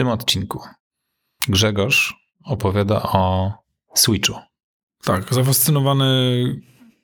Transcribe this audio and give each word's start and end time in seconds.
tym 0.00 0.08
odcinku 0.08 0.60
Grzegorz 1.48 2.14
opowiada 2.44 3.02
o 3.02 3.52
Switchu. 3.94 4.34
Tak, 5.04 5.34
zafascynowany 5.34 6.60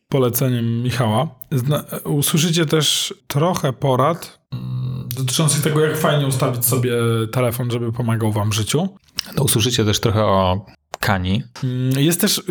poleceniem 0.08 0.82
Michała. 0.82 1.28
Zna 1.52 1.84
usłyszycie 2.04 2.66
też 2.66 3.14
trochę 3.26 3.72
porad 3.72 4.38
mm, 4.52 5.08
dotyczących 5.16 5.62
tego, 5.62 5.80
jak 5.80 5.96
fajnie 5.96 6.26
ustawić 6.26 6.64
sobie 6.64 6.92
telefon, 7.32 7.70
żeby 7.70 7.92
pomagał 7.92 8.32
wam 8.32 8.50
w 8.50 8.54
życiu. 8.54 8.88
No, 9.36 9.42
usłyszycie 9.42 9.84
też 9.84 10.00
trochę 10.00 10.24
o 10.24 10.66
Kani. 11.00 11.42
Mm, 11.64 12.00
jest 12.00 12.20
też 12.20 12.38
y, 12.38 12.42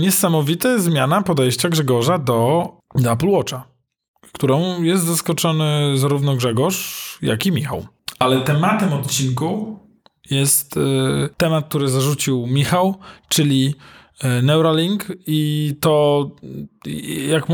niesamowita 0.00 0.78
zmiana 0.78 1.22
podejścia 1.22 1.68
Grzegorza 1.68 2.18
do, 2.18 2.68
do 2.94 3.12
Apple 3.12 3.28
Watcha, 3.28 3.64
którą 4.32 4.82
jest 4.82 5.04
zaskoczony 5.04 5.98
zarówno 5.98 6.36
Grzegorz, 6.36 7.18
jak 7.22 7.46
i 7.46 7.52
Michał. 7.52 7.86
Ale 8.18 8.40
tematem 8.40 8.92
odcinku 8.92 9.78
jest 10.30 10.76
y, 10.76 10.80
temat, 11.36 11.68
który 11.68 11.88
zarzucił 11.88 12.46
Michał, 12.46 12.98
czyli 13.28 13.74
y, 14.24 14.42
Neuralink 14.42 15.06
i 15.26 15.74
to, 15.80 16.30
jak, 17.28 17.44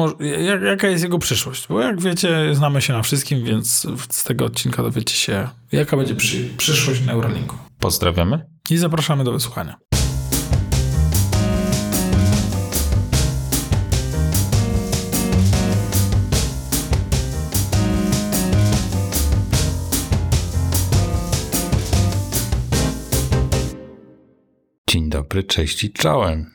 jak, 0.47 0.63
jaka 0.63 0.89
jest 0.89 1.03
jego 1.03 1.19
przyszłość. 1.19 1.67
Bo 1.69 1.81
jak 1.81 2.01
wiecie, 2.01 2.55
znamy 2.55 2.83
się 2.83 2.93
na 2.93 3.03
wszystkim, 3.03 3.45
więc 3.45 3.87
z 4.11 4.25
tego 4.25 4.45
odcinka 4.45 4.83
dowiecie 4.83 5.15
się, 5.15 5.49
jaka 5.73 5.97
będzie 5.97 6.15
przy, 6.15 6.49
przyszłość 6.57 7.07
Neuralinku. 7.07 7.57
Pozdrawiamy. 7.79 8.47
I 8.71 8.77
zapraszamy 8.77 9.25
do 9.25 9.33
wysłuchania. 9.33 9.77
Dzień 24.95 25.11
dobry, 25.11 25.45
cześć 25.45 25.85
i 25.85 25.93
czołem. 25.93 26.51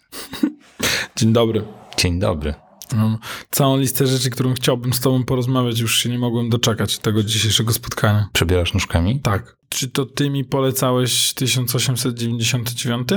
Dzień 1.16 1.34
dobry. 1.34 1.64
Dzień 1.98 2.20
dobry. 2.20 2.54
Mam 2.96 3.18
całą 3.52 3.78
listę 3.78 4.08
rzeczy, 4.08 4.30
którą 4.30 4.54
chciałbym 4.54 4.94
z 4.94 5.00
tobą 5.00 5.24
porozmawiać, 5.24 5.80
już 5.80 5.98
się 5.98 6.10
nie 6.10 6.20
mogłem 6.20 6.50
doczekać 6.50 6.98
tego 6.98 7.24
dzisiejszego 7.24 7.74
spotkania. 7.74 8.30
Przebierasz 8.34 8.74
nóżkami? 8.74 9.20
Tak. 9.20 9.58
Czy 9.70 9.90
to 9.90 10.06
ty 10.06 10.30
mi 10.30 10.46
polecałeś 10.46 11.34
1899? 11.34 13.10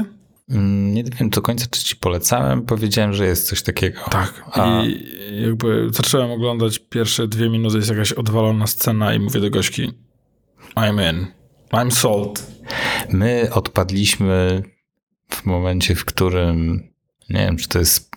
Mm, 0.49 0.95
nie 0.95 1.05
wiem 1.05 1.31
do 1.31 1.43
końca, 1.43 1.67
czy 1.71 1.85
ci 1.85 1.97
polecałem. 1.97 2.63
Powiedziałem, 2.63 3.13
że 3.13 3.27
jest 3.27 3.49
coś 3.49 3.63
takiego. 3.63 4.01
Tak. 4.11 4.45
A... 4.53 4.83
I 4.83 5.07
jakby 5.43 5.89
zacząłem 5.93 6.31
oglądać 6.31 6.79
pierwsze 6.79 7.29
dwie 7.29 7.51
minuty, 7.51 7.77
jest 7.77 7.91
jakaś 7.91 8.13
odwalona 8.13 8.67
scena 8.67 9.15
i 9.15 9.19
mówię 9.19 9.41
do 9.41 9.51
gośki 9.51 9.93
I'm 10.77 11.11
in. 11.13 11.27
I'm 11.73 11.91
sold. 11.91 12.47
My 13.11 13.49
odpadliśmy 13.53 14.63
w 15.33 15.47
momencie, 15.47 15.95
w 15.95 16.05
którym 16.05 16.89
nie 17.31 17.41
wiem, 17.41 17.57
czy 17.57 17.69
to 17.69 17.79
jest. 17.79 18.11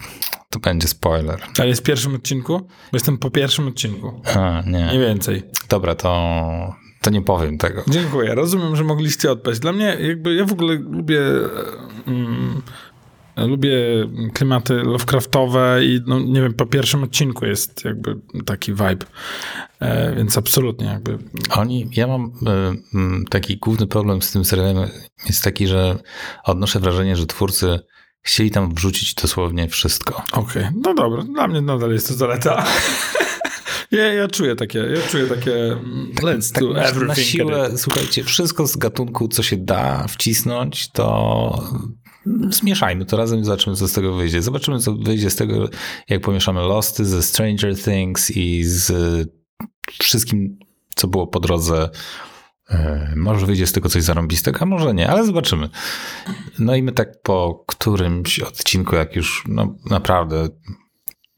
To 0.49 0.59
będzie 0.59 0.87
spoiler. 0.87 1.41
Ale 1.59 1.67
jest 1.67 1.81
w 1.81 1.83
pierwszym 1.83 2.15
odcinku? 2.15 2.59
Bo 2.59 2.67
jestem 2.93 3.17
po 3.17 3.31
pierwszym 3.31 3.67
odcinku. 3.67 4.21
A, 4.35 4.63
nie. 4.65 4.89
Nie 4.93 4.99
więcej. 4.99 5.43
Dobra, 5.69 5.95
to, 5.95 6.75
to 7.01 7.09
nie 7.09 7.21
powiem 7.21 7.57
tego. 7.57 7.83
Dziękuję. 7.87 8.35
Rozumiem, 8.35 8.75
że 8.75 8.83
mogliście 8.83 9.31
odpaść. 9.31 9.59
Dla 9.59 9.71
mnie, 9.71 9.97
jakby 9.99 10.35
ja 10.35 10.45
w 10.45 10.51
ogóle 10.51 10.75
lubię. 10.75 11.21
Mm, 12.07 12.61
lubię 13.37 13.77
klimaty 14.33 14.73
Lovecraftowe 14.73 15.79
i 15.85 16.01
no, 16.07 16.19
nie 16.19 16.41
wiem, 16.41 16.53
po 16.53 16.65
pierwszym 16.65 17.03
odcinku 17.03 17.45
jest 17.45 17.85
jakby 17.85 18.15
taki 18.45 18.71
vibe, 18.71 19.05
e, 19.79 20.15
więc 20.15 20.37
absolutnie 20.37 20.87
jakby. 20.87 21.17
Oni, 21.49 21.89
ja 21.95 22.07
mam 22.07 22.25
y, 22.25 23.29
taki 23.29 23.57
główny 23.57 23.87
problem 23.87 24.21
z 24.21 24.31
tym 24.31 24.45
serialem 24.45 24.89
jest 25.27 25.43
taki, 25.43 25.67
że 25.67 25.97
odnoszę 26.43 26.79
wrażenie, 26.79 27.15
że 27.15 27.25
twórcy 27.25 27.79
chcieli 28.21 28.51
tam 28.51 28.73
wrzucić 28.73 29.13
dosłownie 29.13 29.67
wszystko. 29.67 30.23
Okej, 30.31 30.63
okay. 30.63 30.73
no 30.83 30.93
dobra, 30.93 31.23
dla 31.23 31.47
mnie 31.47 31.61
nadal 31.61 31.91
jest 31.91 32.07
to 32.07 32.13
zaleta. 32.13 32.65
Ja, 33.91 34.13
ja 34.13 34.27
czuję 34.27 34.55
takie, 34.55 34.79
ja 34.79 35.07
czuję 35.11 35.27
takie 35.27 35.55
mm, 35.55 36.11
let's 36.15 36.53
tak, 36.53 36.63
do 36.63 36.73
tak 36.73 36.89
everything. 36.89 37.07
Na 37.07 37.15
siłę, 37.15 37.77
słuchajcie, 37.77 38.23
wszystko 38.23 38.67
z 38.67 38.77
gatunku, 38.77 39.27
co 39.27 39.43
się 39.43 39.57
da 39.57 40.07
wcisnąć, 40.07 40.91
to 40.91 41.63
zmieszajmy 42.49 43.05
to 43.05 43.17
razem 43.17 43.39
i 43.39 43.43
zobaczymy, 43.43 43.75
co 43.75 43.87
z 43.87 43.93
tego 43.93 44.13
wyjdzie. 44.13 44.41
Zobaczymy, 44.41 44.79
co 44.79 44.93
wyjdzie 44.93 45.29
z 45.29 45.35
tego, 45.35 45.69
jak 46.09 46.21
pomieszamy 46.21 46.61
Losty 46.61 47.05
ze 47.05 47.23
Stranger 47.23 47.83
Things 47.83 48.31
i 48.31 48.63
z 48.63 48.93
wszystkim, 50.01 50.59
co 50.95 51.07
było 51.07 51.27
po 51.27 51.39
drodze. 51.39 51.89
E, 52.69 53.13
może 53.15 53.45
wyjdzie 53.45 53.67
z 53.67 53.71
tego 53.71 53.89
coś 53.89 54.03
zarąbistego, 54.03 54.61
a 54.61 54.65
może 54.65 54.93
nie, 54.93 55.09
ale 55.09 55.25
zobaczymy. 55.25 55.69
No 56.59 56.75
i 56.75 56.83
my 56.83 56.91
tak 56.91 57.21
po 57.21 57.63
którymś 57.67 58.39
odcinku, 58.39 58.95
jak 58.95 59.15
już 59.15 59.43
no, 59.47 59.75
naprawdę 59.89 60.49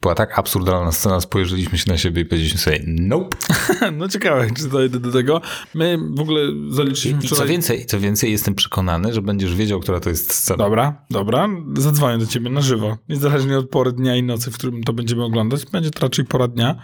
była 0.02 0.14
tak 0.14 0.38
absurdalna 0.38 0.92
scena, 0.92 1.20
spojrzeliśmy 1.20 1.78
się 1.78 1.90
na 1.90 1.98
siebie 1.98 2.22
i 2.22 2.24
powiedzieliśmy 2.24 2.60
sobie 2.60 2.80
nope. 2.86 3.36
No 3.98 4.08
ciekawe, 4.08 4.46
czy 4.56 4.68
dojdę 4.68 5.00
do 5.00 5.12
tego. 5.12 5.40
My 5.74 5.98
w 6.14 6.20
ogóle 6.20 6.40
zaliczyliśmy 6.68 7.20
wczoraj... 7.22 7.46
Co 7.46 7.50
więcej, 7.50 7.86
co 7.86 8.00
więcej, 8.00 8.32
jestem 8.32 8.54
przekonany, 8.54 9.12
że 9.12 9.22
będziesz 9.22 9.54
wiedział, 9.54 9.80
która 9.80 10.00
to 10.00 10.10
jest 10.10 10.34
scena. 10.34 10.56
Dobra, 10.56 11.04
dobra. 11.10 11.48
Zadzwonię 11.76 12.18
do 12.18 12.26
ciebie 12.26 12.50
na 12.50 12.60
żywo. 12.60 12.96
Niezależnie 13.08 13.58
od 13.58 13.70
pory 13.70 13.92
dnia 13.92 14.16
i 14.16 14.22
nocy, 14.22 14.50
w 14.50 14.54
którym 14.54 14.82
to 14.82 14.92
będziemy 14.92 15.24
oglądać. 15.24 15.66
Będzie 15.66 15.90
to 15.90 16.00
raczej 16.00 16.24
pora 16.24 16.48
dnia. 16.48 16.82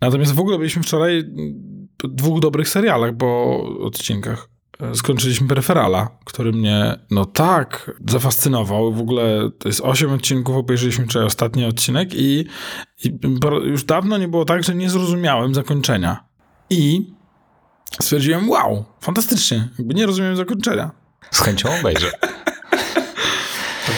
Natomiast 0.00 0.34
w 0.34 0.40
ogóle 0.40 0.58
byliśmy 0.58 0.82
wczoraj 0.82 1.24
w 2.04 2.08
dwóch 2.08 2.40
dobrych 2.40 2.68
serialach, 2.68 3.16
bo 3.16 3.60
odcinkach. 3.80 4.51
Skończyliśmy 4.94 5.48
Preferala, 5.48 6.08
który 6.24 6.52
mnie, 6.52 6.98
no 7.10 7.24
tak, 7.24 7.90
zafascynował. 8.08 8.92
W 8.92 9.00
ogóle 9.00 9.50
to 9.58 9.68
jest 9.68 9.80
osiem 9.80 10.12
odcinków, 10.12 10.56
obejrzeliśmy 10.56 11.06
wczoraj 11.06 11.26
ostatni 11.26 11.64
odcinek 11.64 12.14
i, 12.14 12.46
i 13.04 13.18
już 13.64 13.84
dawno 13.84 14.18
nie 14.18 14.28
było 14.28 14.44
tak, 14.44 14.64
że 14.64 14.74
nie 14.74 14.90
zrozumiałem 14.90 15.54
zakończenia. 15.54 16.24
I 16.70 17.12
stwierdziłem, 18.00 18.50
wow, 18.50 18.84
fantastycznie, 19.00 19.68
jakby 19.78 19.94
nie 19.94 20.06
rozumiem 20.06 20.36
zakończenia. 20.36 20.90
Z 21.30 21.40
chęcią 21.40 21.68
obejrzę. 21.80 22.10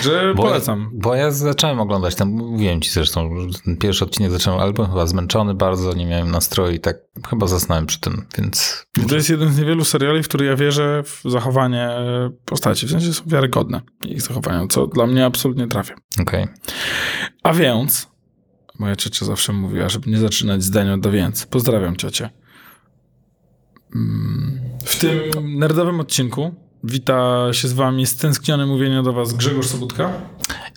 Także 0.04 0.34
bo 0.34 0.42
polecam. 0.42 0.80
Ja, 0.80 0.88
bo 0.92 1.14
ja 1.14 1.30
zacząłem 1.30 1.80
oglądać, 1.80 2.14
tam 2.14 2.28
mówiłem 2.28 2.80
ci 2.80 2.90
zresztą, 2.90 3.30
ten 3.64 3.76
pierwszy 3.76 4.04
odcinek 4.04 4.30
zacząłem, 4.30 4.74
byłem 4.74 4.90
chyba 4.90 5.06
zmęczony 5.06 5.54
bardzo, 5.54 5.94
nie 5.94 6.06
miałem 6.06 6.30
nastroju 6.30 6.74
i 6.74 6.80
tak 6.80 6.96
chyba 7.30 7.46
zasnąłem 7.46 7.86
przy 7.86 8.00
tym, 8.00 8.26
więc... 8.38 8.86
To 9.08 9.14
jest 9.14 9.30
jeden 9.30 9.52
z 9.52 9.58
niewielu 9.58 9.84
seriali, 9.84 10.22
w 10.22 10.28
który 10.28 10.46
ja 10.46 10.56
wierzę 10.56 11.02
w 11.02 11.22
zachowanie 11.24 11.90
postaci, 12.44 12.86
w 12.86 12.90
sensie 12.90 13.12
są 13.12 13.22
wiarygodne 13.26 13.80
ich 14.08 14.22
zachowania, 14.22 14.66
co 14.66 14.86
dla 14.86 15.06
mnie 15.06 15.24
absolutnie 15.24 15.68
trafia. 15.68 15.94
Okej. 16.20 16.42
Okay. 16.42 16.54
A 17.42 17.52
więc, 17.52 18.08
moja 18.78 18.96
ciocia 18.96 19.26
zawsze 19.26 19.52
mówiła, 19.52 19.88
żeby 19.88 20.10
nie 20.10 20.18
zaczynać 20.18 20.62
zdania 20.62 20.98
do 20.98 21.10
więc. 21.10 21.46
Pozdrawiam 21.46 21.96
ciocię. 21.96 22.30
Mm, 23.94 24.60
w 24.84 24.98
tym 24.98 25.58
nerdowym 25.58 26.00
odcinku 26.00 26.63
Wita 26.84 27.48
się 27.52 27.68
z 27.68 27.72
wami 27.72 28.06
stęskniony 28.06 28.66
mówienie 28.66 29.02
do 29.02 29.12
was 29.12 29.32
Grzegorz 29.32 29.66
Sobutka. 29.66 30.12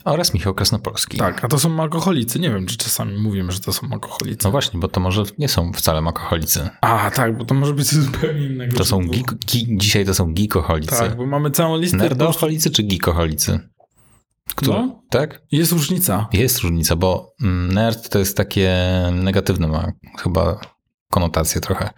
Oraz 0.06 0.34
Michał 0.34 0.53
Krasnopolski. 0.53 1.18
Tak, 1.18 1.45
a 1.45 1.47
to 1.47 1.59
są 1.59 1.81
alkoholicy. 1.81 2.40
Nie 2.40 2.50
wiem, 2.50 2.66
czy 2.66 2.78
czasami 2.78 3.18
mówimy, 3.18 3.51
że 3.51 3.59
to 3.59 3.73
są 3.73 3.88
alkoholicy. 3.91 4.40
No 4.44 4.51
właśnie, 4.51 4.79
bo 4.79 4.88
to 4.88 5.00
może 5.00 5.23
nie 5.38 5.47
są 5.47 5.73
wcale 5.73 6.00
alkoholicy. 6.00 6.69
A, 6.81 7.12
tak, 7.12 7.38
bo 7.38 7.46
to 7.46 7.56
może 7.56 7.73
być 7.73 7.88
zupełnie 7.88 8.46
innego. 8.46 8.78
To 8.78 8.85
są 8.85 9.07
geek, 9.07 9.34
dzisiaj 9.78 10.06
to 10.06 10.13
są 10.13 10.34
geekoholicy. 10.34 10.96
Tak, 10.96 11.17
bo 11.17 11.25
mamy 11.25 11.51
całą 11.51 11.78
listę... 11.78 11.97
Nerdoholicy 11.97 12.72
czy 12.72 12.84
geekoholicy? 12.84 13.59
Kto? 14.56 14.72
No, 14.72 15.03
tak? 15.09 15.41
Jest 15.51 15.72
różnica. 15.72 16.28
Jest 16.34 16.59
różnica, 16.59 16.96
bo 16.96 17.35
mm, 17.41 17.72
nerd 17.72 18.09
to 18.09 18.19
jest 18.19 18.38
takie 18.38 18.75
negatywne 19.12 19.67
ma 19.67 19.91
chyba 20.19 20.59
konotacje 21.12 21.62
trochę, 21.62 21.90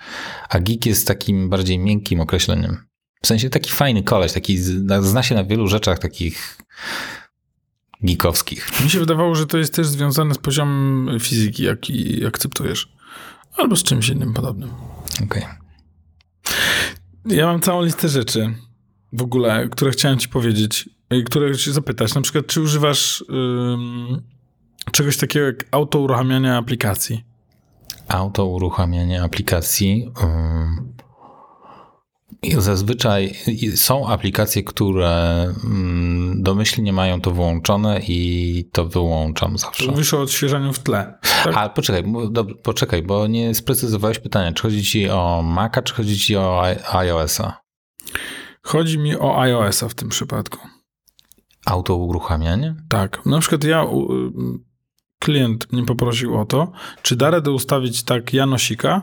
a 0.49 0.59
geek 0.59 0.85
jest 0.85 1.07
takim 1.07 1.49
bardziej 1.49 1.79
miękkim 1.79 2.21
określeniem. 2.21 2.88
W 3.23 3.27
sensie 3.27 3.49
taki 3.49 3.71
fajny 3.71 4.03
koleś, 4.03 4.33
taki 4.33 4.57
zna 5.01 5.23
się 5.23 5.35
na 5.35 5.43
wielu 5.43 5.67
rzeczach 5.67 5.99
takich 5.99 6.57
geekowskich. 8.01 8.83
Mi 8.83 8.89
się 8.89 8.99
wydawało, 8.99 9.35
że 9.35 9.47
to 9.47 9.57
jest 9.57 9.73
też 9.73 9.87
związane 9.87 10.33
z 10.33 10.37
poziomem 10.37 11.19
fizyki, 11.19 11.63
jaki 11.63 12.25
akceptujesz. 12.25 12.93
Albo 13.57 13.75
z 13.75 13.83
czymś 13.83 14.09
innym 14.09 14.33
podobnym. 14.33 14.69
Okej. 15.23 15.43
Okay. 15.43 17.35
Ja 17.35 17.45
mam 17.45 17.61
całą 17.61 17.83
listę 17.83 18.09
rzeczy 18.09 18.53
w 19.13 19.21
ogóle, 19.21 19.69
które 19.71 19.91
chciałem 19.91 20.19
ci 20.19 20.29
powiedzieć, 20.29 20.89
które 21.25 21.57
cię 21.57 21.73
zapytać. 21.73 22.15
Na 22.15 22.21
przykład, 22.21 22.47
czy 22.47 22.61
używasz 22.61 23.23
ym, 23.29 24.21
czegoś 24.91 25.17
takiego 25.17 25.45
jak 25.45 25.65
auto 25.71 25.99
uruchamiania 25.99 26.57
aplikacji? 26.57 27.23
Auto 28.07 28.45
uruchamianie 28.45 29.23
aplikacji. 29.23 30.11
Ym 30.23 30.93
Zazwyczaj 32.57 33.35
są 33.75 34.07
aplikacje, 34.07 34.63
które 34.63 35.43
mm, 35.63 36.43
domyślnie 36.43 36.93
mają 36.93 37.21
to 37.21 37.31
włączone 37.31 37.99
i 38.07 38.69
to 38.71 38.85
wyłączam 38.85 39.57
zawsze. 39.57 39.91
Mówisz 39.91 40.13
o 40.13 40.21
odświeżaniu 40.21 40.73
w 40.73 40.79
tle. 40.79 41.13
Tak? 41.43 41.57
Ale 41.57 41.69
poczekaj, 41.69 42.03
poczekaj, 42.63 43.03
bo 43.03 43.27
nie 43.27 43.55
sprecyzowałeś 43.55 44.19
pytania. 44.19 44.53
Czy 44.53 44.61
chodzi 44.63 44.83
ci 44.83 45.09
o 45.09 45.41
Maca, 45.45 45.81
czy 45.81 45.93
chodzi 45.93 46.19
ci 46.19 46.37
o 46.37 46.63
iOS-a? 46.93 47.61
Chodzi 48.61 48.99
mi 48.99 49.15
o 49.15 49.41
iOS-a 49.41 49.89
w 49.89 49.93
tym 49.93 50.09
przypadku. 50.09 50.59
Auto 51.65 51.95
uruchamianie? 51.95 52.75
Tak. 52.89 53.25
Na 53.25 53.39
przykład 53.39 53.63
ja, 53.63 53.85
klient 55.19 55.73
mnie 55.73 55.85
poprosił 55.85 56.37
o 56.37 56.45
to, 56.45 56.71
czy 57.01 57.15
da 57.15 57.29
radę 57.29 57.51
ustawić 57.51 58.03
tak 58.03 58.33
Janosika, 58.33 59.01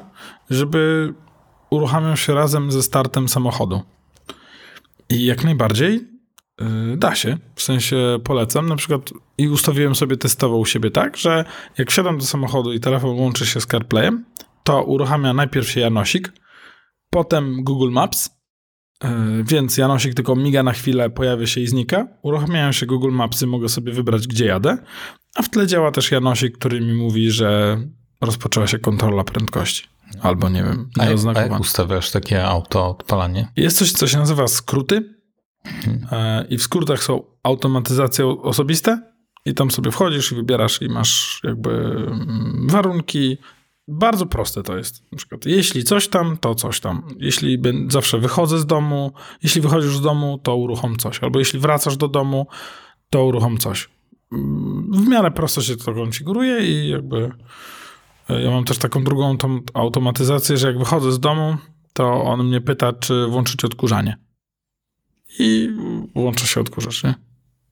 żeby 0.50 1.14
uruchamiał 1.70 2.16
się 2.16 2.34
razem 2.34 2.72
ze 2.72 2.82
startem 2.82 3.28
samochodu. 3.28 3.82
I 5.08 5.24
jak 5.24 5.44
najbardziej 5.44 5.94
y, 5.94 6.96
da 6.96 7.14
się. 7.14 7.38
W 7.54 7.62
sensie 7.62 8.18
polecam. 8.24 8.68
Na 8.68 8.76
przykład 8.76 9.12
i 9.38 9.48
ustawiłem 9.48 9.94
sobie 9.94 10.16
testowo 10.16 10.56
u 10.56 10.64
siebie 10.64 10.90
tak, 10.90 11.16
że 11.16 11.44
jak 11.78 11.90
wsiadam 11.90 12.18
do 12.18 12.24
samochodu 12.24 12.72
i 12.72 12.80
telefon 12.80 13.10
łączy 13.10 13.46
się 13.46 13.60
z 13.60 13.66
CarPlayem, 13.66 14.24
to 14.64 14.82
uruchamia 14.82 15.34
najpierw 15.34 15.70
się 15.70 15.80
Janosik, 15.80 16.32
potem 17.10 17.64
Google 17.64 17.90
Maps, 17.90 18.36
Yy, 19.04 19.44
Więc 19.44 19.76
Janosik 19.76 20.14
tylko 20.14 20.36
miga 20.36 20.62
na 20.62 20.72
chwilę, 20.72 21.10
pojawia 21.10 21.46
się 21.46 21.60
i 21.60 21.66
znika. 21.66 22.08
Uruchamiają 22.22 22.72
się 22.72 22.86
Google 22.86 23.10
Mapsy, 23.10 23.46
mogę 23.46 23.68
sobie 23.68 23.92
wybrać, 23.92 24.26
gdzie 24.26 24.46
jadę. 24.46 24.78
A 25.34 25.42
w 25.42 25.50
tle 25.50 25.66
działa 25.66 25.90
też 25.90 26.10
Janosik, 26.10 26.58
który 26.58 26.80
mi 26.80 26.94
mówi, 26.94 27.30
że 27.30 27.80
rozpoczęła 28.20 28.66
się 28.66 28.78
kontrola 28.78 29.24
prędkości. 29.24 29.88
Albo 30.22 30.48
nie 30.48 30.62
wiem, 30.62 30.90
A 30.98 31.04
jak, 31.04 31.18
a 31.36 31.40
jak 31.40 31.60
ustawiasz 31.60 32.10
takie 32.10 32.44
auto 32.44 32.88
odpalanie? 32.88 33.48
Jest 33.56 33.78
coś, 33.78 33.92
co 33.92 34.06
się 34.06 34.18
nazywa 34.18 34.48
skróty. 34.48 35.16
E, 36.12 36.46
I 36.50 36.58
w 36.58 36.62
skrótach 36.62 37.02
są 37.02 37.22
automatyzacje 37.42 38.26
osobiste. 38.26 39.12
I 39.44 39.54
tam 39.54 39.70
sobie 39.70 39.90
wchodzisz 39.90 40.32
i 40.32 40.34
wybierasz 40.34 40.82
i 40.82 40.88
masz 40.88 41.40
jakby 41.44 41.70
mm, 41.70 42.66
warunki. 42.70 43.38
Bardzo 43.88 44.26
proste 44.26 44.62
to 44.62 44.76
jest. 44.76 45.12
Na 45.12 45.18
przykład, 45.18 45.46
jeśli 45.46 45.84
coś 45.84 46.08
tam, 46.08 46.36
to 46.36 46.54
coś 46.54 46.80
tam. 46.80 47.02
Jeśli 47.18 47.62
zawsze 47.88 48.18
wychodzę 48.18 48.58
z 48.58 48.66
domu, 48.66 49.12
jeśli 49.42 49.60
wychodzisz 49.60 49.96
z 49.96 50.00
domu, 50.00 50.38
to 50.42 50.56
uruchom 50.56 50.96
coś. 50.96 51.22
Albo 51.22 51.38
jeśli 51.38 51.58
wracasz 51.58 51.96
do 51.96 52.08
domu, 52.08 52.46
to 53.10 53.24
uruchom 53.24 53.58
coś. 53.58 53.88
Mm, 54.32 54.90
W 54.92 55.08
miarę 55.08 55.30
prosto 55.30 55.62
się 55.62 55.76
to 55.76 55.94
konfiguruje 55.94 56.66
i 56.66 56.88
jakby 56.88 57.32
ja 58.28 58.50
mam 58.50 58.64
też 58.64 58.78
taką 58.78 59.04
drugą 59.04 59.38
tą 59.38 59.60
automatyzację, 59.74 60.56
że 60.56 60.66
jak 60.66 60.78
wychodzę 60.78 61.12
z 61.12 61.20
domu, 61.20 61.56
to 61.92 62.24
on 62.24 62.46
mnie 62.46 62.60
pyta, 62.60 62.92
czy 62.92 63.26
włączyć 63.26 63.64
odkurzanie. 63.64 64.16
I 65.38 65.70
włącza 66.14 66.46
się 66.46 66.60
odkurzacz, 66.60 67.04
nie? 67.04 67.14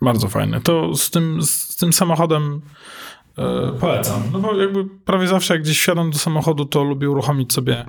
Bardzo 0.03 0.29
fajne. 0.29 0.61
To 0.61 0.97
z 0.97 1.11
tym, 1.11 1.43
z 1.43 1.77
tym 1.77 1.93
samochodem 1.93 2.61
e, 3.39 3.73
polecam. 3.81 4.23
No 4.33 4.39
bo 4.39 4.56
jakby 4.56 4.85
prawie 4.85 5.29
zawsze 5.29 5.55
jak 5.55 5.62
gdzieś 5.62 5.81
wsiadam 5.81 6.11
do 6.11 6.19
samochodu, 6.19 6.65
to 6.65 6.85
lubię 6.85 7.11
uruchomić 7.11 7.53
sobie 7.53 7.85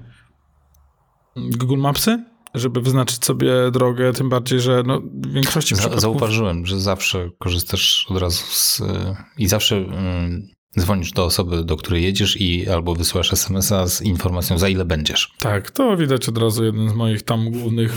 Google 1.35 1.77
Mapsy, 1.77 2.23
żeby 2.53 2.81
wyznaczyć 2.81 3.25
sobie 3.25 3.71
drogę, 3.71 4.13
tym 4.13 4.29
bardziej, 4.29 4.59
że 4.59 4.83
no, 4.85 5.01
w 5.01 5.31
większości 5.31 5.75
Za, 5.75 5.79
przypadków... 5.79 6.01
zauważyłem, 6.01 6.65
że 6.65 6.79
zawsze 6.79 7.29
korzystasz 7.39 8.07
od 8.09 8.17
razu 8.17 8.43
z... 8.47 8.81
I 9.37 9.47
zawsze 9.47 9.75
mm, 9.75 10.47
dzwonisz 10.79 11.11
do 11.11 11.25
osoby, 11.25 11.63
do 11.63 11.77
której 11.77 12.03
jedziesz 12.03 12.41
i 12.41 12.69
albo 12.69 12.95
wysyłasz 12.95 13.33
SMS-a 13.33 13.87
z 13.87 14.01
informacją, 14.01 14.57
za 14.57 14.69
ile 14.69 14.85
będziesz. 14.85 15.33
Tak, 15.39 15.71
to 15.71 15.97
widać 15.97 16.29
od 16.29 16.37
razu 16.37 16.65
jeden 16.65 16.89
z 16.89 16.93
moich 16.93 17.21
tam 17.23 17.51
głównych 17.51 17.93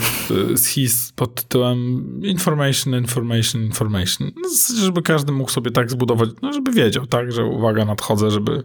schis 0.55 1.11
pod 1.15 1.35
tytułem 1.35 1.79
information, 2.23 2.95
information, 2.95 3.61
information. 3.63 4.31
No, 4.35 4.49
żeby 4.81 5.01
każdy 5.01 5.31
mógł 5.31 5.51
sobie 5.51 5.71
tak 5.71 5.91
zbudować, 5.91 6.29
no 6.41 6.53
żeby 6.53 6.71
wiedział, 6.71 7.05
tak, 7.05 7.31
że 7.31 7.45
uwaga, 7.45 7.85
nadchodzę, 7.85 8.31
żeby, 8.31 8.63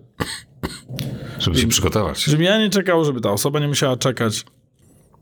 Żeby 1.39 1.59
się 1.59 1.67
przygotować. 1.69 2.25
żeby 2.25 2.43
ja 2.43 2.59
nie 2.59 2.71
czekał, 2.71 3.05
żeby 3.05 3.21
ta 3.21 3.31
osoba 3.31 3.61
nie 3.61 3.69
musiała 3.69 3.97
czekać. 3.97 4.45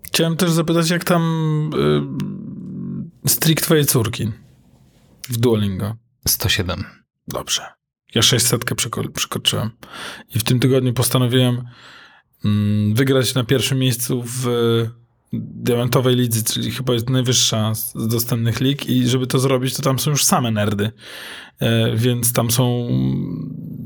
Chciałem 0.07 0.37
też 0.37 0.51
zapytać, 0.51 0.91
jak 0.91 1.05
tam 1.05 1.23
y, 3.25 3.29
strik 3.29 3.61
twojej 3.61 3.85
córki 3.85 4.33
w 5.29 5.37
Duolingo. 5.37 5.97
107. 6.29 6.85
Dobrze. 7.29 7.63
Ja 8.15 8.23
600 8.23 8.65
przeko- 8.65 9.13
przekroczyłem. 9.13 9.71
I 10.35 10.39
w 10.39 10.45
tym 10.45 10.61
tygodniu 10.61 10.93
postanowiłem 10.93 11.65
mm, 12.45 12.95
wygrać 12.95 13.35
na 13.35 13.45
pierwszym 13.45 13.79
miejscu 13.79 14.25
w 14.27 14.47
diamentowej 15.33 16.17
lidze, 16.17 16.43
czyli 16.43 16.71
chyba 16.71 16.95
jest 16.95 17.11
najwyższa 17.11 17.75
z 17.75 17.93
z 17.95 18.09
dostępnych 18.09 18.61
lig 18.61 18.87
i 18.87 19.09
żeby 19.09 19.27
to 19.27 19.39
zrobić, 19.39 19.75
to 19.77 19.83
tam 19.83 19.99
są 19.99 20.11
już 20.11 20.25
same 20.25 20.51
nerdy. 20.51 20.93
E, 21.59 21.97
więc 21.97 22.33
tam 22.33 22.51
są, 22.51 22.89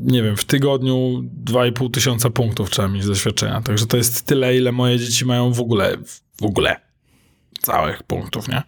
nie 0.03 0.23
wiem, 0.23 0.37
w 0.37 0.45
tygodniu 0.45 1.25
2,5 1.45 1.91
tysiąca 1.91 2.31
punktów 2.31 2.71
trzeba 2.71 2.89
mieć 2.89 3.05
z 3.05 3.09
doświadczenia. 3.09 3.61
Także 3.61 3.87
to 3.87 3.97
jest 3.97 4.27
tyle, 4.27 4.57
ile 4.57 4.73
moje 4.73 4.99
dzieci 4.99 5.25
mają 5.25 5.53
w 5.53 5.61
ogóle, 5.61 5.97
w 6.41 6.45
ogóle 6.45 6.81
całych 7.63 8.03
punktów, 8.03 8.49
nie? 8.49 8.63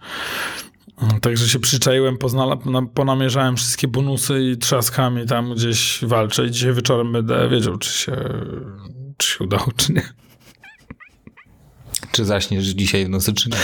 Także 1.21 1.49
się 1.49 1.59
przyczaiłem, 1.59 2.17
ponamierzałem 2.95 3.57
wszystkie 3.57 3.89
bonusy 3.89 4.43
i 4.43 4.57
trzaskami 4.57 5.27
tam 5.27 5.55
gdzieś 5.55 5.99
walczę 6.03 6.47
i 6.47 6.51
dzisiaj 6.51 6.75
wieczorem 6.75 7.13
będę 7.13 7.49
wiedział, 7.49 7.79
czy 7.79 7.93
się, 7.93 8.17
czy 9.17 9.29
się 9.29 9.45
udało, 9.45 9.67
czy 9.77 9.93
nie. 9.93 10.03
Czy 12.13 12.25
zaśniesz 12.25 12.65
dzisiaj 12.67 13.07
w 13.07 13.09
nocy, 13.09 13.33
czy 13.33 13.51
nie? 13.51 13.57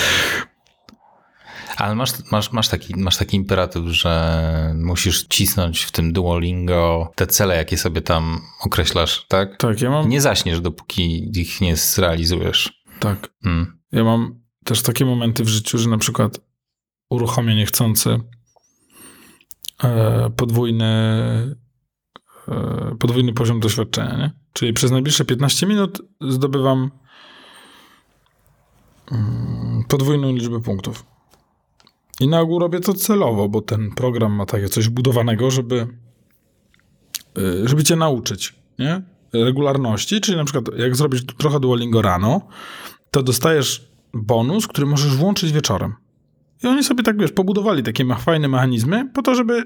Ale 1.76 1.94
masz, 1.94 2.10
masz, 2.30 2.52
masz, 2.52 2.68
taki, 2.68 2.96
masz 2.96 3.16
taki 3.16 3.36
imperatyw, 3.36 3.82
że 3.86 4.74
musisz 4.76 5.26
cisnąć 5.28 5.82
w 5.82 5.90
tym 5.92 6.12
Duolingo 6.12 7.12
te 7.14 7.26
cele, 7.26 7.56
jakie 7.56 7.78
sobie 7.78 8.00
tam 8.00 8.40
określasz, 8.64 9.26
tak? 9.28 9.56
Tak, 9.56 9.80
ja 9.80 9.90
mam, 9.90 10.08
Nie 10.08 10.20
zaśniesz, 10.20 10.60
dopóki 10.60 11.30
ich 11.40 11.60
nie 11.60 11.76
zrealizujesz. 11.76 12.82
tak, 13.00 13.28
Mm. 13.44 13.78
ja 13.92 14.04
mam 14.04 14.40
też 14.64 14.82
takie 14.82 15.04
momenty 15.04 15.44
w 15.44 15.48
życiu, 15.48 15.78
że 15.78 15.88
na 15.90 15.98
przykład 15.98 16.40
uruchomię 17.10 17.54
niechcący 17.54 18.20
e, 19.84 20.30
podwójny, 20.36 20.84
e, 22.48 22.96
podwójny 23.00 23.32
poziom 23.32 23.60
doświadczenia, 23.60 24.16
nie? 24.16 24.30
Czyli 24.52 24.72
przez 24.72 24.90
najbliższe 24.90 25.24
15 25.24 25.66
minut 25.66 26.02
zdobywam 26.20 26.90
mm, 29.12 29.84
podwójną 29.88 30.32
liczbę 30.32 30.60
punktów. 30.60 31.06
I 32.20 32.28
na 32.28 32.40
ogół 32.40 32.58
robię 32.58 32.80
to 32.80 32.94
celowo, 32.94 33.48
bo 33.48 33.62
ten 33.62 33.90
program 33.90 34.32
ma 34.32 34.46
takie 34.46 34.68
coś 34.68 34.88
budowanego, 34.88 35.50
żeby, 35.50 35.86
y, 37.38 37.68
żeby 37.68 37.84
cię 37.84 37.96
nauczyć, 37.96 38.54
nie? 38.78 39.02
Regularności, 39.32 40.20
czyli 40.20 40.36
na 40.36 40.44
przykład 40.44 40.78
jak 40.78 40.96
zrobisz 40.96 41.26
trochę 41.26 41.60
Duolingo 41.60 42.02
rano, 42.02 42.40
to 43.10 43.22
dostajesz 43.22 43.90
bonus, 44.14 44.66
który 44.66 44.86
możesz 44.86 45.16
włączyć 45.16 45.52
wieczorem. 45.52 45.94
I 46.64 46.66
oni 46.66 46.84
sobie 46.84 47.02
tak, 47.02 47.18
wiesz, 47.18 47.32
pobudowali 47.32 47.82
takie 47.82 48.04
fajne 48.18 48.48
mechanizmy 48.48 49.10
po 49.14 49.22
to, 49.22 49.34
żeby 49.34 49.62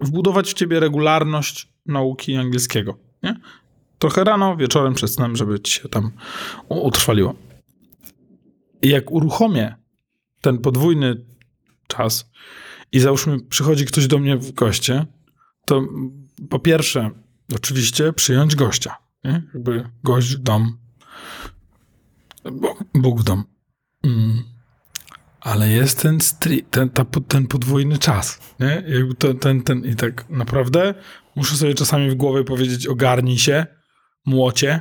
wbudować 0.00 0.50
w 0.50 0.54
ciebie 0.54 0.80
regularność 0.80 1.68
nauki 1.86 2.36
angielskiego, 2.36 2.98
nie? 3.22 3.40
Trochę 3.98 4.24
rano, 4.24 4.56
wieczorem 4.56 4.94
przed 4.94 5.10
snem, 5.10 5.36
żeby 5.36 5.60
ci 5.60 5.72
się 5.72 5.88
tam 5.88 6.10
utrwaliło. 6.68 7.34
I 8.82 8.88
jak 8.88 9.10
uruchomię 9.10 9.74
ten 10.40 10.58
podwójny 10.58 11.24
czas 11.86 12.30
i 12.92 13.00
załóżmy 13.00 13.40
przychodzi 13.40 13.84
ktoś 13.84 14.06
do 14.06 14.18
mnie 14.18 14.36
w 14.36 14.52
goście, 14.52 15.06
to 15.64 15.82
po 16.50 16.58
pierwsze 16.58 17.10
oczywiście 17.56 18.12
przyjąć 18.12 18.56
gościa, 18.56 18.96
nie? 19.24 19.42
Jakby 19.54 19.90
gość 20.04 20.36
w 20.36 20.38
dom, 20.38 20.78
Bóg 22.94 23.20
w 23.20 23.24
dom. 23.24 23.44
Mm. 24.02 24.51
Ale 25.42 25.70
jest 25.70 26.02
ten, 26.02 26.18
stri- 26.18 26.64
ten, 26.70 26.90
ta, 26.90 27.04
ten 27.28 27.46
podwójny 27.46 27.98
czas, 27.98 28.38
nie? 28.60 28.82
Jakby 28.88 29.14
ten, 29.14 29.38
ten, 29.38 29.62
ten, 29.62 29.84
I 29.84 29.96
tak 29.96 30.30
naprawdę 30.30 30.94
muszę 31.36 31.56
sobie 31.56 31.74
czasami 31.74 32.10
w 32.10 32.14
głowie 32.14 32.44
powiedzieć, 32.44 32.86
ogarnij 32.86 33.38
się, 33.38 33.66
młocie, 34.26 34.80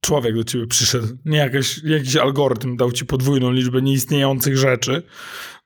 człowiek 0.00 0.34
do 0.34 0.44
ciebie 0.44 0.66
przyszedł. 0.66 1.06
Nie 1.24 1.38
jakaś, 1.38 1.80
jakiś 1.84 2.16
algorytm 2.16 2.76
dał 2.76 2.92
ci 2.92 3.06
podwójną 3.06 3.52
liczbę 3.52 3.82
nieistniejących 3.82 4.56
rzeczy, 4.56 5.02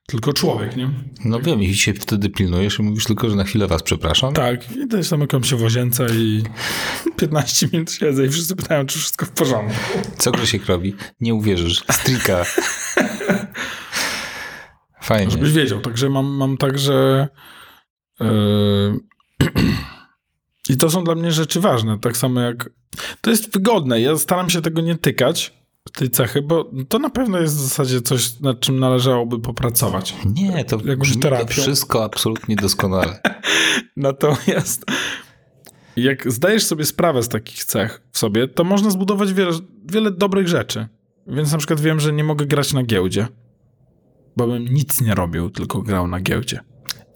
tylko 0.07 0.33
człowiek, 0.33 0.76
nie? 0.76 0.90
No 1.25 1.40
wiem, 1.40 1.62
i 1.62 1.75
się 1.75 1.95
wtedy 1.95 2.31
pilnujesz 2.31 2.78
i 2.78 2.83
mówisz 2.83 3.04
tylko, 3.04 3.31
że 3.31 3.37
na 3.37 3.45
chwilę 3.45 3.66
was 3.66 3.83
przepraszam. 3.83 4.35
Tak, 4.35 4.76
i 4.76 4.88
też 4.88 5.07
zamykam 5.07 5.45
się 5.45 5.57
w 5.57 5.62
łazience 5.62 6.07
i 6.14 6.42
15 7.16 7.69
minut 7.73 7.92
siedzę 7.92 8.26
i 8.26 8.28
wszyscy 8.28 8.57
pytają, 8.57 8.87
czy 8.87 8.99
wszystko 8.99 9.26
w 9.26 9.31
porządku. 9.31 9.75
Co 10.19 10.31
Grzesiek 10.31 10.66
robi? 10.66 10.95
Nie 11.21 11.35
uwierzysz. 11.35 11.85
Strika. 11.90 12.45
Fajnie. 15.02 15.30
Żebyś 15.30 15.52
wiedział, 15.52 15.80
także 15.80 16.11
mam, 16.11 16.26
mam 16.26 16.56
tak, 16.56 16.78
że 16.78 17.28
yy, 18.21 18.26
i 20.68 20.76
to 20.76 20.90
są 20.90 21.04
dla 21.04 21.14
mnie 21.14 21.32
rzeczy 21.32 21.61
ważne, 21.61 21.99
tak 21.99 22.16
samo 22.16 22.40
jak 22.40 22.71
to 23.21 23.30
jest 23.30 23.52
wygodne, 23.52 24.00
ja 24.00 24.16
staram 24.16 24.50
się 24.50 24.62
tego 24.62 24.80
nie 24.80 24.99
tykać, 24.99 25.62
tej 25.92 26.11
cechy, 26.11 26.42
bo 26.42 26.71
to 26.88 26.99
na 26.99 27.11
pewno 27.11 27.38
jest 27.38 27.56
w 27.56 27.61
zasadzie 27.61 28.00
coś, 28.00 28.40
nad 28.40 28.61
czym 28.61 28.78
należałoby 28.78 29.40
popracować. 29.40 30.14
Nie, 30.25 30.64
to 30.64 30.78
Jak 30.85 30.99
to 30.99 31.21
terapią. 31.21 31.47
wszystko 31.47 32.04
absolutnie 32.04 32.56
doskonale. 32.56 33.21
Natomiast 33.97 34.85
jak 35.97 36.32
zdajesz 36.32 36.64
sobie 36.64 36.85
sprawę 36.85 37.23
z 37.23 37.28
takich 37.28 37.64
cech 37.64 38.02
w 38.12 38.18
sobie, 38.18 38.49
to 38.49 38.64
można 38.64 38.90
zbudować 38.90 39.32
wiele, 39.32 39.52
wiele 39.85 40.11
dobrych 40.11 40.49
rzeczy. 40.49 40.87
Więc 41.26 41.52
na 41.52 41.59
przykład 41.59 41.80
wiem, 41.80 42.00
że 42.00 42.12
nie 42.12 42.25
mogę 42.25 42.47
grać 42.47 42.73
na 42.73 42.82
giełdzie. 42.82 43.26
Bo 44.37 44.47
bym 44.47 44.65
nic 44.65 45.01
nie 45.01 45.15
robił, 45.15 45.51
tylko 45.51 45.83
grał 45.83 46.09
na 46.09 46.21
giełdzie. 46.21 46.61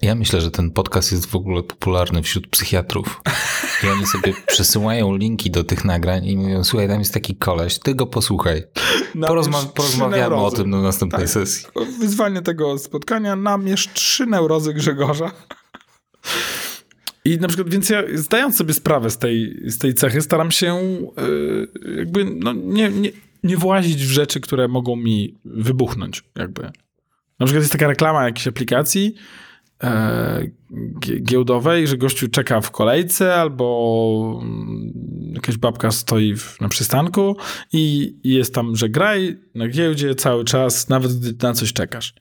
Ja 0.01 0.15
myślę, 0.15 0.41
że 0.41 0.51
ten 0.51 0.71
podcast 0.71 1.11
jest 1.11 1.25
w 1.25 1.35
ogóle 1.35 1.63
popularny 1.63 2.23
wśród 2.23 2.47
psychiatrów. 2.47 3.21
I 3.83 3.87
oni 3.87 4.05
sobie 4.05 4.33
przesyłają 4.47 5.15
linki 5.15 5.51
do 5.51 5.63
tych 5.63 5.85
nagrań 5.85 6.25
i 6.25 6.37
mówią, 6.37 6.63
słuchaj, 6.63 6.87
tam 6.87 6.99
jest 6.99 7.13
taki 7.13 7.35
koleś, 7.35 7.79
ty 7.79 7.95
go 7.95 8.07
posłuchaj. 8.07 8.63
Porozma 9.27 9.61
porozmawiamy 9.75 10.35
o 10.35 10.51
tym 10.51 10.69
na 10.69 10.81
następnej 10.81 11.21
Tak. 11.21 11.29
sesji. 11.29 11.67
Wyzwanie 11.99 12.41
tego 12.41 12.77
spotkania, 12.77 13.35
namierz 13.35 13.89
trzy 13.93 14.25
neurozy 14.25 14.73
Grzegorza. 14.73 15.31
I 17.25 17.37
na 17.37 17.47
przykład, 17.47 17.69
więc 17.69 17.89
ja 17.89 18.03
zdając 18.13 18.57
sobie 18.57 18.73
sprawę 18.73 19.09
z 19.09 19.17
tej, 19.17 19.61
z 19.65 19.77
tej 19.77 19.93
cechy, 19.93 20.21
staram 20.21 20.51
się 20.51 20.75
yy, 21.17 21.97
jakby 21.97 22.25
no, 22.25 22.53
nie, 22.53 22.89
nie, 22.89 23.11
nie 23.43 23.57
włazić 23.57 24.05
w 24.05 24.11
rzeczy, 24.11 24.39
które 24.39 24.67
mogą 24.67 24.95
mi 24.95 25.35
wybuchnąć. 25.45 26.23
Jakby. 26.35 26.71
Na 27.39 27.45
przykład 27.45 27.63
jest 27.63 27.71
taka 27.71 27.87
reklama 27.87 28.23
jakiejś 28.23 28.47
aplikacji 28.47 29.15
e, 29.83 30.43
gie- 30.99 31.19
giełdowej, 31.21 31.87
że 31.87 31.97
gościu 31.97 32.27
czeka 32.27 32.61
w 32.61 32.71
kolejce 32.71 33.35
albo 33.35 34.39
mm, 34.43 34.93
jakaś 35.35 35.57
babka 35.57 35.91
stoi 35.91 36.35
w, 36.35 36.61
na 36.61 36.69
przystanku 36.69 37.37
i, 37.73 38.15
i 38.23 38.29
jest 38.33 38.53
tam, 38.53 38.75
że 38.75 38.89
graj 38.89 39.37
na 39.55 39.67
giełdzie 39.67 40.15
cały 40.15 40.45
czas, 40.45 40.89
nawet 40.89 41.13
gdy 41.19 41.47
na 41.47 41.53
coś 41.53 41.73
czekasz. 41.73 42.13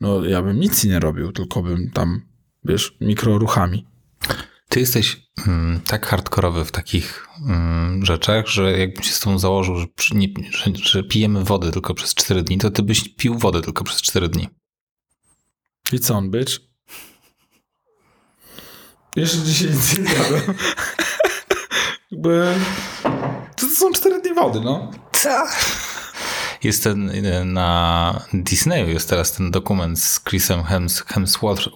No 0.00 0.24
ja 0.24 0.42
bym 0.42 0.60
nic 0.60 0.84
nie 0.84 1.00
robił, 1.00 1.32
tylko 1.32 1.62
bym 1.62 1.90
tam, 1.90 2.20
wiesz, 2.64 2.96
mikroruchami. 3.00 3.86
Ty 4.76 4.80
jesteś 4.80 5.16
mm, 5.46 5.80
tak 5.80 6.06
hardkorowy 6.06 6.64
w 6.64 6.72
takich 6.72 7.28
mm, 7.48 8.06
rzeczach, 8.06 8.46
że 8.46 8.78
jakbym 8.78 9.02
się 9.02 9.12
z 9.12 9.20
tobą 9.20 9.38
założył, 9.38 9.76
że, 9.76 9.86
nie, 10.12 10.28
że, 10.50 10.70
że 10.82 11.02
pijemy 11.02 11.44
wodę 11.44 11.72
tylko 11.72 11.94
przez 11.94 12.14
4 12.14 12.42
dni, 12.42 12.58
to 12.58 12.70
ty 12.70 12.82
byś 12.82 13.08
pił 13.08 13.38
wodę 13.38 13.62
tylko 13.62 13.84
przez 13.84 14.02
4 14.02 14.28
dni. 14.28 14.48
I 15.92 16.00
co 16.00 16.14
on, 16.14 16.30
być? 16.30 16.60
Jeszcze 19.16 19.38
dzisiaj 19.38 19.70
nic 19.70 19.98
nie 19.98 20.04
zjadłem. 20.04 20.42
Jakby... 22.10 22.54
To 23.56 23.66
są 23.68 23.92
cztery 23.92 24.20
dni 24.22 24.34
wody, 24.34 24.60
no. 24.60 24.90
Jest 26.62 26.84
ten 26.84 27.10
y, 27.10 27.44
na 27.44 28.20
Disneyu 28.34 28.88
jest 28.88 29.08
teraz 29.10 29.32
ten 29.32 29.50
dokument 29.50 29.98
z 30.00 30.24
Chrisem 30.24 30.62
Hems, 30.64 31.00
Hemsworth, 31.06 31.68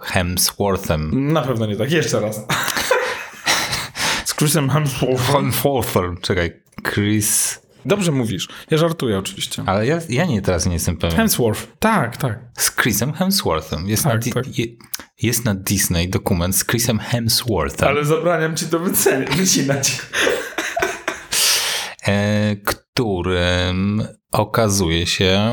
Hemsworthem. 0.00 1.32
Na 1.32 1.42
pewno 1.42 1.66
nie 1.66 1.76
tak. 1.76 1.90
Jeszcze 1.90 2.20
raz. 2.20 2.40
Z 4.24 4.34
Chrisem 4.34 4.70
Hemsworthem. 4.70 5.34
Hemsworthem, 5.34 6.16
czekaj, 6.20 6.52
Chris... 6.88 7.58
Dobrze 7.86 8.12
mówisz. 8.12 8.48
Ja 8.70 8.78
żartuję 8.78 9.18
oczywiście. 9.18 9.62
Ale 9.66 9.86
ja, 9.86 9.98
ja 10.08 10.24
nie, 10.26 10.42
teraz 10.42 10.66
nie 10.66 10.72
jestem 10.72 10.96
pewien. 10.96 11.16
Hemsworth. 11.16 11.66
Tak, 11.78 12.16
tak. 12.16 12.38
Z 12.58 12.70
Chrisem 12.76 13.12
Hemsworthem. 13.12 13.88
Jest, 13.88 14.04
Tak, 14.04 14.26
na, 14.26 14.32
tak. 14.32 14.58
je, 14.58 14.66
jest 15.22 15.44
na 15.44 15.54
Disney 15.54 16.08
dokument 16.08 16.56
z 16.56 16.64
Chrisem 16.66 16.98
Hemsworthem, 16.98 17.88
Ale 17.88 18.04
zabraniam 18.04 18.56
ci 18.56 18.66
to 18.66 18.78
wycinać. 18.78 19.98
e, 22.06 22.56
którym 22.94 24.02
okazuje 24.32 25.06
się 25.06 25.52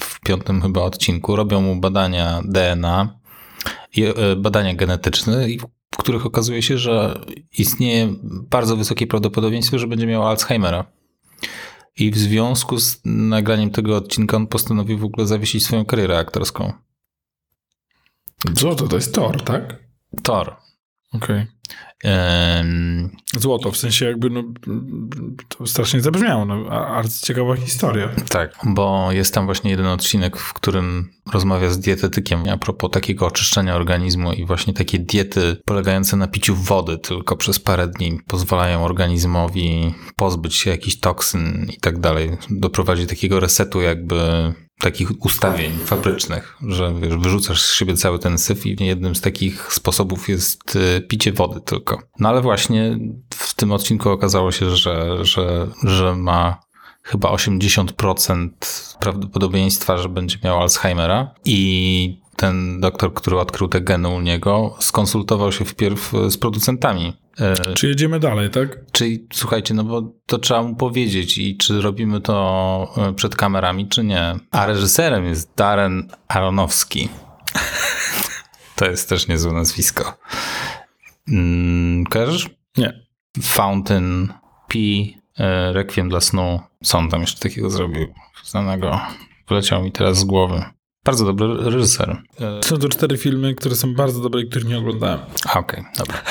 w 0.00 0.20
piątym 0.20 0.62
chyba 0.62 0.82
odcinku 0.82 1.36
robią 1.36 1.60
mu 1.60 1.76
badania 1.76 2.42
DNA, 2.44 3.20
e, 3.96 4.36
badania 4.36 4.74
genetyczne, 4.74 5.50
i 5.50 5.58
w 5.58 5.96
których 5.96 6.26
okazuje 6.26 6.62
się, 6.62 6.78
że 6.78 7.24
istnieje 7.58 8.14
bardzo 8.50 8.76
wysokie 8.76 9.06
prawdopodobieństwo, 9.06 9.78
że 9.78 9.86
będzie 9.86 10.06
miał 10.06 10.28
Alzheimera. 10.28 10.84
I 11.96 12.10
w 12.10 12.18
związku 12.18 12.78
z 12.78 13.00
nagraniem 13.04 13.70
tego 13.70 13.96
odcinka 13.96 14.36
on 14.36 14.46
postanowił 14.46 14.98
w 14.98 15.04
ogóle 15.04 15.26
zawiesić 15.26 15.64
swoją 15.64 15.84
karierę 15.84 16.18
aktorską. 16.18 16.72
Złoto 18.52 18.88
to 18.88 18.96
jest 18.96 19.14
Thor, 19.14 19.42
tak? 19.42 19.78
Thor. 20.22 20.56
Okej. 21.12 21.46
Złoto, 23.38 23.70
w 23.72 23.76
sensie 23.76 24.04
jakby, 24.04 24.30
no, 24.30 24.42
to 25.48 25.66
strasznie 25.66 26.00
zabrzmiało, 26.00 26.44
no, 26.44 26.64
a- 26.70 26.86
arcyciekawa 26.86 27.56
historia. 27.56 28.08
Tak, 28.28 28.58
bo 28.64 29.12
jest 29.12 29.34
tam 29.34 29.44
właśnie 29.44 29.70
jeden 29.70 29.86
odcinek, 29.86 30.36
w 30.36 30.52
którym 30.52 31.08
rozmawia 31.32 31.70
z 31.70 31.78
dietetykiem 31.78 32.48
a 32.48 32.56
propos 32.56 32.90
takiego 32.90 33.26
oczyszczenia 33.26 33.74
organizmu 33.76 34.32
i 34.32 34.44
właśnie 34.44 34.74
takie 34.74 34.98
diety 34.98 35.56
polegające 35.64 36.16
na 36.16 36.28
piciu 36.28 36.54
wody 36.54 36.98
tylko 36.98 37.36
przez 37.36 37.58
parę 37.60 37.88
dni 37.88 38.20
pozwalają 38.26 38.84
organizmowi 38.84 39.94
pozbyć 40.16 40.54
się 40.54 40.70
jakichś 40.70 40.96
toksyn 40.96 41.66
i 41.76 41.80
tak 41.80 42.00
dalej. 42.00 42.30
Doprowadzi 42.50 43.02
do 43.02 43.08
takiego 43.08 43.40
resetu 43.40 43.80
jakby 43.80 44.16
takich 44.78 45.24
ustawień 45.24 45.72
fabrycznych, 45.78 46.56
że 46.68 46.94
wiesz, 47.00 47.16
wyrzucasz 47.16 47.62
z 47.62 47.74
siebie 47.74 47.96
cały 47.96 48.18
ten 48.18 48.38
syf 48.38 48.66
i 48.66 48.76
jednym 48.84 49.14
z 49.14 49.20
takich 49.20 49.72
sposobów 49.72 50.28
jest 50.28 50.76
y, 50.76 51.00
picie 51.00 51.32
wody 51.32 51.60
tylko. 51.60 52.02
No 52.20 52.28
ale 52.28 52.42
właśnie 52.42 52.98
w 53.34 53.54
tym 53.54 53.72
odcinku 53.72 54.10
okazało 54.10 54.52
się, 54.52 54.70
że, 54.70 55.24
że, 55.24 55.66
że 55.82 56.16
ma 56.16 56.60
chyba 57.02 57.28
80% 57.28 58.48
prawdopodobieństwa, 59.00 59.98
że 59.98 60.08
będzie 60.08 60.38
miał 60.44 60.62
Alzheimera 60.62 61.34
i 61.44 62.23
ten 62.44 62.80
doktor, 62.80 63.14
który 63.14 63.38
odkrył 63.38 63.68
te 63.68 63.80
geny 63.80 64.08
u 64.08 64.20
niego, 64.20 64.76
skonsultował 64.80 65.52
się 65.52 65.64
wpierw 65.64 66.12
z 66.28 66.36
producentami. 66.36 67.16
E, 67.40 67.74
Czy 67.74 67.88
jedziemy 67.88 68.20
dalej, 68.20 68.50
tak? 68.50 68.78
Czyli 68.92 69.26
słuchajcie, 69.32 69.74
no 69.74 69.84
bo 69.84 70.02
to 70.26 70.38
trzeba 70.38 70.62
mu 70.62 70.76
powiedzieć 70.76 71.38
i 71.38 71.56
czy 71.56 71.80
robimy 71.80 72.20
to 72.20 72.94
e, 72.96 73.12
przed 73.12 73.36
kamerami, 73.36 73.88
czy 73.88 74.04
nie. 74.04 74.34
A 74.50 74.66
reżyserem 74.66 75.24
jest 75.24 75.54
Darren 75.56 76.08
Aronofsky. 76.28 77.08
To 78.76 78.86
jest 78.86 79.08
też 79.08 79.28
niezłe 79.28 79.52
nazwisko. 79.52 80.18
Mm, 81.28 82.04
kojarzysz? 82.04 82.50
Nie. 82.76 83.06
Fountain, 83.42 84.32
P, 84.68 84.78
e, 85.38 85.72
Requiem 85.72 86.08
dla 86.08 86.20
snu. 86.20 86.60
On 86.94 87.08
tam 87.08 87.20
jeszcze 87.20 87.48
takiego 87.48 87.70
zrobił? 87.70 88.06
Znanego. 88.44 89.00
Wleciał 89.48 89.82
mi 89.82 89.92
teraz 89.92 90.18
z 90.18 90.24
głowy. 90.24 90.64
Bardzo 91.04 91.24
dobry 91.24 91.70
reżyser. 91.70 92.22
E, 92.40 92.60
Są 92.64 92.78
to 92.78 92.88
cztery 92.88 93.18
filmy, 93.18 93.54
które 93.54 93.76
są 93.76 93.94
bardzo 93.94 94.20
dobre 94.20 94.40
i 94.40 94.48
których 94.48 94.68
nie 94.68 94.78
oglądałem. 94.78 95.18
Okej, 95.54 95.84
dobra. 95.98 96.22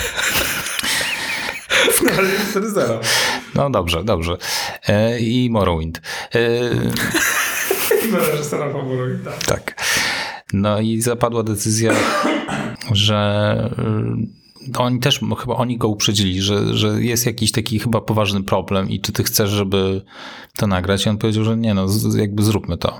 Ale 2.18 2.30
jest 2.30 2.56
4-0. 2.56 2.98
No 3.56 3.70
dobrze, 3.70 4.04
dobrze. 4.04 4.38
E, 4.88 5.20
I 5.20 5.50
Morrowind. 5.50 6.02
E, 6.36 6.40
reżysera 8.32 8.74
faworyta. 8.74 9.32
Tak. 9.46 9.82
No 10.54 10.80
i 10.80 11.02
zapadła 11.02 11.44
decyzja, 11.44 11.94
że 12.92 13.70
y, 14.70 14.78
oni 14.78 15.00
też, 15.00 15.20
chyba 15.40 15.56
oni 15.56 15.78
go 15.78 15.88
uprzedzili, 15.88 16.42
że, 16.42 16.78
że 16.78 17.04
jest 17.04 17.26
jakiś 17.26 17.52
taki 17.52 17.80
chyba 17.80 18.02
poważny 18.02 18.44
problem 18.44 18.90
i 18.90 19.02
czy 19.02 19.12
ty 19.12 19.24
chcesz, 19.24 19.50
żeby 19.50 20.02
to 20.58 20.68
nagrać? 20.68 21.06
I 21.06 21.10
on 21.10 21.18
powiedział, 21.18 21.44
że 21.44 21.58
nie, 21.58 21.74
no 21.74 21.88
jakby 22.18 22.44
zróbmy 22.44 22.78
to. 22.78 23.00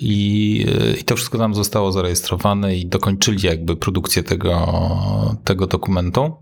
I, 0.00 0.64
y, 0.68 0.96
I 1.00 1.04
to 1.04 1.16
wszystko 1.16 1.38
tam 1.38 1.54
zostało 1.54 1.92
zarejestrowane 1.92 2.76
i 2.76 2.86
dokończyli 2.86 3.46
jakby 3.46 3.76
produkcję 3.76 4.22
tego, 4.22 4.66
tego 5.44 5.66
dokumentu. 5.66 6.36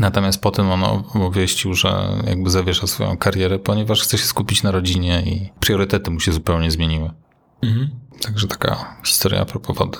Natomiast 0.00 0.40
potem 0.40 0.70
on 0.70 0.84
obwieścił, 1.22 1.74
że 1.74 2.22
jakby 2.26 2.50
zawiesza 2.50 2.86
swoją 2.86 3.16
karierę, 3.16 3.58
ponieważ 3.58 4.02
chce 4.02 4.18
się 4.18 4.24
skupić 4.24 4.62
na 4.62 4.70
rodzinie 4.70 5.22
i 5.26 5.50
priorytety 5.60 6.10
mu 6.10 6.20
się 6.20 6.32
zupełnie 6.32 6.70
zmieniły. 6.70 7.10
Mhm. 7.62 7.90
Także 8.20 8.48
taka 8.48 8.96
historia 9.06 9.40
a 9.40 9.44
propos 9.44 9.76
wody. 9.76 9.98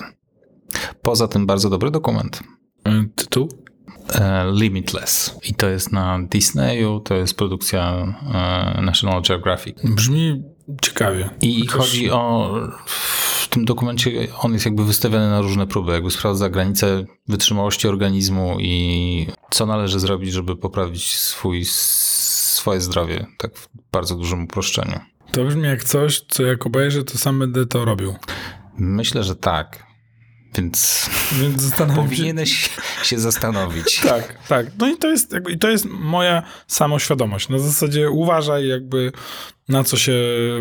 Poza 1.03 1.29
tym 1.29 1.47
bardzo 1.47 1.71
dobry 1.71 1.91
dokument. 1.91 2.43
E, 2.85 3.05
Tytuł? 3.17 3.49
E, 4.15 4.45
Limitless. 4.53 5.39
I 5.51 5.55
to 5.55 5.69
jest 5.69 5.93
na 5.93 6.19
Disneyu, 6.31 7.01
to 7.01 7.15
jest 7.15 7.37
produkcja 7.37 8.07
e, 8.77 8.83
National 8.83 9.23
Geographic. 9.23 9.77
Brzmi 9.85 10.43
ciekawie. 10.83 11.31
I 11.43 11.67
Chociaż- 11.67 11.87
chodzi 11.91 12.11
o. 12.11 12.55
W 12.87 13.49
tym 13.49 13.65
dokumencie 13.65 14.11
on 14.41 14.53
jest 14.53 14.65
jakby 14.65 14.85
wystawiony 14.85 15.31
na 15.31 15.41
różne 15.41 15.67
próby, 15.67 15.93
jakby 15.93 16.11
sprawdza 16.11 16.49
granice 16.49 17.05
wytrzymałości 17.29 17.89
organizmu 17.89 18.57
i 18.61 19.27
co 19.51 19.67
należy 19.67 20.01
zrobić, 20.01 20.33
żeby 20.33 20.57
poprawić 20.57 21.17
swój, 21.17 21.65
swoje 21.65 22.81
zdrowie, 22.81 23.27
tak 23.39 23.57
w 23.57 23.69
bardzo 23.93 24.15
dużym 24.17 24.45
uproszczeniu. 24.45 25.01
To 25.33 25.45
brzmi 25.45 25.63
jak 25.63 25.85
coś, 25.85 26.21
co 26.29 26.43
jak 26.43 26.67
obejrzę, 26.67 27.05
to 27.05 27.19
sam 27.19 27.39
będę 27.39 27.67
to 27.67 27.85
robił. 27.85 28.15
Myślę, 28.79 29.25
że 29.25 29.37
tak. 29.37 29.87
Więc 30.57 31.11
Więc 31.33 31.63
zastanawiam 31.63 32.05
się... 32.05 32.11
powinieneś 32.11 32.71
się 33.03 33.19
zastanowić. 33.19 34.01
Tak, 34.09 34.39
tak. 34.49 34.67
No 34.79 34.89
i 34.89 34.97
to 34.97 35.11
jest, 35.11 35.33
jakby, 35.33 35.53
i 35.53 35.59
to 35.59 35.69
jest 35.69 35.85
moja 35.91 36.43
samoświadomość. 36.67 37.49
Na 37.49 37.59
zasadzie 37.59 38.11
uważaj 38.11 38.69
jakby 38.69 39.13
na 39.69 39.85
co 39.85 39.97
się 39.97 40.13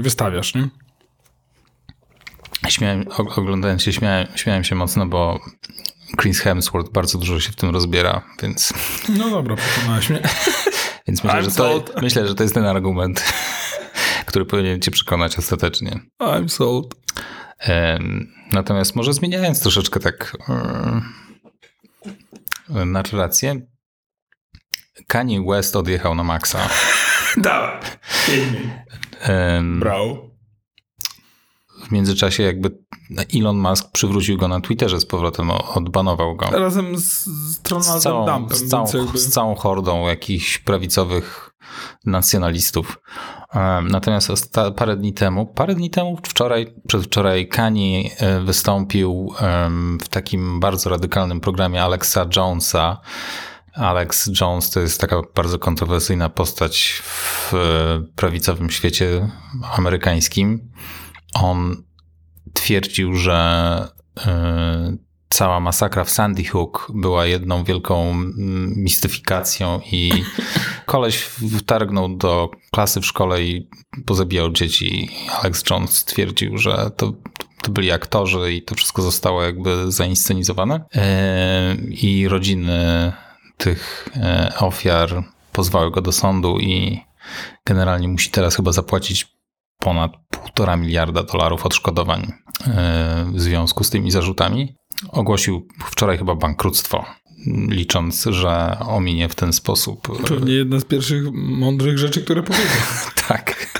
wystawiasz, 0.01 0.55
nie? 0.55 0.67
Śmiałem, 2.69 3.03
og- 3.03 3.39
oglądając 3.39 3.83
się, 3.83 3.93
śmiałem, 3.93 4.27
śmiałem 4.35 4.63
się 4.63 4.75
mocno, 4.75 5.05
bo 5.05 5.39
Chris 6.21 6.39
Hemsworth 6.39 6.91
bardzo 6.91 7.17
dużo 7.17 7.39
się 7.39 7.51
w 7.51 7.55
tym 7.55 7.69
rozbiera, 7.69 8.21
więc, 8.41 8.73
No 9.09 9.29
dobra, 9.29 9.55
przekonałeś 9.55 10.09
mnie. 10.09 10.21
więc 11.07 11.23
myślę, 11.23 11.43
że 11.43 11.51
to, 11.51 11.83
myślę, 12.01 12.27
że 12.27 12.35
to 12.35 12.43
jest 12.43 12.55
ten 12.55 12.65
argument, 12.65 13.33
który 14.25 14.45
powinien 14.45 14.81
cię 14.81 14.91
przekonać 14.91 15.39
ostatecznie. 15.39 15.99
I'm 16.21 16.49
sold. 16.49 16.95
Natomiast 18.51 18.95
może 18.95 19.13
zmieniając 19.13 19.61
troszeczkę 19.61 19.99
tak 19.99 20.37
narrację, 22.69 23.61
Kanye 25.07 25.43
West 25.47 25.75
odjechał 25.75 26.15
na 26.15 26.23
maksa. 26.23 26.59
Dawaj. 27.37 27.79
Brał. 29.79 30.33
W 31.87 31.91
międzyczasie 31.91 32.43
jakby 32.43 32.77
Elon 33.35 33.57
Musk 33.57 33.91
przywrócił 33.91 34.37
go 34.37 34.47
na 34.47 34.61
Twitterze 34.61 34.99
z 34.99 35.05
powrotem, 35.05 35.51
odbanował 35.51 36.35
go. 36.35 36.45
Razem 36.45 36.97
z, 36.97 37.25
z 37.25 37.61
Donaldem 37.61 37.99
z 37.99 38.03
całą, 38.03 38.25
Dumpem. 38.25 38.57
Z 38.57 38.69
całą, 38.69 38.87
jakby... 38.93 39.19
z 39.19 39.29
całą 39.29 39.55
hordą 39.55 40.07
jakichś 40.07 40.57
prawicowych 40.57 41.53
nacjonalistów. 42.05 43.01
Natomiast 43.89 44.53
parę 44.75 44.95
dni 44.95 45.13
temu, 45.13 45.45
parę 45.45 45.75
dni 45.75 45.89
temu, 45.89 46.17
wczoraj, 46.23 46.73
przedwczoraj 46.87 47.47
Kani 47.47 48.11
e, 48.17 48.39
wystąpił 48.39 49.33
w 50.01 50.07
takim 50.09 50.59
bardzo 50.59 50.89
radykalnym 50.89 51.39
programie 51.39 51.83
Alexa 51.83 52.25
Jonesa. 52.35 53.01
Alex 53.73 54.29
Jones 54.41 54.69
to 54.69 54.79
jest 54.79 55.01
taka 55.01 55.21
bardzo 55.35 55.59
kontrowersyjna 55.59 56.29
postać 56.29 57.01
w 57.03 57.53
e, 57.53 57.57
prawicowym 58.15 58.69
świecie 58.69 59.29
amerykańskim. 59.77 60.71
On 61.33 61.83
twierdził, 62.53 63.15
że 63.15 63.87
e, 64.25 64.97
cała 65.29 65.59
masakra 65.59 66.03
w 66.03 66.09
Sandy 66.09 66.43
Hook 66.43 66.91
była 66.95 67.25
jedną 67.25 67.63
wielką 67.63 68.13
mistyfikacją 68.75 69.81
i 69.91 70.11
koleś 70.85 71.17
wtargnął 71.59 72.17
do 72.17 72.49
klasy 72.71 73.01
w 73.01 73.05
szkole 73.05 73.43
i 73.43 73.69
pozabijał 74.05 74.51
dzieci. 74.51 75.09
Alex 75.41 75.63
Jones 75.69 75.97
stwierdził, 75.97 76.57
że 76.57 76.91
to, 76.97 77.13
to 77.61 77.71
byli 77.71 77.91
aktorzy 77.91 78.53
i 78.53 78.61
to 78.61 78.75
wszystko 78.75 79.01
zostało 79.01 79.43
jakby 79.43 79.91
zainscenizowane. 79.91 80.85
E, 80.95 81.75
I 81.89 82.27
rodziny 82.27 83.11
tych 83.57 84.09
e, 84.15 84.53
ofiar 84.59 85.23
pozwały 85.51 85.91
go 85.91 86.01
do 86.01 86.11
sądu 86.11 86.59
i 86.59 87.01
generalnie 87.65 88.07
musi 88.07 88.29
teraz 88.29 88.55
chyba 88.55 88.71
zapłacić 88.71 89.27
ponad 89.79 90.11
półtora 90.29 90.75
miliarda 90.75 91.23
dolarów 91.23 91.65
odszkodowań 91.65 92.33
e, 92.67 93.25
w 93.33 93.41
związku 93.41 93.83
z 93.83 93.89
tymi 93.89 94.11
zarzutami. 94.11 94.75
Ogłosił 95.09 95.67
wczoraj 95.85 96.17
chyba 96.17 96.35
bankructwo, 96.35 97.05
licząc, 97.67 98.25
że 98.31 98.77
ominie 98.79 99.29
w 99.29 99.35
ten 99.35 99.53
sposób. 99.53 100.07
Pewnie 100.27 100.53
jedna 100.53 100.79
z 100.79 100.85
pierwszych 100.85 101.23
mądrych 101.33 101.97
rzeczy, 101.97 102.21
które 102.21 102.43
powiedział. 102.43 102.67
tak. 103.27 103.73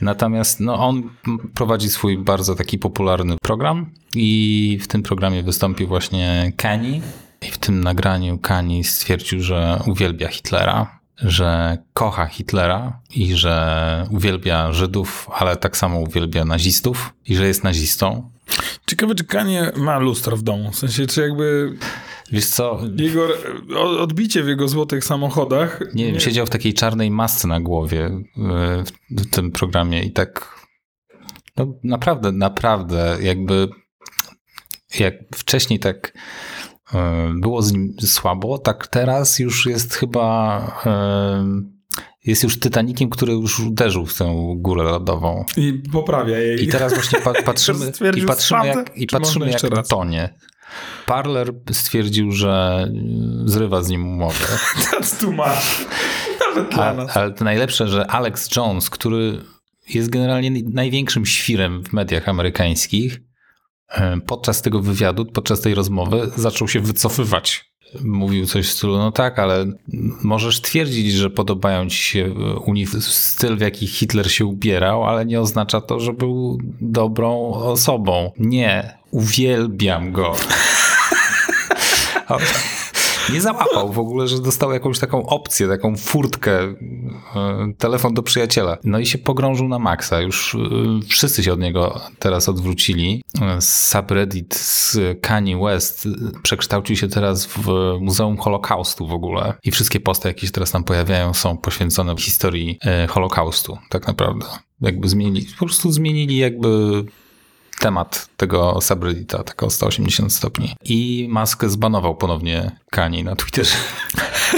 Natomiast 0.00 0.60
no, 0.60 0.88
on 0.88 1.10
prowadzi 1.54 1.88
swój 1.88 2.18
bardzo 2.18 2.54
taki 2.54 2.78
popularny 2.78 3.36
program 3.42 3.90
i 4.14 4.78
w 4.82 4.88
tym 4.88 5.02
programie 5.02 5.42
wystąpił 5.42 5.88
właśnie 5.88 6.52
Kanye. 6.56 7.00
I 7.42 7.50
w 7.50 7.58
tym 7.58 7.80
nagraniu 7.80 8.38
Kanye 8.38 8.84
stwierdził, 8.84 9.42
że 9.42 9.80
uwielbia 9.86 10.28
Hitlera, 10.28 11.00
że 11.16 11.78
kocha 11.94 12.26
Hitlera 12.26 13.00
i 13.14 13.34
że 13.34 14.06
uwielbia 14.10 14.72
Żydów, 14.72 15.28
ale 15.32 15.56
tak 15.56 15.76
samo 15.76 15.98
uwielbia 15.98 16.44
nazistów 16.44 17.12
i 17.26 17.36
że 17.36 17.46
jest 17.46 17.64
nazistą. 17.64 18.30
Ciekawe, 18.86 19.14
czy 19.14 19.24
Kanie 19.24 19.72
ma 19.76 19.98
lustro 19.98 20.36
w 20.36 20.42
domu. 20.42 20.70
W 20.70 20.76
sensie, 20.76 21.06
czy 21.06 21.20
jakby. 21.20 21.76
Wiesz 22.32 22.46
co? 22.46 22.80
Jego 22.96 23.28
odbicie 24.00 24.42
w 24.42 24.48
jego 24.48 24.68
złotych 24.68 25.04
samochodach. 25.04 25.80
Nie 25.94 26.06
wiem, 26.06 26.20
siedział 26.20 26.46
w 26.46 26.50
takiej 26.50 26.74
czarnej 26.74 27.10
masce 27.10 27.48
na 27.48 27.60
głowie 27.60 28.06
e, 28.06 28.84
w 29.10 29.30
tym 29.30 29.50
programie 29.50 30.02
i 30.02 30.12
tak. 30.12 30.60
No 31.56 31.74
naprawdę, 31.84 32.32
naprawdę, 32.32 33.18
jakby. 33.20 33.68
Jak 34.98 35.14
wcześniej 35.34 35.78
tak 35.78 36.18
e, 36.94 37.32
było 37.34 37.62
z 37.62 37.72
nim 37.72 37.94
słabo, 38.00 38.58
tak 38.58 38.86
teraz 38.86 39.38
już 39.38 39.66
jest 39.66 39.94
chyba 39.94 40.60
e, 40.86 41.80
jest 42.24 42.42
już 42.42 42.60
Titanikiem, 42.60 43.10
który 43.10 43.32
już 43.32 43.60
uderzył 43.60 44.06
w 44.06 44.18
tę 44.18 44.54
górę 44.56 44.82
lodową. 44.82 45.44
I 45.56 45.82
poprawia 45.92 46.38
jej. 46.38 46.64
I 46.64 46.68
teraz 46.68 46.94
właśnie 46.94 47.18
patrzymy, 47.44 47.92
i 48.16 48.22
patrzymy 48.22 48.66
jak, 48.66 48.96
i 48.96 49.06
patrzymy 49.06 49.50
jak 49.50 49.86
tonie. 49.88 50.34
Parler 51.06 51.52
stwierdził, 51.72 52.32
że 52.32 52.84
zrywa 53.44 53.82
z 53.82 53.88
nim 53.88 54.06
umowę. 54.06 54.44
That's 54.92 55.20
too 55.20 55.30
much. 55.30 55.86
Nawet 56.40 56.74
dla 56.74 56.94
nas. 56.94 57.16
Ale 57.16 57.32
to 57.32 57.44
najlepsze, 57.44 57.88
że 57.88 58.06
Alex 58.06 58.56
Jones, 58.56 58.90
który 58.90 59.38
jest 59.88 60.10
generalnie 60.10 60.50
największym 60.72 61.26
świrem 61.26 61.84
w 61.84 61.92
mediach 61.92 62.28
amerykańskich, 62.28 63.20
e, 63.88 64.20
podczas 64.26 64.62
tego 64.62 64.80
wywiadu, 64.80 65.26
podczas 65.26 65.60
tej 65.60 65.74
rozmowy 65.74 66.30
zaczął 66.36 66.68
się 66.68 66.80
wycofywać 66.80 67.70
mówił 68.04 68.46
coś 68.46 68.66
w 68.68 68.72
stylu, 68.72 68.98
no 68.98 69.12
tak, 69.12 69.38
ale 69.38 69.66
możesz 70.22 70.60
twierdzić, 70.60 71.12
że 71.12 71.30
podobają 71.30 71.88
ci 71.88 71.96
się 71.96 72.34
styl, 73.00 73.56
w 73.56 73.60
jaki 73.60 73.86
Hitler 73.86 74.32
się 74.32 74.46
ubierał, 74.46 75.04
ale 75.04 75.26
nie 75.26 75.40
oznacza 75.40 75.80
to, 75.80 76.00
że 76.00 76.12
był 76.12 76.58
dobrą 76.80 77.52
osobą. 77.52 78.32
Nie, 78.38 78.98
uwielbiam 79.10 80.12
go. 80.12 80.34
nie 83.32 83.40
załapał 83.40 83.92
w 83.92 83.98
ogóle, 83.98 84.28
że 84.28 84.38
dostał 84.38 84.72
jakąś 84.72 84.98
taką 84.98 85.26
opcję, 85.26 85.68
taką 85.68 85.96
furtkę, 85.96 86.60
e, 86.60 86.74
telefon 87.78 88.14
do 88.14 88.22
przyjaciela. 88.22 88.78
No 88.84 88.98
i 88.98 89.06
się 89.06 89.18
pogrążył 89.18 89.68
na 89.68 89.78
maksa. 89.78 90.20
Już 90.20 90.54
e, 90.54 90.58
wszyscy 91.08 91.44
się 91.44 91.52
od 91.52 91.60
niego 91.60 92.00
teraz 92.18 92.48
odwrócili. 92.48 93.22
Subreddit 93.60 94.54
z 94.54 94.98
Kanye 95.20 95.58
West 95.58 96.08
przekształcił 96.42 96.96
się 96.96 97.08
teraz 97.08 97.46
w 97.46 97.68
Muzeum 98.00 98.36
Holokaustu 98.36 99.06
w 99.06 99.12
ogóle. 99.12 99.54
I 99.64 99.70
wszystkie 99.70 100.00
posty, 100.00 100.28
jakie 100.28 100.46
się 100.46 100.52
teraz 100.52 100.70
tam 100.70 100.84
pojawiają, 100.84 101.34
są 101.34 101.56
poświęcone 101.56 102.16
historii 102.16 102.78
e, 102.84 103.06
Holokaustu, 103.06 103.78
tak 103.88 104.06
naprawdę. 104.06 104.46
Jakby 104.80 105.08
zmienili, 105.08 105.46
po 105.58 105.64
prostu 105.64 105.92
zmienili 105.92 106.36
jakby 106.36 107.04
temat 107.80 108.28
tego 108.36 108.78
subreddita, 108.80 109.42
tak 109.42 109.62
o 109.62 109.70
180 109.70 110.32
stopni. 110.32 110.74
I 110.84 111.28
Musk 111.30 111.64
zbanował 111.64 112.16
ponownie 112.16 112.76
Kani 112.90 113.24
na 113.24 113.36
Twitterze. 113.36 113.76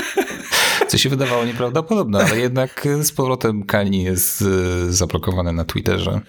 Co 0.88 0.98
się 0.98 1.08
wydawało 1.08 1.44
nieprawdopodobne, 1.44 2.18
ale 2.18 2.38
jednak 2.38 2.88
z 3.02 3.12
powrotem 3.12 3.62
Kani 3.62 4.02
jest 4.02 4.42
y, 4.42 4.92
zablokowany 4.92 5.52
na 5.52 5.64
Twitterze. 5.64 6.20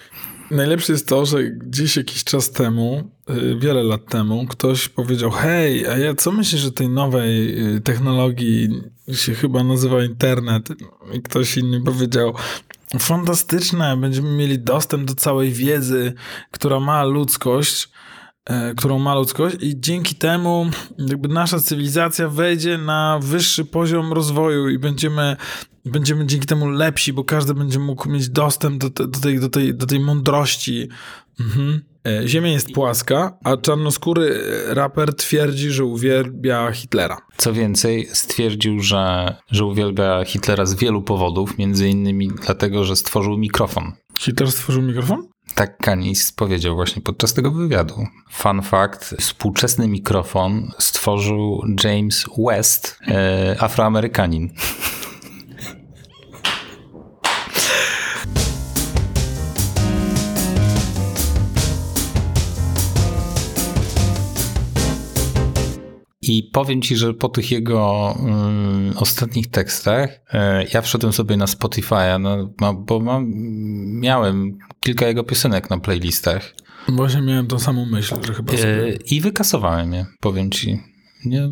Najlepsze 0.51 0.93
jest 0.93 1.07
to, 1.07 1.25
że 1.25 1.43
gdzieś 1.43 1.97
jakiś 1.97 2.23
czas 2.23 2.51
temu, 2.51 3.11
y, 3.29 3.55
wiele 3.59 3.83
lat 3.83 4.05
temu, 4.05 4.45
ktoś 4.47 4.89
powiedział: 4.89 5.31
Hej, 5.31 5.87
a 5.87 5.97
ja 5.97 6.15
co 6.15 6.31
myślisz 6.31 6.65
o 6.65 6.71
tej 6.71 6.89
nowej 6.89 7.59
y, 7.75 7.81
technologii, 7.81 8.69
się 9.13 9.35
chyba 9.35 9.63
nazywa 9.63 10.03
internet? 10.03 10.69
I 11.13 11.21
ktoś 11.21 11.57
inny 11.57 11.81
powiedział: 11.81 12.33
Fantastyczne, 12.99 13.97
będziemy 13.97 14.31
mieli 14.31 14.59
dostęp 14.59 15.07
do 15.07 15.15
całej 15.15 15.51
wiedzy, 15.51 16.13
która 16.51 16.79
ma 16.79 17.03
ludzkość, 17.03 17.89
e, 18.45 18.75
którą 18.75 18.99
ma 18.99 19.15
ludzkość, 19.15 19.55
i 19.59 19.79
dzięki 19.79 20.15
temu 20.15 20.69
jakby 20.97 21.27
nasza 21.27 21.59
cywilizacja 21.59 22.29
wejdzie 22.29 22.77
na 22.77 23.19
wyższy 23.21 23.65
poziom 23.65 24.13
rozwoju 24.13 24.69
i 24.69 24.79
będziemy, 24.79 25.37
będziemy 25.85 26.25
dzięki 26.25 26.47
temu 26.47 26.69
lepsi, 26.69 27.13
bo 27.13 27.23
każdy 27.23 27.53
będzie 27.53 27.79
mógł 27.79 28.09
mieć 28.09 28.29
dostęp 28.29 28.77
do, 28.77 28.89
do, 28.89 29.19
tej, 29.19 29.39
do, 29.39 29.49
tej, 29.49 29.75
do 29.75 29.85
tej 29.85 29.99
mądrości. 29.99 30.89
Mhm. 31.39 31.92
E, 32.07 32.27
Ziemia 32.27 32.51
jest 32.51 32.71
płaska, 32.71 33.37
a 33.43 33.57
czarnoskóry 33.57 34.41
raper 34.67 35.15
twierdzi, 35.15 35.69
że 35.69 35.85
uwielbia 35.85 36.71
Hitlera. 36.71 37.17
Co 37.37 37.53
więcej, 37.53 38.07
stwierdził, 38.13 38.79
że, 38.79 39.35
że 39.51 39.65
uwielbia 39.65 40.25
Hitlera 40.25 40.65
z 40.65 40.73
wielu 40.73 41.01
powodów, 41.01 41.57
między 41.57 41.89
innymi 41.89 42.29
dlatego, 42.45 42.83
że 42.83 42.95
stworzył 42.95 43.37
mikrofon. 43.37 43.91
Hitler 44.17 44.51
stworzył 44.51 44.81
mikrofon? 44.81 45.27
Tak 45.55 45.77
Kanis 45.77 46.31
powiedział 46.31 46.75
właśnie 46.75 47.01
podczas 47.01 47.33
tego 47.33 47.51
wywiadu. 47.51 48.07
Fun 48.31 48.61
fact, 48.61 49.15
współczesny 49.19 49.87
mikrofon 49.87 50.71
stworzył 50.79 51.63
James 51.83 52.25
West, 52.37 52.99
e, 53.07 53.55
afroamerykanin. 53.59 54.49
I 66.27 66.49
powiem 66.53 66.81
ci, 66.81 66.95
że 66.95 67.13
po 67.13 67.29
tych 67.29 67.51
jego 67.51 68.15
y, 68.95 68.99
ostatnich 68.99 69.47
tekstach 69.47 70.09
y, 70.09 70.37
ja 70.73 70.81
wszedłem 70.81 71.13
sobie 71.13 71.37
na 71.37 71.45
Spotify'a, 71.45 72.19
no, 72.19 72.53
bo 72.75 72.99
mam, 72.99 73.31
miałem 73.99 74.57
kilka 74.79 75.07
jego 75.07 75.23
piosenek 75.23 75.69
na 75.69 75.79
playlistach. 75.79 76.55
Właśnie 76.87 77.21
miałem 77.21 77.47
tą 77.47 77.59
samą 77.59 77.85
myśl, 77.85 78.15
że 78.27 78.33
chyba 78.33 78.51
sobie... 78.51 78.83
Y, 78.87 78.99
I 79.11 79.21
wykasowałem 79.21 79.93
je, 79.93 80.05
powiem 80.19 80.51
ci. 80.51 80.79
Nie, 81.25 81.51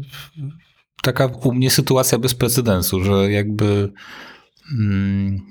taka 1.01 1.25
u 1.25 1.53
mnie 1.53 1.69
sytuacja 1.69 2.17
bez 2.17 2.35
precedensu, 2.35 3.03
że 3.03 3.31
jakby 3.31 3.93
mm, 4.79 5.50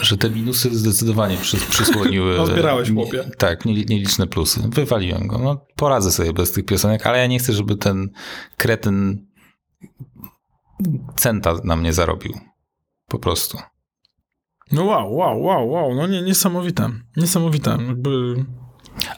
że 0.00 0.16
te 0.16 0.30
minusy 0.30 0.78
zdecydowanie 0.78 1.36
przy, 1.36 1.56
przysłoniły. 1.56 2.34
No, 2.38 2.46
zbierałeś, 2.46 2.92
chłopie. 2.92 3.24
Tak, 3.38 3.64
nie- 3.64 3.74
nieliczne 3.84 4.26
plusy. 4.26 4.60
Wywaliłem 4.68 5.26
go. 5.26 5.38
No, 5.38 5.66
poradzę 5.76 6.12
sobie 6.12 6.32
bez 6.32 6.52
tych 6.52 6.64
piosenek, 6.64 7.06
ale 7.06 7.18
ja 7.18 7.26
nie 7.26 7.38
chcę, 7.38 7.52
żeby 7.52 7.76
ten 7.76 8.10
kretyn 8.56 9.26
centa 11.16 11.54
na 11.64 11.76
mnie 11.76 11.92
zarobił. 11.92 12.32
Po 13.08 13.18
prostu. 13.18 13.58
No 14.72 14.84
wow, 14.84 15.14
wow, 15.16 15.42
wow, 15.42 15.70
wow, 15.70 15.94
no 15.94 16.06
nie, 16.06 16.22
niesamowite, 16.22 16.90
niesamowite, 17.16 17.70
jakby... 17.70 18.44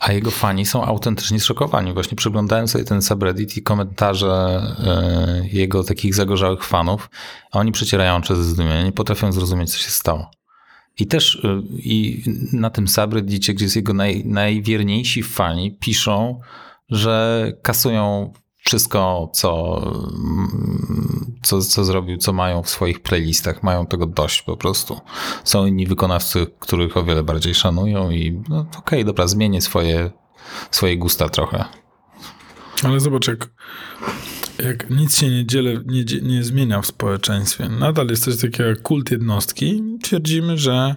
A 0.01 0.13
jego 0.13 0.31
fani 0.31 0.67
są 0.67 0.85
autentycznie 0.85 1.41
zszokowani. 1.41 1.93
Właśnie 1.93 2.17
przeglądałem 2.17 2.69
sobie 2.69 2.85
ten 2.85 3.03
subreddit 3.03 3.57
i 3.57 3.63
komentarze 3.63 4.63
e, 4.87 5.49
jego 5.49 5.85
takich 5.85 6.15
zagorzałych 6.15 6.65
fanów, 6.65 7.11
a 7.53 7.59
oni 7.59 7.73
przecierają 7.73 8.17
oczy 8.17 8.37
ze 8.37 8.45
zdumienia, 8.45 8.83
nie 8.83 8.93
potrafią 8.93 9.33
zrozumieć, 9.33 9.73
co 9.73 9.79
się 9.79 9.91
stało. 9.91 10.31
I 10.99 11.07
też 11.07 11.45
e, 11.45 11.63
i 11.73 12.23
na 12.53 12.71
tym 12.71 12.89
subreddicie, 12.89 13.55
gdzie 13.55 13.65
jest 13.65 13.77
jego 13.77 13.95
naj, 13.95 14.25
najwierniejsi 14.25 15.23
fani, 15.23 15.77
piszą, 15.81 16.41
że 16.89 17.53
kasują 17.63 18.33
wszystko, 18.65 19.31
co, 19.35 19.83
co, 21.43 21.61
co 21.61 21.85
zrobił, 21.85 22.17
co 22.17 22.33
mają 22.33 22.63
w 22.63 22.71
swoich 22.71 23.03
playlistach. 23.03 23.63
Mają 23.63 23.87
tego 23.87 24.07
dość 24.07 24.43
po 24.43 24.57
prostu. 24.57 25.01
Są 25.45 25.67
inni 25.67 25.87
wykonawcy, 25.87 26.47
których 26.59 26.97
o 26.97 27.05
wiele 27.05 27.23
bardziej 27.23 27.55
szanują 27.55 28.11
i 28.11 28.43
no 28.49 28.67
okej, 28.79 29.05
dobra, 29.05 29.27
zmienię 29.27 29.61
swoje, 29.61 30.11
swoje 30.71 30.97
gusta 30.97 31.29
trochę. 31.29 31.65
Ale 32.85 33.01
zobacz, 33.01 33.29
jak, 33.29 33.51
jak 34.63 34.91
nic 34.91 35.19
się 35.19 35.31
nie, 35.31 35.45
nie, 35.87 36.05
nie 36.23 36.45
zmienia 36.45 36.83
w 36.83 36.87
społeczeństwie, 36.87 37.69
nadal 37.69 38.09
jest 38.09 38.25
coś 38.25 38.37
takiego 38.37 38.69
jak 38.69 38.83
kult 38.83 39.11
jednostki, 39.11 39.83
twierdzimy, 40.03 40.59
że 40.59 40.97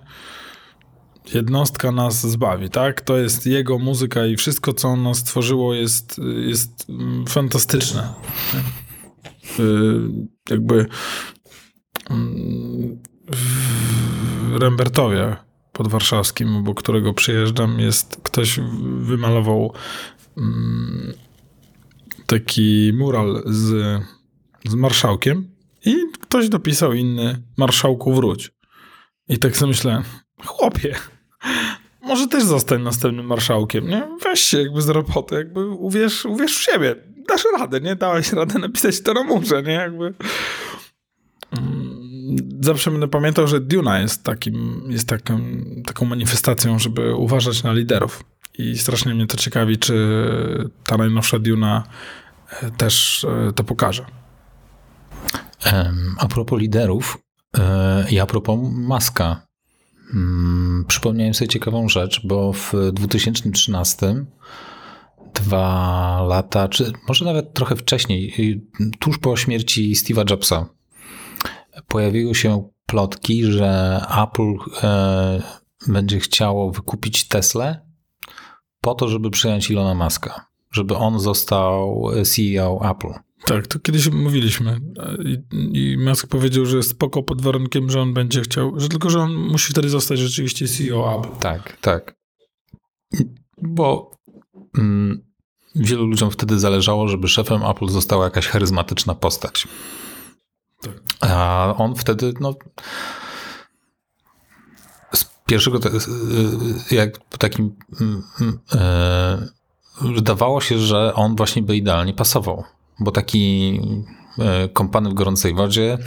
jednostka 1.33 1.91
nas 1.91 2.21
zbawi, 2.21 2.69
tak? 2.69 3.01
To 3.01 3.17
jest 3.17 3.45
jego 3.45 3.79
muzyka 3.79 4.25
i 4.25 4.35
wszystko, 4.35 4.73
co 4.73 4.87
on 4.87 5.03
nas 5.03 5.17
stworzyło 5.17 5.73
jest, 5.73 6.21
jest 6.47 6.89
mm, 6.89 7.25
fantastyczne. 7.27 8.13
Y, 9.59 9.99
Jakby 10.49 10.85
mm, 12.09 12.97
w 13.27 14.57
Rembertowie 14.57 15.35
podwarszawskim, 15.71 16.55
obok 16.55 16.81
którego 16.81 17.13
przyjeżdżam, 17.13 17.79
jest 17.79 18.19
ktoś 18.23 18.59
wymalował 18.99 19.73
mm, 20.37 21.13
taki 22.25 22.91
mural 22.93 23.43
z, 23.45 24.01
z 24.65 24.75
marszałkiem 24.75 25.47
i 25.85 25.95
ktoś 26.21 26.49
dopisał 26.49 26.93
inny 26.93 27.41
marszałku 27.57 28.13
wróć. 28.13 28.51
I 29.29 29.37
tak 29.37 29.57
sobie 29.57 29.67
myślę, 29.67 30.03
chłopie, 30.45 30.95
może 32.01 32.27
też 32.27 32.43
zostań 32.43 32.81
następnym 32.81 33.25
marszałkiem, 33.25 33.87
nie? 33.87 34.07
Weź 34.23 34.39
się 34.39 34.61
jakby 34.61 34.81
z 34.81 34.89
roboty, 34.89 35.35
jakby 35.35 35.67
uwierz, 35.67 36.25
uwierz 36.25 36.57
w 36.57 36.61
siebie. 36.61 36.95
Dasz 37.27 37.43
radę, 37.59 37.81
nie? 37.81 37.95
Dałeś 37.95 38.33
radę 38.33 38.59
napisać 38.59 39.01
to 39.01 39.13
na 39.13 39.23
murze, 39.23 39.63
nie? 39.63 39.73
Jakby... 39.73 40.13
Mm, 41.51 41.95
Zawsze 42.61 42.91
będę 42.91 43.07
pamiętał, 43.07 43.47
że 43.47 43.59
Duna 43.59 43.99
jest, 43.99 44.23
takim, 44.23 44.83
jest 44.89 45.07
taką, 45.07 45.39
taką 45.85 46.05
manifestacją, 46.05 46.79
żeby 46.79 47.15
uważać 47.15 47.63
na 47.63 47.73
liderów. 47.73 48.23
I 48.57 48.77
strasznie 48.77 49.13
mnie 49.13 49.27
to 49.27 49.37
ciekawi, 49.37 49.77
czy 49.77 50.69
ta 50.83 50.97
najnowsza 50.97 51.39
Duna 51.39 51.83
e, 52.61 52.71
też 52.71 53.23
e, 53.23 53.53
to 53.53 53.63
pokaże. 53.63 54.05
A 56.17 56.27
propos 56.27 56.59
liderów 56.59 57.17
e, 57.57 58.05
i 58.11 58.19
a 58.19 58.25
propos 58.25 58.59
Maska. 58.71 59.47
Mm, 60.13 60.85
Przypomniałem 60.87 61.33
sobie 61.33 61.47
ciekawą 61.47 61.89
rzecz, 61.89 62.21
bo 62.27 62.53
w 62.53 62.73
2013 62.93 64.25
dwa 65.33 66.21
lata, 66.27 66.67
czy 66.67 66.91
może 67.07 67.25
nawet 67.25 67.53
trochę 67.53 67.75
wcześniej, 67.75 68.33
y, 68.39 68.61
tuż 68.99 69.17
po 69.17 69.37
śmierci 69.37 69.95
Steve'a 69.95 70.29
Jobsa, 70.29 70.65
pojawiły 71.87 72.35
się 72.35 72.69
plotki, 72.85 73.43
że 73.43 74.01
Apple 74.23 74.53
e, 74.83 75.41
będzie 75.87 76.19
chciało 76.19 76.71
wykupić 76.71 77.27
Teslę 77.27 77.84
po 78.85 78.95
to, 78.95 79.07
żeby 79.07 79.29
przyjąć 79.29 79.69
Ilona 79.69 79.93
Maska, 79.93 80.45
żeby 80.71 80.95
on 80.95 81.19
został 81.19 82.07
CEO 82.25 82.91
Apple. 82.91 83.07
Tak, 83.45 83.67
to 83.67 83.79
kiedyś 83.79 84.09
mówiliśmy. 84.09 84.79
I, 85.25 85.37
I 85.73 85.97
Musk 85.97 86.27
powiedział, 86.27 86.65
że 86.65 86.83
spoko 86.83 87.23
pod 87.23 87.41
warunkiem, 87.41 87.89
że 87.89 88.01
on 88.01 88.13
będzie 88.13 88.41
chciał, 88.41 88.79
że 88.79 88.89
tylko, 88.89 89.09
że 89.09 89.19
on 89.19 89.35
musi 89.35 89.71
wtedy 89.73 89.89
zostać 89.89 90.19
rzeczywiście 90.19 90.67
CEO 90.67 91.19
Apple. 91.19 91.39
Tak, 91.39 91.77
tak. 91.81 92.15
Bo 93.61 94.11
mm, 94.77 95.23
wielu 95.75 96.05
ludziom 96.05 96.31
wtedy 96.31 96.59
zależało, 96.59 97.07
żeby 97.07 97.27
szefem 97.27 97.63
Apple 97.63 97.87
została 97.87 98.25
jakaś 98.25 98.47
charyzmatyczna 98.47 99.15
postać. 99.15 99.67
Tak. 100.81 100.93
A 101.21 101.73
on 101.77 101.95
wtedy, 101.95 102.33
no. 102.39 102.55
Pierwszego, 105.47 105.79
te, 105.79 105.89
jak 106.91 107.17
takim. 107.39 107.75
mm, 108.01 108.23
mm, 108.41 108.59
e, 108.75 109.47
Wydawało 110.01 110.61
się, 110.61 110.79
że 110.79 111.13
on 111.13 111.35
właśnie 111.35 111.61
by 111.61 111.75
idealnie 111.75 112.13
pasował. 112.13 112.63
Bo 112.99 113.11
taki 113.11 113.79
e, 114.39 114.69
kąpany 114.69 115.09
w 115.09 115.13
gorącej 115.13 115.53
wodzie, 115.53 115.97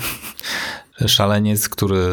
szaleniec, 1.06 1.68
który 1.68 2.06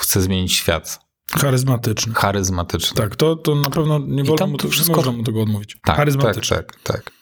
chce 0.00 0.20
zmienić 0.22 0.52
świat. 0.52 1.00
Charyzmatyczny. 1.40 2.14
Charyzmatyczny. 2.14 2.96
Tak, 2.96 3.16
to, 3.16 3.36
to 3.36 3.54
na 3.54 3.70
pewno 3.70 3.98
nie, 3.98 4.24
wolno 4.24 4.46
mu 4.46 4.56
to 4.56 4.68
wszystko- 4.68 4.96
można 4.96 5.12
mu 5.12 5.22
tego 5.22 5.42
odmówić. 5.42 5.76
Tak, 5.84 5.96
Charyzmatyczny. 5.96 6.56
Tak, 6.56 6.76
tak, 6.82 7.02
tak. 7.04 7.12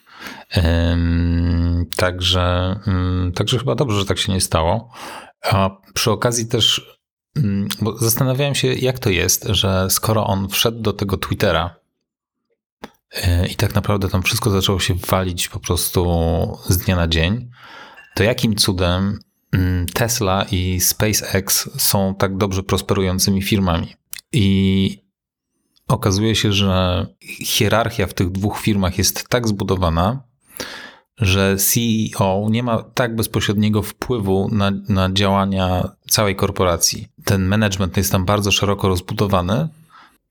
Także, 1.97 2.77
mm, 2.87 3.33
także 3.33 3.59
chyba 3.59 3.75
dobrze, 3.75 3.99
że 3.99 4.07
tak 4.07 4.19
się 4.19 4.33
nie 4.33 4.41
stało. 4.41 4.91
A 5.51 5.71
przy 5.95 6.11
okazji 6.11 6.49
też, 6.49 6.99
bo 7.81 7.99
zastanawiałem 7.99 8.55
się, 8.55 8.75
jak 8.75 8.99
to 8.99 9.11
jest, 9.11 9.47
że 9.49 9.91
skoro 9.91 10.27
on 10.27 10.49
wszedł 10.49 10.81
do 10.81 10.93
tego 10.93 11.17
Twittera 11.17 11.77
e, 13.13 13.47
i 13.47 13.55
tak 13.55 13.75
naprawdę 13.75 14.09
tam 14.09 14.23
wszystko 14.23 14.51
zaczęło 14.51 14.81
się 14.81 14.95
walić 14.95 15.49
po 15.49 15.61
prostu 15.61 16.05
z 16.69 16.79
dnia 16.79 16.97
na 16.97 17.09
dzień, 17.09 17.51
to 18.15 18.23
jakim 18.23 18.57
cudem 18.57 19.19
mm, 19.53 19.87
Tesla 19.87 20.47
i 20.51 20.81
SpaceX 20.81 21.71
są 21.83 22.15
tak 22.15 22.37
dobrze 22.37 22.63
prosperującymi 22.63 23.43
firmami? 23.43 23.95
I 24.33 24.99
okazuje 25.89 26.35
się, 26.35 26.53
że 26.53 27.07
hierarchia 27.45 28.07
w 28.07 28.15
tych 28.15 28.31
dwóch 28.31 28.59
firmach 28.61 28.99
jest 28.99 29.29
tak 29.29 29.49
zbudowana, 29.49 30.23
że 31.21 31.57
CEO 31.57 32.47
nie 32.51 32.63
ma 32.63 32.83
tak 32.83 33.17
bezpośredniego 33.17 33.83
wpływu 33.83 34.49
na, 34.53 34.73
na 34.89 35.13
działania 35.13 35.89
całej 36.11 36.37
korporacji. 36.37 37.09
Ten 37.25 37.47
management 37.47 37.97
jest 37.97 38.13
tam 38.13 38.25
bardzo 38.25 38.53
szeroko 38.53 38.89
rozbudowany 38.89 39.69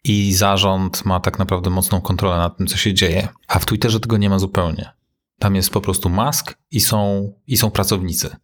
i 0.04 0.34
zarząd 0.34 1.06
ma 1.06 1.20
tak 1.20 1.40
naprawdę 1.40 1.70
mocną 1.70 2.02
kontrolę 2.02 2.38
nad 2.38 2.58
tym, 2.58 2.68
co 2.68 2.78
się 2.78 2.94
dzieje. 2.94 3.28
A 3.48 3.60
w 3.60 3.66
Twitterze 3.66 4.00
tego 4.00 4.18
nie 4.18 4.30
ma 4.30 4.40
zupełnie. 4.40 4.92
Tam 5.40 5.56
jest 5.56 5.70
po 5.70 5.82
prostu 5.82 6.10
Musk 6.10 6.58
i 6.72 6.82
są, 6.82 7.32
i 7.48 7.58
są 7.58 7.72
pracownicy. 7.72 8.36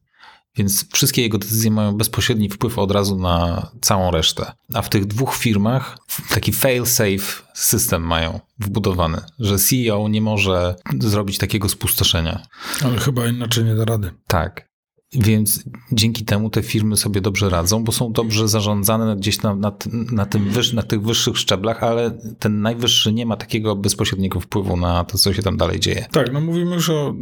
Więc 0.58 0.90
wszystkie 0.94 1.22
jego 1.22 1.38
decyzje 1.38 1.72
mają 1.72 1.92
bezpośredni 1.92 2.50
wpływ 2.50 2.80
od 2.80 2.92
razu 2.92 3.20
na 3.20 3.68
całą 3.82 4.12
resztę. 4.12 4.52
A 4.74 4.82
w 4.82 4.90
tych 4.90 5.06
dwóch 5.06 5.36
firmach 5.36 5.98
taki 6.30 6.52
fail-safe 6.54 7.44
system 7.54 8.04
mają 8.04 8.40
wbudowany, 8.60 9.18
że 9.40 9.58
CEO 9.58 10.08
nie 10.08 10.22
może 10.22 10.76
zrobić 11.00 11.38
takiego 11.38 11.70
spustoszenia. 11.70 12.44
Ale 12.84 12.98
chyba 12.98 13.28
inaczej 13.28 13.66
nie 13.66 13.76
da 13.76 13.86
rady. 13.86 14.12
Tak. 14.28 14.76
Więc 15.14 15.64
dzięki 15.92 16.26
temu 16.26 16.50
te 16.50 16.64
firmy 16.64 16.98
sobie 16.98 17.22
dobrze 17.22 17.50
radzą, 17.50 17.84
bo 17.84 17.92
są 17.92 18.12
dobrze 18.12 18.48
zarządzane 18.48 19.16
gdzieś 19.16 19.42
na, 19.42 19.56
na, 19.56 19.72
na, 20.12 20.26
tym 20.26 20.50
wyż, 20.50 20.74
na 20.74 20.84
tych 20.84 21.02
wyższych 21.02 21.38
szczeblach, 21.38 21.84
ale 21.84 22.18
ten 22.40 22.62
najwyższy 22.62 23.14
nie 23.14 23.26
ma 23.26 23.38
takiego 23.38 23.76
bezpośredniego 23.76 24.40
wpływu 24.40 24.78
na 24.78 25.04
to, 25.04 25.18
co 25.18 25.34
się 25.34 25.42
tam 25.42 25.58
dalej 25.58 25.80
dzieje. 25.80 26.06
Tak, 26.12 26.34
no 26.34 26.42
mówimy 26.42 26.76
już 26.76 26.90
o 26.90 27.16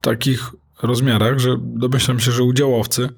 takich 0.00 0.52
rozmiarach, 0.82 1.38
że 1.38 1.56
domyślam 1.60 2.20
się, 2.20 2.32
że 2.32 2.42
udziałowcy 2.42 3.08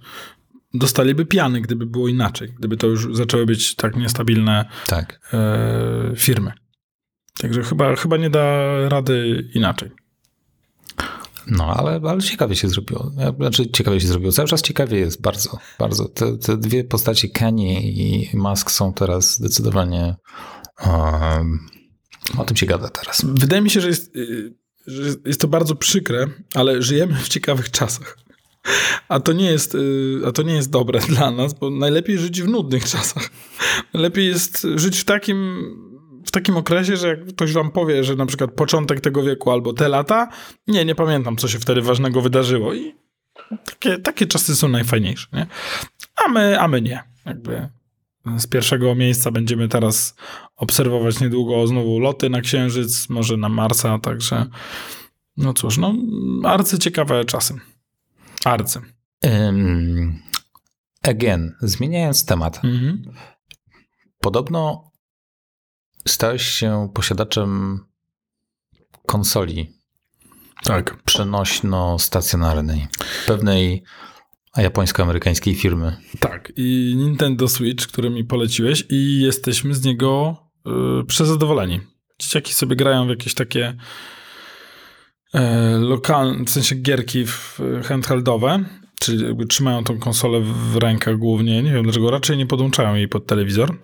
dostaliby 0.75 1.27
piany, 1.27 1.61
gdyby 1.61 1.87
było 1.87 2.09
inaczej, 2.09 2.55
gdyby 2.59 2.77
to 2.77 2.87
już 2.87 3.16
zaczęły 3.16 3.46
być 3.46 3.75
tak 3.75 3.96
niestabilne 3.96 4.64
Tak. 4.87 5.20
e, 5.33 6.12
firmy. 6.16 6.53
Także 7.38 7.62
chyba, 7.62 7.96
chyba 7.96 8.16
nie 8.16 8.31
da 8.31 8.64
rady 8.88 9.49
inaczej. 9.55 9.90
No, 11.46 11.66
ale, 11.66 12.01
ale 12.11 12.20
ciekawie 12.20 12.57
się 12.57 12.68
zrobiło. 12.68 13.12
Znaczy, 13.37 13.70
ciekawie 13.70 14.01
się 14.01 14.07
zrobiło. 14.07 14.33
Cały 14.33 14.49
czas 14.49 14.62
ciekawie 14.62 14.99
jest 14.99 15.23
bardzo, 15.23 15.59
bardzo. 15.79 16.09
Te, 16.09 16.38
te 16.38 16.57
dwie 16.57 16.85
postacie, 16.85 17.29
Kanye 17.29 17.81
i 17.81 18.31
Musk 18.35 18.70
są 18.70 18.92
teraz 18.92 19.37
zdecydowanie 19.37 20.16
um, 20.87 21.59
o 22.38 22.44
tym 22.44 22.57
się 22.57 22.66
gada 22.66 22.88
teraz. 22.88 23.25
Wydaje 23.25 23.62
mi 23.62 23.70
się, 23.70 23.81
że 23.81 23.88
jest, 23.88 24.16
y, 24.16 24.55
jest 25.27 25.40
to 25.40 25.49
bardzo 25.49 25.75
przykre, 25.75 26.27
ale 26.55 26.83
żyjemy 26.83 27.14
w 27.14 27.29
ciekawych 27.29 27.71
czasach. 27.71 28.19
A 29.09 29.21
to 29.21 29.33
nie 29.33 29.51
jest, 29.51 29.75
y, 29.75 30.21
a 30.27 30.33
to 30.33 30.43
nie 30.43 30.55
jest 30.55 30.71
dobre 30.71 31.01
dla 31.09 31.31
nas, 31.31 31.55
bo 31.55 31.71
najlepiej 31.71 32.19
żyć 32.19 32.43
w 32.43 32.49
nudnych 32.49 32.85
czasach. 32.85 33.31
Lepiej 33.95 34.27
jest 34.27 34.66
żyć 34.75 34.99
w 34.99 35.05
takim, 35.05 35.64
w 36.27 36.31
takim 36.31 36.57
okresie, 36.57 36.97
że 36.97 37.09
jak 37.09 37.27
ktoś 37.27 37.53
wam 37.53 37.71
powie, 37.71 38.05
że 38.05 38.16
na 38.16 38.27
przykład 38.27 38.51
początek 38.51 39.01
tego 39.01 39.23
wieku 39.23 39.51
albo 39.51 39.73
te 39.73 39.88
lata, 39.88 40.29
nie, 40.66 40.85
nie 40.85 40.95
pamiętam, 40.95 41.37
co 41.37 41.49
się 41.49 41.59
wtedy 41.59 41.83
ważnego 41.83 42.21
wydarzyło. 42.21 42.75
I 42.75 42.95
takie, 43.64 43.99
takie 43.99 44.27
czasy 44.27 44.57
są 44.57 44.69
najfajniejsze, 44.69 45.27
nie? 45.33 45.47
A 46.25 46.29
my, 46.29 46.61
a 46.61 46.69
my 46.69 46.83
nie. 46.83 47.03
Jakby 47.27 47.69
z 48.38 48.47
pierwszego 48.47 48.95
miejsca 48.95 49.31
będziemy 49.31 49.69
teraz 49.69 50.14
obserwować 50.61 51.20
niedługo 51.20 51.66
znowu 51.66 51.99
loty 51.99 52.31
na 52.31 52.40
Księżyc, 52.40 53.09
może 53.09 53.37
na 53.37 53.49
Marsa, 53.49 53.99
także 53.99 54.46
no 55.37 55.55
cóż, 55.55 55.79
no 55.79 55.94
arcy 56.44 56.79
ciekawe 56.79 57.25
czasy. 57.25 57.55
Arcy. 58.44 58.81
Um, 59.25 60.23
again, 61.03 61.55
zmieniając 61.62 62.25
temat. 62.25 62.64
Mhm. 62.64 63.03
Podobno 64.20 64.90
stałeś 66.09 66.42
się 66.42 66.88
posiadaczem 66.94 67.81
konsoli 69.07 69.73
Tak. 70.64 71.03
przenośno-stacjonarnej 71.05 72.87
pewnej 73.27 73.83
japońsko-amerykańskiej 74.57 75.55
firmy. 75.55 75.96
Tak. 76.20 76.53
I 76.57 76.94
Nintendo 76.96 77.49
Switch, 77.49 77.87
który 77.87 78.11
mi 78.11 78.25
poleciłeś 78.25 78.85
i 78.90 79.20
jesteśmy 79.20 79.75
z 79.75 79.85
niego 79.85 80.37
y, 80.66 81.05
przezadowoleni. 81.05 81.81
Dzieciaki 82.18 82.55
sobie 82.55 82.77
grają 82.77 83.07
w 83.07 83.09
jakieś 83.09 83.35
takie 83.35 83.77
e, 85.35 85.79
lokalne, 85.79 86.44
w 86.44 86.51
sensie 86.51 86.75
gierki 86.75 87.27
w, 87.27 87.61
handheldowe, 87.85 88.64
czyli 89.01 89.25
jakby 89.25 89.46
trzymają 89.46 89.85
tą 89.85 89.99
konsolę 89.99 90.40
w 90.40 90.77
rękach 90.77 91.16
głównie. 91.16 91.62
Nie 91.62 91.73
wiem 91.73 91.83
dlaczego, 91.83 92.11
raczej 92.11 92.37
nie 92.37 92.46
podłączają 92.46 92.94
jej 92.94 93.09
pod 93.09 93.27
telewizor. 93.27 93.77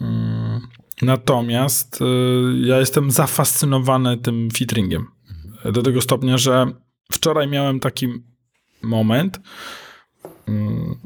Mm, 0.00 0.60
Natomiast 1.02 2.00
y, 2.00 2.04
ja 2.60 2.78
jestem 2.78 3.10
zafascynowany 3.10 4.16
tym 4.16 4.48
fitringiem. 4.54 5.06
Do 5.72 5.82
tego 5.82 6.00
stopnia, 6.00 6.38
że 6.38 6.66
wczoraj 7.12 7.48
miałem 7.48 7.80
taki 7.80 8.08
moment, 8.82 9.40
mm, 10.48 10.96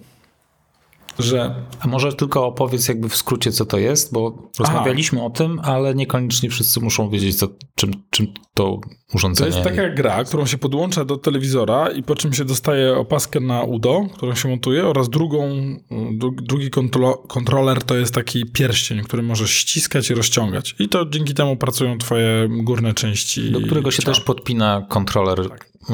że 1.19 1.55
A 1.81 1.89
może 1.89 2.13
tylko 2.13 2.47
opowiedz 2.47 2.89
jakby 2.89 3.09
w 3.09 3.17
skrócie, 3.17 3.53
co 3.53 3.65
to 3.67 3.79
jest, 3.79 4.13
bo 4.13 4.51
rozmawialiśmy 4.59 5.23
o 5.23 5.31
tym, 5.31 5.61
ale 5.63 5.95
niekoniecznie 5.95 6.51
wszyscy 6.51 6.81
muszą 6.81 7.11
wiedzieć, 7.11 7.37
co, 7.37 7.49
czym, 7.75 7.91
czym 8.11 8.27
to 8.27 8.43
to 8.55 8.81
urządzenie 9.15 9.57
jest 9.57 9.63
taka 9.63 9.89
gra, 9.89 10.25
którą 10.25 10.47
się 10.47 10.59
podłącza 10.59 11.05
do 11.05 11.17
telewizora 11.17 11.91
i 11.91 12.03
po 12.03 12.15
czym 12.15 12.33
się 12.33 12.45
dostaje 12.45 12.97
opaskę 12.97 13.41
na 13.41 13.63
udo, 13.63 14.07
którą 14.15 14.35
się 14.35 14.49
montuje 14.49 14.87
oraz 14.87 15.09
drugą, 15.09 15.49
dru- 15.91 16.43
drugi 16.43 16.71
kontro- 16.71 17.27
kontroler 17.27 17.83
to 17.83 17.97
jest 17.97 18.15
taki 18.15 18.45
pierścień, 18.53 19.03
który 19.03 19.23
możesz 19.23 19.51
ściskać 19.51 20.11
i 20.11 20.15
rozciągać. 20.15 20.75
I 20.79 20.89
to 20.89 21.07
dzięki 21.07 21.35
temu 21.35 21.57
pracują 21.57 21.99
twoje 21.99 22.49
górne 22.51 22.95
części 22.95 23.51
do 23.51 23.61
którego 23.61 23.91
się 23.91 24.03
ciała. 24.03 24.15
też 24.15 24.25
podpina 24.25 24.87
kontroler, 24.89 25.39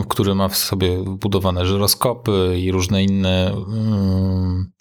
który 0.09 0.35
ma 0.35 0.48
w 0.48 0.57
sobie 0.57 0.98
wbudowane 0.98 1.66
żyroskopy 1.66 2.57
i 2.59 2.72
różne 2.72 3.04
inne 3.04 3.52
mm, 3.52 4.72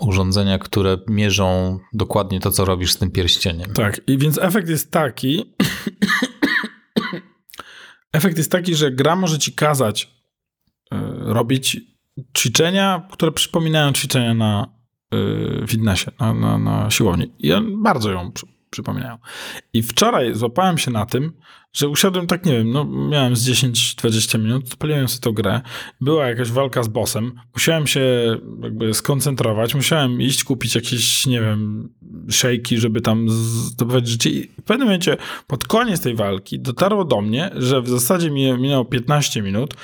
urządzenia, 0.00 0.58
które 0.58 0.98
mierzą 1.08 1.78
dokładnie 1.92 2.40
to, 2.40 2.50
co 2.50 2.64
robisz 2.64 2.92
z 2.92 2.98
tym 2.98 3.10
pierścieniem. 3.10 3.72
Tak, 3.72 4.00
i 4.06 4.18
więc 4.18 4.38
efekt 4.38 4.68
jest 4.68 4.90
taki. 4.90 5.54
efekt 8.12 8.38
jest 8.38 8.52
taki, 8.52 8.74
że 8.74 8.90
gra 8.90 9.16
może 9.16 9.38
ci 9.38 9.52
kazać 9.52 10.04
y, 10.04 10.96
robić 11.20 11.80
ćwiczenia, 12.38 13.08
które 13.12 13.32
przypominają 13.32 13.92
ćwiczenia 13.92 14.34
na 14.34 14.66
y, 15.14 15.66
fitnessie, 15.66 16.10
na, 16.20 16.34
na, 16.34 16.58
na 16.58 16.90
siłowni. 16.90 17.32
I 17.38 17.52
on 17.52 17.82
bardzo 17.82 18.10
ją 18.10 18.32
przypominają. 18.72 19.18
I 19.72 19.82
wczoraj 19.82 20.34
złapałem 20.34 20.78
się 20.78 20.90
na 20.90 21.06
tym, 21.06 21.32
że 21.72 21.88
usiadłem 21.88 22.26
tak, 22.26 22.46
nie 22.46 22.52
wiem, 22.52 22.70
no 22.70 22.84
miałem 22.84 23.36
z 23.36 23.48
10-20 23.48 24.38
minut, 24.38 24.64
odpaliłem 24.72 25.08
sobie 25.08 25.22
tę 25.22 25.42
grę, 25.42 25.60
była 26.00 26.28
jakaś 26.28 26.50
walka 26.50 26.82
z 26.82 26.88
bossem, 26.88 27.32
musiałem 27.54 27.86
się 27.86 28.00
jakby 28.62 28.94
skoncentrować, 28.94 29.74
musiałem 29.74 30.20
iść 30.20 30.44
kupić 30.44 30.74
jakieś, 30.74 31.26
nie 31.26 31.40
wiem, 31.40 31.88
szejki, 32.30 32.78
żeby 32.78 33.00
tam 33.00 33.30
zdobywać 33.30 34.08
życie 34.08 34.30
i 34.30 34.48
w 34.48 34.62
pewnym 34.62 34.86
momencie 34.86 35.16
pod 35.46 35.64
koniec 35.64 36.00
tej 36.00 36.14
walki 36.14 36.60
dotarło 36.60 37.04
do 37.04 37.20
mnie, 37.20 37.50
że 37.56 37.82
w 37.82 37.88
zasadzie 37.88 38.30
mi 38.30 38.52
minęło 38.52 38.84
15 38.84 39.42
minut 39.42 39.74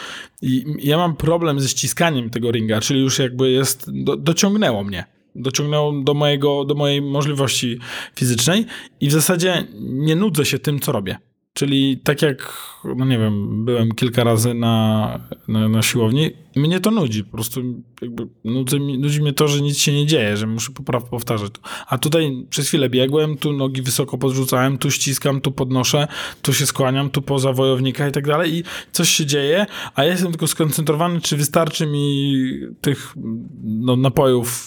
i 0.43 0.65
ja 0.79 0.97
mam 0.97 1.17
problem 1.17 1.61
ze 1.61 1.69
ściskaniem 1.69 2.31
tego 2.31 2.51
ringa, 2.51 2.81
czyli 2.81 3.01
już 3.01 3.19
jakby 3.19 3.51
jest, 3.51 4.05
do, 4.05 4.17
dociągnęło 4.17 4.85
mnie 4.85 5.18
dociągnęło 5.35 5.93
do, 5.93 6.15
mojego, 6.15 6.65
do 6.65 6.75
mojej 6.75 7.03
możliwości 7.03 7.79
fizycznej 8.17 8.67
i 9.01 9.09
w 9.09 9.13
zasadzie 9.13 9.65
nie 9.81 10.17
nudzę 10.17 10.45
się 10.45 10.59
tym, 10.59 10.81
co 10.81 10.93
robię. 10.93 11.19
Czyli 11.53 11.99
tak 12.05 12.23
jak, 12.23 12.53
no 12.97 13.05
nie 13.05 13.19
wiem, 13.19 13.65
byłem 13.65 13.93
kilka 13.93 14.25
razy 14.25 14.55
na, 14.55 15.21
na, 15.49 15.69
na 15.69 15.83
siłowni, 15.83 16.31
mnie 16.59 16.81
to 16.81 16.91
nudzi. 16.91 17.25
Po 17.25 17.31
prostu 17.31 17.61
jakby 18.03 18.29
nudzi, 18.45 18.81
nudzi 18.81 19.23
mnie 19.23 19.33
to, 19.33 19.49
że 19.49 19.61
nic 19.61 19.79
się 19.79 19.93
nie 19.93 20.07
dzieje, 20.07 20.37
że 20.37 20.47
muszę 20.47 20.73
popraw 20.73 21.05
powtarzać. 21.05 21.53
A 21.87 21.99
tutaj 21.99 22.47
przez 22.51 22.69
chwilę 22.69 22.91
biegłem, 22.91 23.37
tu 23.37 23.53
nogi 23.53 23.83
wysoko 23.83 24.19
podrzucałem, 24.19 24.79
tu 24.79 24.91
ściskam, 24.91 25.41
tu 25.41 25.53
podnoszę, 25.53 26.09
tu 26.43 26.53
się 26.53 26.67
skłaniam, 26.67 27.11
tu 27.11 27.23
poza 27.23 27.53
wojownika 27.53 28.09
i 28.09 28.13
tak 28.13 28.27
dalej 28.27 28.55
i 28.55 28.65
coś 28.93 29.09
się 29.09 29.27
dzieje, 29.27 29.67
a 29.95 30.05
ja 30.05 30.11
jestem 30.11 30.31
tylko 30.31 30.47
skoncentrowany, 30.47 31.21
czy 31.21 31.37
wystarczy 31.37 31.87
mi 31.87 32.35
tych 32.81 33.15
no, 33.63 33.97
napojów 33.97 34.67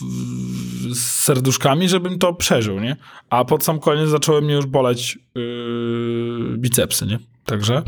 z 0.92 1.00
serduszkami, 1.00 1.90
żebym 1.90 2.20
to 2.20 2.34
przeżył, 2.34 2.80
nie? 2.80 2.96
A 3.30 3.46
pod 3.46 3.64
sam 3.64 3.80
koniec 3.80 4.10
zaczęły 4.10 4.42
mnie 4.42 4.54
już 4.54 4.66
boleć 4.66 5.20
yy, 5.36 6.56
bicepsy, 6.58 7.06
nie? 7.06 7.31
Także 7.46 7.84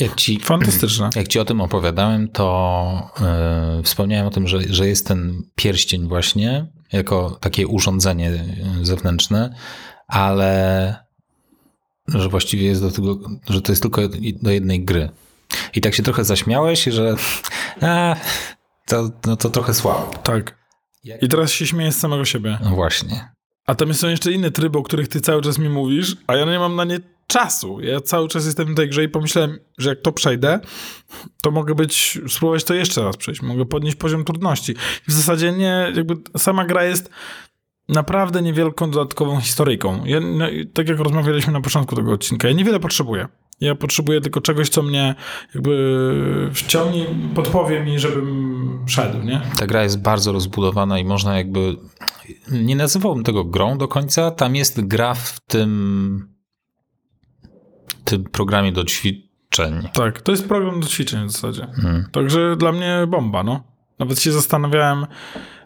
Jak 0.00 0.14
ci, 0.14 0.40
fantastyczne. 0.40 1.10
jak 1.16 1.28
ci 1.28 1.38
o 1.38 1.44
tym 1.44 1.60
opowiadałem, 1.60 2.28
to 2.28 3.10
yy, 3.76 3.82
wspomniałem 3.82 4.26
o 4.26 4.30
tym, 4.30 4.48
że, 4.48 4.58
że 4.70 4.88
jest 4.88 5.06
ten 5.06 5.42
pierścień 5.54 6.08
właśnie, 6.08 6.66
jako 6.92 7.38
takie 7.40 7.66
urządzenie 7.66 8.30
yy, 8.78 8.86
zewnętrzne, 8.86 9.54
ale 10.08 10.96
że 12.08 12.28
właściwie 12.28 12.66
jest 12.66 12.80
do 12.80 12.90
tego, 12.90 13.18
że 13.48 13.62
to 13.62 13.72
jest 13.72 13.82
tylko 13.82 14.02
do 14.42 14.50
jednej 14.50 14.84
gry. 14.84 15.10
I 15.74 15.80
tak 15.80 15.94
się 15.94 16.02
trochę 16.02 16.24
zaśmiałeś, 16.24 16.84
że 16.84 17.14
a, 17.80 18.16
to, 18.86 19.10
no 19.26 19.36
to 19.36 19.50
trochę 19.50 19.74
słabo. 19.74 20.10
Tak. 20.22 20.66
I 21.22 21.28
teraz 21.28 21.50
się 21.50 21.66
śmieję 21.66 21.92
z 21.92 21.98
samego 21.98 22.24
siebie. 22.24 22.58
No 22.64 22.70
właśnie. 22.70 23.28
A 23.66 23.74
tam 23.74 23.94
są 23.94 24.08
jeszcze 24.08 24.32
inne 24.32 24.50
tryby, 24.50 24.78
o 24.78 24.82
których 24.82 25.08
ty 25.08 25.20
cały 25.20 25.42
czas 25.42 25.58
mi 25.58 25.68
mówisz, 25.68 26.16
a 26.26 26.36
ja 26.36 26.44
nie 26.44 26.58
mam 26.58 26.76
na 26.76 26.84
nie 26.84 27.00
czasu. 27.26 27.80
Ja 27.80 28.00
cały 28.00 28.28
czas 28.28 28.46
jestem 28.46 28.74
w 28.74 28.76
tej 28.76 28.88
grze 28.88 29.04
i 29.04 29.08
pomyślałem, 29.08 29.58
że 29.78 29.90
jak 29.90 30.00
to 30.00 30.12
przejdę, 30.12 30.60
to 31.42 31.50
mogę 31.50 31.74
być, 31.74 32.18
spróbować 32.28 32.64
to 32.64 32.74
jeszcze 32.74 33.02
raz 33.02 33.16
przejść. 33.16 33.42
Mogę 33.42 33.66
podnieść 33.66 33.96
poziom 33.96 34.24
trudności. 34.24 34.74
W 35.08 35.12
zasadzie 35.12 35.52
nie, 35.52 35.92
jakby 35.96 36.14
sama 36.36 36.64
gra 36.64 36.84
jest 36.84 37.10
naprawdę 37.88 38.42
niewielką 38.42 38.90
dodatkową 38.90 39.40
historyjką. 39.40 40.04
Ja, 40.04 40.20
no, 40.20 40.46
tak 40.74 40.88
jak 40.88 40.98
rozmawialiśmy 40.98 41.52
na 41.52 41.60
początku 41.60 41.96
tego 41.96 42.12
odcinka, 42.12 42.48
ja 42.48 42.54
niewiele 42.54 42.80
potrzebuję. 42.80 43.28
Ja 43.60 43.74
potrzebuję 43.74 44.20
tylko 44.20 44.40
czegoś, 44.40 44.68
co 44.68 44.82
mnie 44.82 45.14
jakby 45.54 46.50
wciągnie, 46.54 47.06
podpowie 47.34 47.84
mi, 47.84 47.98
żebym 47.98 48.84
szedł, 48.86 49.18
nie? 49.18 49.40
Ta 49.58 49.66
gra 49.66 49.82
jest 49.82 50.02
bardzo 50.02 50.32
rozbudowana 50.32 50.98
i 50.98 51.04
można 51.04 51.36
jakby. 51.36 51.76
Nie 52.50 52.76
nazywałbym 52.76 53.24
tego 53.24 53.44
grą 53.44 53.78
do 53.78 53.88
końca. 53.88 54.30
Tam 54.30 54.56
jest 54.56 54.80
gra 54.80 55.14
w 55.14 55.40
tym, 55.40 56.35
tym 58.06 58.24
programie 58.24 58.72
do 58.72 58.84
ćwiczeń. 58.84 59.88
Tak, 59.92 60.20
to 60.20 60.32
jest 60.32 60.48
program 60.48 60.80
do 60.80 60.86
ćwiczeń 60.86 61.26
w 61.26 61.30
zasadzie. 61.30 61.66
Także 62.12 62.56
dla 62.56 62.72
mnie 62.72 63.06
bomba, 63.08 63.42
no. 63.42 63.62
Nawet 63.98 64.20
się 64.20 64.32
zastanawiałem, 64.32 65.06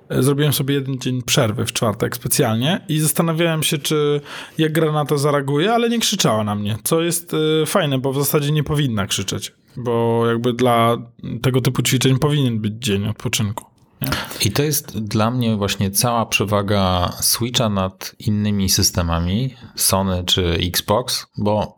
e, 0.09 0.23
zrobiłem 0.23 0.53
sobie 0.53 0.75
jeden 0.75 0.99
dzień 0.99 1.23
przerwy 1.23 1.67
w 1.67 1.73
czwartek 1.73 2.17
specjalnie 2.17 2.81
i 2.89 3.01
zastanawiałem 3.01 3.63
się, 3.63 3.79
czy 3.79 4.21
jak 4.59 4.73
gra 4.73 4.93
na 4.93 5.05
to 5.05 5.19
zareaguje, 5.19 5.73
ale 5.73 5.89
nie 5.89 5.99
krzyczała 5.99 6.45
na 6.45 6.55
mnie, 6.55 6.77
co 6.85 7.01
jest 7.01 7.35
e, 7.63 7.67
fajne, 7.67 7.99
bo 7.99 8.13
w 8.13 8.17
zasadzie 8.17 8.53
nie 8.53 8.65
powinna 8.65 9.07
krzyczeć, 9.07 9.55
bo 9.77 10.27
jakby 10.27 10.53
dla 10.53 10.97
tego 11.43 11.61
typu 11.61 11.83
ćwiczeń 11.83 12.19
powinien 12.19 12.61
być 12.61 12.75
dzień 12.79 13.09
odpoczynku. 13.09 13.65
Nie? 14.01 14.09
I 14.47 14.53
to 14.53 14.63
jest 14.63 14.99
dla 14.99 15.31
mnie 15.31 15.57
właśnie 15.57 15.91
cała 15.91 16.27
przewaga 16.27 17.13
Switcha 17.21 17.69
nad 17.69 18.15
innymi 18.19 18.69
systemami, 18.69 19.55
Sony 19.75 20.25
czy 20.25 20.59
Xbox, 20.63 21.27
bo 21.39 21.77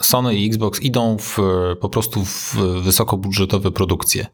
Sony 0.00 0.34
i 0.34 0.46
Xbox 0.46 0.80
idą 0.80 1.16
w, 1.18 1.38
po 1.80 1.88
prostu 1.88 2.24
w 2.24 2.56
wysokobudżetowe 2.82 3.70
produkcje. 3.70 4.26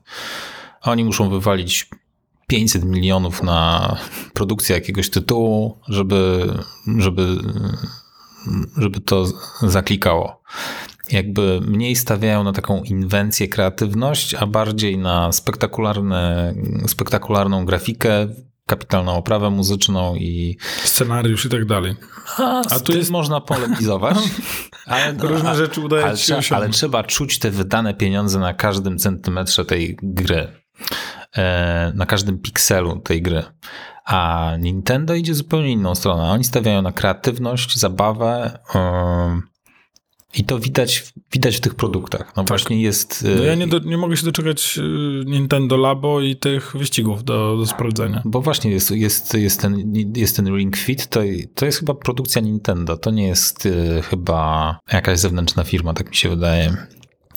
Oni 0.83 1.05
muszą 1.05 1.31
wywalić 1.31 1.89
500 2.47 2.85
milionów 2.85 3.43
na 3.43 3.97
produkcję 4.35 4.75
jakiegoś 4.75 5.11
tytułu, 5.11 5.79
żeby, 5.89 6.49
żeby, 6.99 7.37
żeby 8.77 9.01
to 9.01 9.27
zaklikało. 9.63 10.43
jakby 11.13 11.61
mniej 11.61 11.97
stawiają 11.97 12.45
na 12.45 12.53
taką 12.53 12.83
inwencję, 12.83 13.49
kreatywność, 13.49 14.35
a 14.35 14.47
bardziej 14.47 14.99
na 14.99 15.33
spektakularne, 15.33 16.55
spektakularną 16.87 17.65
grafikę, 17.65 18.29
kapitalną 18.71 19.13
oprawę 19.17 19.51
muzyczną 19.51 20.15
i 20.15 20.57
Scenariusz 20.85 21.45
i 21.45 21.49
tak 21.49 21.65
dalej. 21.65 21.95
a, 22.39 22.61
A 22.71 22.81
tu 22.81 22.93
jest 22.97 23.11
można 23.11 23.41
polemizować. 23.41 24.17
Ale, 24.87 25.13
Różne 25.19 25.51
a- 25.51 25.55
rzeczy 25.55 25.81
udaje 25.81 26.05
ale, 26.05 26.17
się 26.17 26.23
trzeba, 26.23 26.37
ale 26.37 26.41
osiągnąć. 26.47 26.77
trzeba 26.77 27.03
czuć 27.05 27.39
te 27.39 27.51
wydane 27.51 27.95
pieniądze 27.95 28.39
na 28.39 28.55
każdym 28.55 28.99
centymetrze 28.99 29.65
tej 29.65 29.97
gry. 30.03 30.49
E, 31.37 31.93
na 31.95 32.07
każdym 32.07 32.39
pikselu 32.39 33.01
tej 33.01 33.23
gry. 33.23 33.43
A 34.05 34.51
Nintendo 34.59 35.15
idzie 35.15 35.35
zupełnie 35.35 35.73
inną 35.73 35.95
stronę. 35.95 36.23
Oni 36.23 36.45
stawiają 36.45 36.83
na 36.83 36.93
kreatywność, 36.93 37.79
zabawę. 37.79 38.59
I 40.35 40.45
to 40.45 40.59
widać, 40.59 41.13
widać 41.33 41.57
w 41.57 41.61
tych 41.61 41.75
produktach. 41.75 42.33
No 42.37 42.45
właśnie 42.45 42.83
jest. 42.83 43.25
No 43.37 43.43
y, 43.43 43.47
ja 43.47 43.55
nie, 43.55 43.67
do, 43.67 43.79
nie 43.79 43.99
mogę 43.99 44.17
się 44.17 44.25
doczekać 44.25 44.79
y, 44.79 44.83
Nintendo 45.27 45.77
Labo 45.77 46.21
i 46.21 46.37
tych 46.37 46.77
wyścigów 46.77 47.25
do, 47.25 47.57
do 47.57 47.67
sprawdzenia. 47.67 48.23
Bo 48.25 48.41
właśnie 48.41 48.71
jest, 48.71 48.91
jest, 48.91 49.35
jest, 49.35 49.61
ten, 49.61 49.93
jest 50.17 50.37
ten 50.37 50.57
Ring 50.57 50.77
Fit, 50.77 51.07
to, 51.07 51.21
to 51.55 51.67
jest 51.67 51.79
chyba 51.79 51.95
produkcja 51.95 52.43
Nintendo. 52.43 52.97
To 52.97 53.11
nie 53.11 53.27
jest 53.27 53.67
y, 53.67 54.03
chyba 54.03 54.79
jakaś 54.93 55.19
zewnętrzna 55.19 55.65
firma, 55.65 55.95
tak 55.95 56.11
mi 56.11 56.17
się 56.17 56.29
wydaje. 56.29 56.77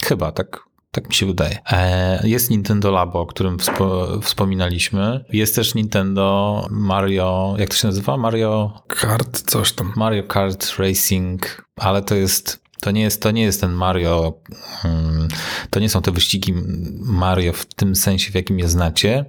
Chyba, 0.03 0.31
tak, 0.31 0.63
tak 0.91 1.09
mi 1.09 1.13
się 1.13 1.25
wydaje. 1.25 1.57
E, 1.71 2.27
jest 2.27 2.49
Nintendo 2.49 2.91
Labo, 2.91 3.19
o 3.19 3.25
którym 3.25 3.59
wspo, 3.59 4.07
wspominaliśmy. 4.21 5.25
Jest 5.33 5.55
też 5.55 5.75
Nintendo 5.75 6.67
Mario, 6.71 7.55
jak 7.57 7.69
to 7.69 7.75
się 7.75 7.87
nazywa? 7.87 8.17
Mario, 8.17 8.81
Kart, 8.87 9.41
coś 9.41 9.71
tam. 9.71 9.93
Mario 9.95 10.23
Kart 10.23 10.77
Racing, 10.77 11.65
ale 11.75 12.01
to 12.01 12.15
jest. 12.15 12.62
To 12.83 12.91
nie 12.91 13.01
jest, 13.01 13.21
to 13.21 13.31
nie 13.31 13.41
jest 13.41 13.61
ten 13.61 13.71
Mario, 13.71 14.41
mm, 14.85 15.27
to 15.69 15.79
nie 15.79 15.89
są 15.89 16.01
te 16.01 16.11
wyścigi 16.11 16.53
Mario 16.99 17.53
w 17.53 17.65
tym 17.65 17.95
sensie, 17.95 18.31
w 18.31 18.35
jakim 18.35 18.59
je 18.59 18.69
znacie, 18.69 19.25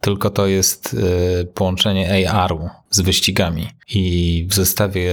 tylko 0.00 0.30
to 0.30 0.46
jest 0.46 0.94
y, 0.94 1.44
połączenie 1.54 2.28
AR-u 2.28 2.68
z 2.90 3.00
wyścigami. 3.00 3.68
I 3.94 4.46
w 4.50 4.54
zestawie 4.54 5.12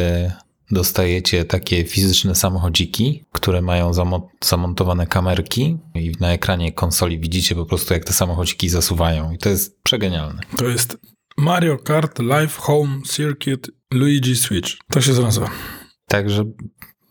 dostajecie 0.71 1.45
takie 1.45 1.83
fizyczne 1.83 2.35
samochodziki, 2.35 3.25
które 3.31 3.61
mają 3.61 3.91
zamo- 3.91 4.27
zamontowane 4.43 5.07
kamerki 5.07 5.77
i 5.95 6.11
na 6.19 6.33
ekranie 6.33 6.71
konsoli 6.71 7.19
widzicie 7.19 7.55
po 7.55 7.65
prostu, 7.65 7.93
jak 7.93 8.05
te 8.05 8.13
samochodziki 8.13 8.69
zasuwają. 8.69 9.31
I 9.31 9.37
to 9.37 9.49
jest 9.49 9.81
przegenialne. 9.83 10.41
To 10.57 10.65
jest 10.65 10.97
Mario 11.37 11.77
Kart 11.77 12.19
Live 12.19 12.57
Home 12.57 13.01
Circuit 13.09 13.71
Luigi 13.91 14.35
Switch. 14.35 14.71
To 14.91 15.01
się 15.01 15.13
nazywa. 15.13 15.49
Także 16.07 16.43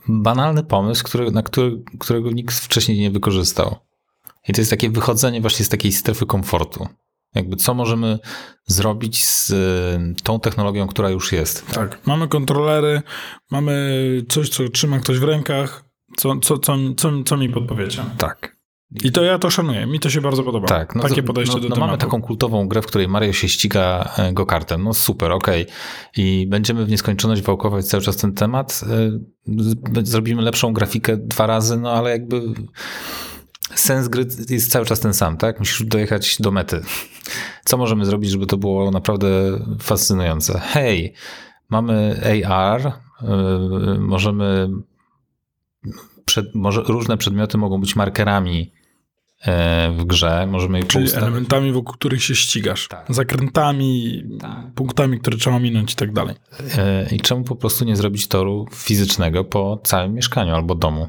banalny 0.08 0.64
pomysł, 0.64 1.04
który, 1.04 1.30
na 1.30 1.42
który, 1.42 1.82
którego 1.98 2.30
nikt 2.30 2.54
wcześniej 2.54 2.98
nie 2.98 3.10
wykorzystał. 3.10 3.76
I 4.48 4.52
to 4.52 4.60
jest 4.60 4.70
takie 4.70 4.90
wychodzenie 4.90 5.40
właśnie 5.40 5.64
z 5.64 5.68
takiej 5.68 5.92
strefy 5.92 6.26
komfortu. 6.26 6.88
Jakby 7.34 7.56
co 7.56 7.74
możemy 7.74 8.18
zrobić 8.66 9.24
z 9.24 9.50
y, 9.50 10.22
tą 10.22 10.40
technologią, 10.40 10.86
która 10.86 11.10
już 11.10 11.32
jest. 11.32 11.66
Tak. 11.66 12.06
Mamy 12.06 12.28
kontrolery, 12.28 13.02
mamy 13.50 14.02
coś, 14.28 14.48
co 14.48 14.68
trzyma 14.68 14.98
ktoś 14.98 15.18
w 15.18 15.24
rękach, 15.24 15.84
co, 16.16 16.36
co, 16.36 16.58
co, 16.58 16.76
co, 16.96 17.10
co 17.24 17.36
mi 17.36 17.48
podpowiecie. 17.48 18.04
Tak. 18.18 18.55
I 19.04 19.12
to 19.12 19.22
ja 19.22 19.38
to 19.38 19.50
szanuję. 19.50 19.86
Mi 19.86 20.00
to 20.00 20.10
się 20.10 20.20
bardzo 20.20 20.42
podoba. 20.42 20.66
Tak, 20.66 20.94
no 20.94 21.02
Takie 21.02 21.22
to- 21.22 21.26
podejście 21.26 21.54
no, 21.54 21.60
do 21.60 21.68
no 21.68 21.74
tematu. 21.74 21.86
Mamy 21.90 21.98
taką 21.98 22.22
kultową 22.22 22.68
grę, 22.68 22.82
w 22.82 22.86
której 22.86 23.08
Mario 23.08 23.32
się 23.32 23.48
ściga 23.48 24.12
e, 24.18 24.32
go-kartem. 24.32 24.82
No 24.84 24.94
super, 24.94 25.32
okej. 25.32 25.66
I 26.16 26.46
będziemy 26.50 26.84
w 26.84 26.88
nieskończoność 26.88 27.42
wałkować 27.42 27.84
cały 27.86 28.02
czas 28.02 28.16
ten 28.16 28.34
temat. 28.34 28.80
E, 28.90 30.02
Zrobimy 30.02 30.42
lepszą 30.42 30.72
grafikę 30.72 31.16
dwa 31.16 31.46
razy, 31.46 31.76
no 31.76 31.90
ale 31.92 32.10
jakby 32.10 32.42
sens 33.74 34.08
gry 34.08 34.26
jest 34.50 34.70
cały 34.70 34.86
czas 34.86 35.00
ten 35.00 35.14
sam, 35.14 35.36
tak? 35.36 35.58
Musisz 35.58 35.82
dojechać 35.82 36.36
do 36.40 36.50
mety. 36.50 36.80
Co 37.64 37.76
możemy 37.76 38.04
zrobić, 38.04 38.30
żeby 38.30 38.46
to 38.46 38.56
było 38.56 38.90
naprawdę 38.90 39.28
fascynujące? 39.80 40.60
Hej, 40.64 41.14
mamy 41.68 42.20
AR, 42.48 42.86
e, 42.86 42.92
możemy 43.98 44.68
przed, 46.24 46.54
może, 46.54 46.82
różne 46.82 47.16
przedmioty 47.16 47.58
mogą 47.58 47.80
być 47.80 47.96
markerami 47.96 48.72
w 49.98 50.04
grze, 50.04 50.46
możemy 50.50 50.84
Czyli 50.84 51.04
poustawiać. 51.04 51.28
elementami, 51.28 51.72
wokół 51.72 51.94
których 51.94 52.24
się 52.24 52.34
ścigasz. 52.34 52.88
Tak. 52.88 53.06
Zakrętami, 53.08 54.22
Tak. 54.40 54.74
punktami, 54.74 55.20
które 55.20 55.36
trzeba 55.36 55.58
minąć 55.58 55.92
i 55.92 55.96
tak 55.96 56.12
dalej. 56.12 56.34
E, 56.78 57.08
I 57.14 57.20
czemu 57.20 57.44
po 57.44 57.56
prostu 57.56 57.84
nie 57.84 57.96
zrobić 57.96 58.28
toru 58.28 58.66
fizycznego 58.74 59.44
po 59.44 59.80
całym 59.84 60.14
mieszkaniu 60.14 60.54
albo 60.54 60.74
domu? 60.74 61.08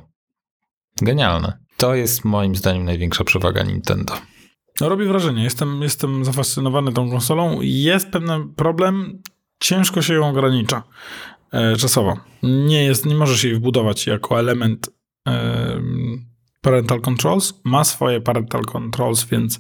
Genialne. 1.02 1.58
To 1.78 1.96
jest 1.96 2.26
moim 2.26 2.56
zdaniem 2.56 2.86
największa 2.86 3.24
przewaga 3.24 3.64
Nintendo. 3.64 4.14
No 4.82 4.90
robi 4.90 5.06
wrażenie. 5.06 5.44
Jestem, 5.44 5.82
jestem 5.82 6.26
zafascynowany 6.26 6.94
tą 6.94 7.10
konsolą. 7.10 7.58
Jest 7.62 8.10
pewien 8.12 8.54
problem. 8.56 9.22
Ciężko 9.60 10.02
się 10.02 10.14
ją 10.14 10.30
ogranicza 10.30 10.84
e, 11.52 11.76
czasowo. 11.76 12.18
Nie, 12.44 12.84
jest, 12.84 13.06
nie 13.06 13.16
możesz 13.16 13.44
jej 13.44 13.56
wbudować 13.56 14.08
jako 14.08 14.40
element 14.40 14.90
e, 15.28 15.82
parental 16.62 17.02
controls. 17.02 17.54
Ma 17.64 17.84
swoje 17.84 18.22
parental 18.22 18.62
controls, 18.66 19.26
więc 19.26 19.60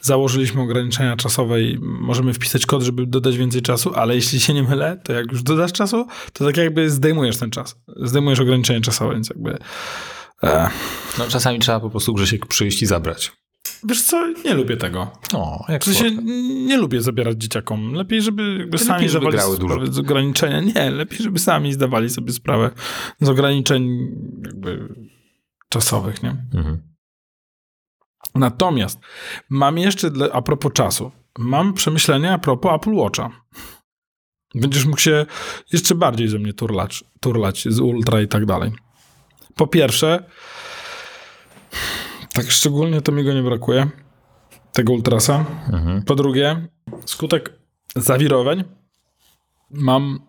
założyliśmy 0.00 0.62
ograniczenia 0.62 1.16
czasowe 1.16 1.62
i 1.62 1.78
możemy 1.80 2.32
wpisać 2.32 2.66
kod, 2.66 2.82
żeby 2.82 3.06
dodać 3.06 3.36
więcej 3.36 3.62
czasu, 3.62 3.92
ale 3.94 4.14
jeśli 4.14 4.40
się 4.40 4.54
nie 4.54 4.62
mylę, 4.62 5.00
to 5.04 5.12
jak 5.12 5.32
już 5.32 5.42
dodasz 5.42 5.72
czasu, 5.72 6.06
to 6.32 6.44
tak 6.44 6.56
jakby 6.56 6.90
zdejmujesz 6.90 7.36
ten 7.36 7.50
czas. 7.50 7.76
Zdejmujesz 7.96 8.40
ograniczenie 8.40 8.80
czasowe, 8.80 9.14
więc 9.14 9.28
jakby... 9.28 9.58
E, 10.42 10.68
No 11.18 11.24
czasami 11.28 11.58
trzeba 11.58 11.80
po 11.80 11.90
prostu 11.90 12.14
Grzesiek 12.14 12.46
przyjść 12.46 12.82
i 12.82 12.86
zabrać. 12.86 13.32
wiesz 13.88 14.02
co, 14.02 14.26
nie 14.44 14.54
lubię 14.54 14.76
tego. 14.76 15.10
O, 15.34 15.64
jak 15.68 15.82
W 15.82 15.84
sensie 15.84 16.10
nie 16.66 16.76
lubię 16.76 17.00
zabierać 17.00 17.36
dzieciakom. 17.42 17.92
Lepiej, 17.92 18.22
żeby 18.22 18.68
To 18.72 18.78
sami 18.78 18.90
lepiej, 18.92 19.08
żeby 19.08 19.26
zdawali 19.32 19.56
sprawę 19.56 19.86
z 19.92 19.98
ograniczenia. 19.98 20.60
Nie, 20.60 20.90
lepiej, 20.90 21.18
żeby 21.18 21.38
sami 21.38 21.72
zdawali 21.72 22.10
sobie 22.10 22.32
sprawę 22.32 22.70
z 23.20 23.28
ograniczeń 23.28 23.98
jakby 24.44 24.88
czasowych, 25.76 26.22
nie? 26.22 26.30
Mhm. 26.54 26.82
Natomiast 28.34 29.00
mam 29.48 29.78
jeszcze, 29.78 30.10
dla, 30.10 30.32
a 30.32 30.42
propos 30.42 30.72
czasu, 30.72 31.12
mam 31.38 31.74
przemyślenia 31.74 32.34
a 32.34 32.38
propos 32.38 32.72
Apple 32.74 32.94
Watcha. 32.94 33.30
Będziesz 34.54 34.84
mógł 34.84 35.00
się 35.00 35.26
jeszcze 35.72 35.94
bardziej 35.94 36.28
ze 36.28 36.38
mnie 36.38 36.52
turlać, 36.52 37.04
turlać 37.20 37.64
z 37.68 37.80
Ultra 37.80 38.20
i 38.20 38.28
tak 38.28 38.46
dalej. 38.46 38.72
Po 39.54 39.66
pierwsze, 39.66 40.30
tak 42.32 42.50
szczególnie 42.50 43.00
to 43.00 43.12
mi 43.12 43.24
go 43.24 43.32
nie 43.32 43.42
brakuje, 43.42 43.90
tego 44.72 44.92
Ultrasa. 44.92 45.44
Mhm. 45.72 46.02
Po 46.02 46.14
drugie, 46.14 46.68
skutek 47.04 47.52
zawirowań 47.96 48.64
mam 49.70 50.20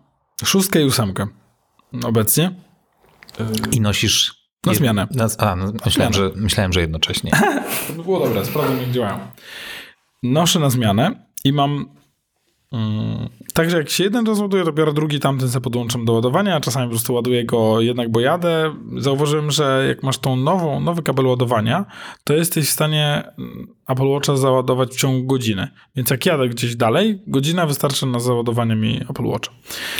szóstkę 0.44 0.82
i 0.82 0.84
ósemkę 0.84 1.26
obecnie. 2.04 2.54
I 3.72 3.80
nosisz... 3.80 4.37
Na 4.66 4.74
zmianę. 4.74 5.06
Na, 5.10 5.28
a, 5.38 5.56
no, 5.56 5.72
myślałem, 5.84 6.12
że, 6.12 6.30
myślałem, 6.36 6.72
że 6.72 6.80
jednocześnie. 6.80 7.30
To 7.88 7.92
by 7.92 8.02
było 8.02 8.20
dobre, 8.20 8.44
sprawdzam 8.44 8.80
jak 8.80 8.90
działają. 8.90 9.18
Noszę 10.22 10.60
na 10.60 10.70
zmianę 10.70 11.28
i 11.44 11.52
mam 11.52 11.97
mm, 12.72 13.28
także 13.54 13.78
jak 13.78 13.90
się 13.90 14.04
jeden 14.04 14.26
rozładuje, 14.26 14.64
to 14.64 14.72
biorę 14.72 14.92
drugi, 14.92 15.20
tamten 15.20 15.48
sobie 15.48 15.64
podłączam 15.64 16.04
do 16.04 16.12
ładowania, 16.12 16.56
a 16.56 16.60
czasami 16.60 16.86
po 16.86 16.90
prostu 16.90 17.14
ładuję 17.14 17.44
go 17.44 17.80
jednak, 17.80 18.10
bo 18.10 18.20
jadę. 18.20 18.74
Zauważyłem, 18.96 19.50
że 19.50 19.84
jak 19.88 20.02
masz 20.02 20.18
tą 20.18 20.36
nową, 20.36 20.80
nowy 20.80 21.02
kabel 21.02 21.26
ładowania, 21.26 21.84
to 22.24 22.34
jesteś 22.34 22.66
w 22.66 22.70
stanie 22.70 23.24
Apple 23.88 24.06
Watcha 24.06 24.36
załadować 24.36 24.90
w 24.90 24.96
ciągu 24.96 25.26
godziny. 25.26 25.68
Więc 25.96 26.10
jak 26.10 26.26
jadę 26.26 26.48
gdzieś 26.48 26.76
dalej, 26.76 27.22
godzina 27.26 27.66
wystarczy 27.66 28.06
na 28.06 28.18
załadowanie 28.20 28.76
mi 28.76 29.00
Apple 29.10 29.24
Watcha. 29.24 29.52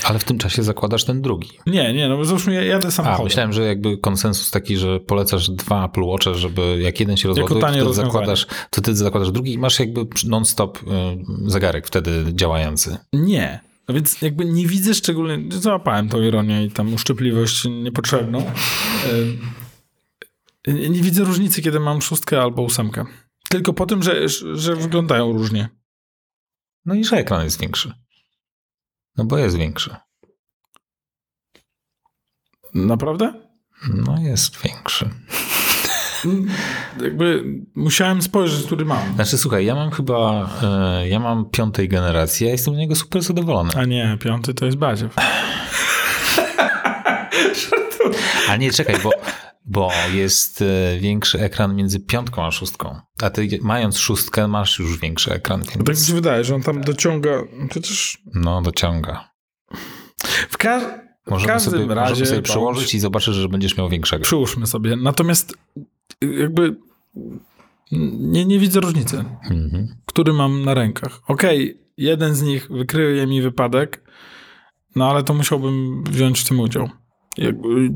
Ale 0.04 0.18
w 0.18 0.24
tym 0.24 0.38
czasie 0.38 0.62
zakładasz 0.62 1.04
ten 1.04 1.22
drugi. 1.22 1.48
Nie, 1.66 1.92
nie, 1.94 2.09
no 2.09 2.24
załóżmy 2.24 2.54
ja 2.54 2.64
jadę 2.64 2.88
A, 2.88 2.90
samochodem. 2.90 3.24
myślałem, 3.24 3.52
że 3.52 3.62
jakby 3.66 3.98
konsensus 3.98 4.50
taki, 4.50 4.76
że 4.76 5.00
polecasz 5.00 5.50
dwa 5.50 5.85
Apple 5.87 6.04
Watche, 6.04 6.35
żeby 6.35 6.78
jak 6.83 7.00
jeden 7.00 7.16
się 7.16 7.28
rozładuje, 7.28 7.61
to 7.61 7.66
rozwiązanie. 7.66 8.07
zakładasz, 8.07 8.46
to 8.70 8.81
ty 8.81 8.94
zakładasz 8.94 9.31
drugi 9.31 9.52
i 9.52 9.59
masz 9.59 9.81
jakby 9.81 10.07
non-stop 10.26 10.78
y, 10.78 10.85
zegarek 11.46 11.87
wtedy 11.87 12.25
Nie. 13.13 13.61
No 13.88 13.94
więc 13.94 14.23
jakby 14.23 14.44
nie 14.44 14.67
widzę 14.67 14.94
szczególnie, 14.94 15.61
załapałem 15.61 16.09
tą 16.09 16.23
ironię 16.23 16.65
i 16.65 16.71
tam 16.71 16.94
uszczypliwość 16.94 17.65
niepotrzebną. 17.65 18.52
Yy, 20.67 20.88
Nie 20.90 21.02
widzę 21.02 21.25
różnicy, 21.25 21.63
kiedy 21.63 21.81
mam 21.81 22.02
szóstkę 22.02 22.42
albo 22.42 22.63
ósemkę. 22.63 23.04
Tylko 23.50 23.73
po 23.73 23.87
tym, 23.87 24.02
że, 24.02 24.29
że 24.54 24.77
wyglądają 24.77 25.33
różnie. 25.33 25.69
No 26.85 26.94
i 26.94 27.04
że 27.04 27.17
ekran 27.17 27.44
jest 27.44 27.61
większy. 27.61 27.92
No 29.17 29.25
bo 29.25 29.38
jest 29.38 29.56
większy. 29.56 29.96
Naprawdę? 32.75 33.33
No 33.94 34.19
jest 34.21 34.63
większy. 34.63 35.11
Jakby 37.04 37.44
musiałem 37.75 38.23
spojrzeć, 38.23 38.66
który 38.66 38.85
mam. 38.85 39.14
Znaczy 39.14 39.38
słuchaj, 39.38 39.64
ja 39.66 39.75
mam 39.75 39.90
chyba, 39.90 40.50
e, 40.62 41.08
ja 41.08 41.19
mam 41.21 41.50
piątej 41.50 41.88
generacji, 41.88 42.46
ja 42.46 42.52
jestem 42.52 42.75
z 42.75 42.79
niego 42.79 42.94
super 42.96 43.23
zadowolony. 43.23 43.71
A 43.77 43.85
nie, 43.85 44.19
piąty 44.21 44.54
to 44.54 44.66
jest 44.66 44.79
Badziew. 44.79 45.14
A 48.48 48.56
nie, 48.56 48.71
czekaj, 48.73 48.96
bo 49.02 49.10
bo 49.71 49.90
jest 50.12 50.62
e, 50.62 50.98
większy 51.00 51.40
ekran 51.40 51.75
między 51.77 52.00
piątką 52.00 52.44
a 52.46 52.50
szóstką. 52.50 53.00
A 53.23 53.31
ty 53.31 53.48
mając 53.62 53.98
szóstkę 53.98 54.48
masz 54.48 54.79
już 54.79 54.98
większy 54.98 55.33
ekran, 55.33 55.62
Tak 55.64 55.77
mi 55.77 55.85
więc 55.87 56.06
się 56.06 56.14
wydaje, 56.14 56.44
że 56.44 56.54
on 56.54 56.62
tam 56.62 56.81
dociąga, 56.81 57.31
przecież 57.71 58.19
no 58.35 58.62
dociąga. 58.62 59.31
w, 60.50 60.56
ka- 60.58 60.81
w 61.27 61.31
Możemy 61.31 61.52
każdym 61.52 61.73
sobie, 61.83 61.94
razie... 61.94 62.10
możemy 62.10 62.27
sobie 62.27 62.38
bądź- 62.38 62.48
przełożyć 62.50 62.94
i 62.94 63.00
zobaczysz, 63.00 63.35
że 63.37 63.48
będziesz 63.48 63.77
miał 63.77 63.88
większego. 63.88 64.25
Przyłóżmy 64.25 64.66
sobie. 64.66 64.96
Natomiast 64.96 65.54
jakby 66.23 66.77
nie, 68.21 68.44
nie 68.44 68.58
widzę 68.58 68.81
różnicy, 68.81 69.25
Mhm. 69.50 69.88
który 70.06 70.33
mam 70.33 70.64
na 70.64 70.75
rękach. 70.75 71.21
Okej, 71.29 71.81
jeden 71.96 72.35
z 72.35 72.42
nich 72.42 72.69
wykryje 72.71 73.27
mi 73.27 73.42
wypadek, 73.42 74.04
no 74.96 75.10
ale 75.10 75.23
to 75.23 75.35
musiałbym 75.35 76.04
wziąć 76.04 76.40
w 76.40 76.48
tym 76.48 76.60
udział. 76.60 76.88
Jakby, 77.38 77.90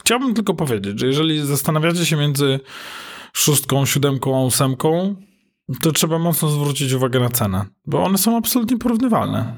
chciałbym 0.00 0.34
tylko 0.34 0.54
powiedzieć, 0.54 1.00
że 1.00 1.06
jeżeli 1.06 1.46
zastanawiacie 1.46 2.06
się 2.06 2.16
między 2.16 2.60
szóstką, 3.32 3.86
siódemką 3.86 4.36
a 4.36 4.44
ósemką, 4.44 5.16
to 5.82 5.92
trzeba 5.92 6.18
mocno 6.18 6.48
zwrócić 6.48 6.92
uwagę 6.92 7.20
na 7.20 7.28
cenę, 7.28 7.64
bo 7.86 8.04
one 8.04 8.18
są 8.18 8.36
absolutnie 8.36 8.78
porównywalne. 8.78 9.56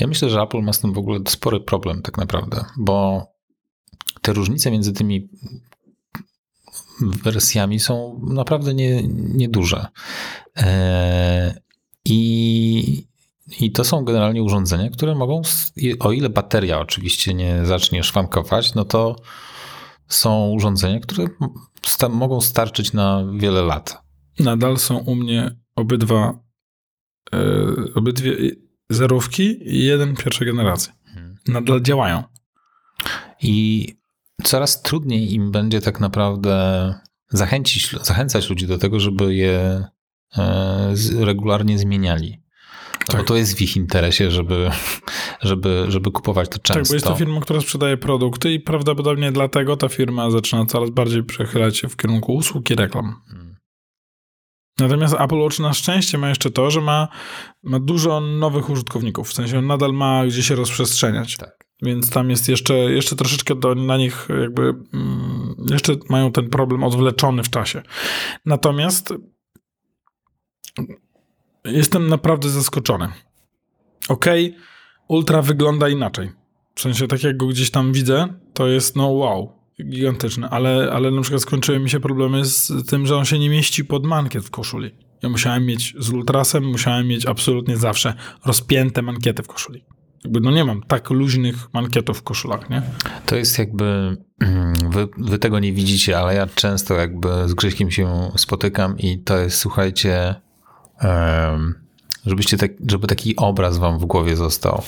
Ja 0.00 0.06
myślę, 0.06 0.30
że 0.30 0.40
Apple 0.40 0.62
ma 0.62 0.72
z 0.72 0.80
tym 0.80 0.92
w 0.92 0.98
ogóle 0.98 1.20
spory 1.28 1.60
problem 1.60 2.02
tak 2.02 2.18
naprawdę, 2.18 2.64
bo 2.76 3.26
te 4.22 4.32
różnice 4.32 4.70
między 4.70 4.92
tymi 4.92 5.28
wersjami 7.00 7.80
są 7.80 8.20
naprawdę 8.26 8.74
nie, 8.74 9.02
nieduże. 9.08 9.86
Eee, 10.56 11.52
I, 12.04 13.06
I 13.60 13.72
to 13.72 13.84
są 13.84 14.04
generalnie 14.04 14.42
urządzenia, 14.42 14.90
które 14.90 15.14
mogą, 15.14 15.42
o 16.00 16.12
ile 16.12 16.28
bateria 16.28 16.80
oczywiście 16.80 17.34
nie 17.34 17.66
zacznie 17.66 18.02
szwankować, 18.02 18.74
no 18.74 18.84
to 18.84 19.16
są 20.08 20.50
urządzenia, 20.50 21.00
które 21.00 21.28
sta, 21.86 22.08
mogą 22.08 22.40
starczyć 22.40 22.92
na 22.92 23.24
wiele 23.38 23.62
lat. 23.62 24.02
Nadal 24.38 24.78
są 24.78 24.98
u 24.98 25.14
mnie 25.14 25.56
obydwa, 25.76 26.38
e, 27.32 27.38
obydwie 27.94 28.36
zerówki 28.90 29.74
i 29.74 29.84
jeden 29.84 30.16
pierwszej 30.16 30.46
generacji. 30.46 30.92
Nadal 31.48 31.82
działają. 31.82 32.22
I 33.42 33.97
coraz 34.42 34.82
trudniej 34.82 35.34
im 35.34 35.50
będzie 35.50 35.80
tak 35.80 36.00
naprawdę 36.00 36.94
zachęcić, 37.30 37.96
zachęcać 38.02 38.50
ludzi 38.50 38.66
do 38.66 38.78
tego, 38.78 39.00
żeby 39.00 39.34
je 39.34 39.84
e, 40.38 40.94
regularnie 41.20 41.78
zmieniali. 41.78 42.42
No 43.08 43.12
Bo 43.12 43.12
Tak. 43.12 43.26
to 43.26 43.36
jest 43.36 43.58
w 43.58 43.60
ich 43.60 43.76
interesie, 43.76 44.30
żeby, 44.30 44.70
żeby, 45.40 45.84
żeby 45.88 46.10
kupować 46.10 46.48
to 46.48 46.58
często. 46.58 46.74
Tak, 46.74 46.88
bo 46.88 46.94
jest 46.94 47.06
to 47.06 47.14
firma, 47.14 47.40
która 47.40 47.60
sprzedaje 47.60 47.96
produkty 47.96 48.52
i 48.52 48.60
prawdopodobnie 48.60 49.32
dlatego 49.32 49.76
ta 49.76 49.88
firma 49.88 50.30
zaczyna 50.30 50.66
coraz 50.66 50.90
bardziej 50.90 51.24
przechylać 51.24 51.76
się 51.76 51.88
w 51.88 51.96
kierunku 51.96 52.34
usług 52.34 52.70
i 52.70 52.74
reklam. 52.74 53.14
Mm. 53.32 53.56
Natomiast 54.78 55.14
Apple 55.14 55.38
Watch 55.38 55.58
na 55.58 55.72
szczęście 55.72 56.18
ma 56.18 56.28
jeszcze 56.28 56.50
to, 56.50 56.70
że 56.70 56.80
ma, 56.80 57.08
ma 57.62 57.80
dużo 57.80 58.20
nowych 58.20 58.70
użytkowników. 58.70 59.28
W 59.28 59.34
sensie 59.34 59.58
on 59.58 59.66
nadal 59.66 59.92
ma 59.92 60.26
gdzie 60.26 60.42
się 60.42 60.54
rozprzestrzeniać. 60.54 61.36
Tak. 61.36 61.57
Więc 61.82 62.10
tam 62.10 62.30
jest 62.30 62.48
jeszcze, 62.48 62.74
jeszcze 62.74 63.16
troszeczkę 63.16 63.54
do, 63.54 63.74
na 63.74 63.96
nich 63.96 64.28
jakby 64.40 64.62
mm, 64.62 65.54
jeszcze 65.70 65.96
mają 66.08 66.32
ten 66.32 66.50
problem 66.50 66.84
odwleczony 66.84 67.42
w 67.42 67.50
czasie. 67.50 67.82
Natomiast 68.46 69.14
jestem 71.64 72.08
naprawdę 72.08 72.48
zaskoczony. 72.48 73.08
Okej, 74.08 74.56
Ultra 75.08 75.42
wygląda 75.42 75.88
inaczej. 75.88 76.30
W 76.74 76.80
sensie 76.80 77.08
tak 77.08 77.22
jak 77.22 77.36
go 77.36 77.46
gdzieś 77.46 77.70
tam 77.70 77.92
widzę, 77.92 78.28
to 78.54 78.66
jest 78.66 78.96
no 78.96 79.08
wow, 79.08 79.52
gigantyczny, 79.84 80.48
ale, 80.48 80.92
ale 80.92 81.10
na 81.10 81.22
przykład 81.22 81.42
skończyły 81.42 81.78
mi 81.78 81.90
się 81.90 82.00
problemy 82.00 82.44
z 82.44 82.72
tym, 82.88 83.06
że 83.06 83.16
on 83.16 83.24
się 83.24 83.38
nie 83.38 83.50
mieści 83.50 83.84
pod 83.84 84.06
mankiet 84.06 84.44
w 84.44 84.50
koszuli. 84.50 84.90
Ja 85.22 85.28
musiałem 85.28 85.66
mieć 85.66 85.94
z 85.98 86.10
Ultrasem, 86.10 86.64
musiałem 86.64 87.06
mieć 87.06 87.26
absolutnie 87.26 87.76
zawsze 87.76 88.14
rozpięte 88.44 89.02
mankiety 89.02 89.42
w 89.42 89.46
koszuli. 89.46 89.84
Jakby 90.24 90.40
no 90.40 90.50
nie 90.50 90.64
mam 90.64 90.82
tak 90.82 91.10
luźnych 91.10 91.72
mankietów 91.72 92.18
w 92.18 92.22
koszulach, 92.22 92.70
nie? 92.70 92.82
To 93.26 93.36
jest 93.36 93.58
jakby, 93.58 94.16
wy, 94.90 95.08
wy 95.18 95.38
tego 95.38 95.58
nie 95.58 95.72
widzicie, 95.72 96.18
ale 96.18 96.34
ja 96.34 96.46
często 96.46 96.94
jakby 96.94 97.28
z 97.48 97.54
Grześkiem 97.54 97.90
się 97.90 98.30
spotykam 98.36 98.98
i 98.98 99.18
to 99.18 99.38
jest, 99.38 99.58
słuchajcie, 99.58 100.34
żebyście 102.26 102.56
tak, 102.56 102.70
żeby 102.88 103.06
taki 103.06 103.36
obraz 103.36 103.78
wam 103.78 103.98
w 103.98 104.04
głowie 104.04 104.36
został. 104.36 104.82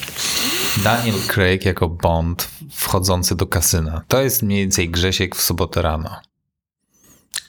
Daniel 0.85 1.14
Craig 1.28 1.64
jako 1.64 1.89
Bond 1.89 2.51
wchodzący 2.70 3.37
do 3.37 3.47
kasyna. 3.47 4.03
To 4.09 4.22
jest 4.22 4.43
mniej 4.43 4.61
więcej 4.61 4.91
Grzesiek 4.91 5.37
w 5.37 5.43
sobotę 5.43 5.83
rano. 5.83 6.11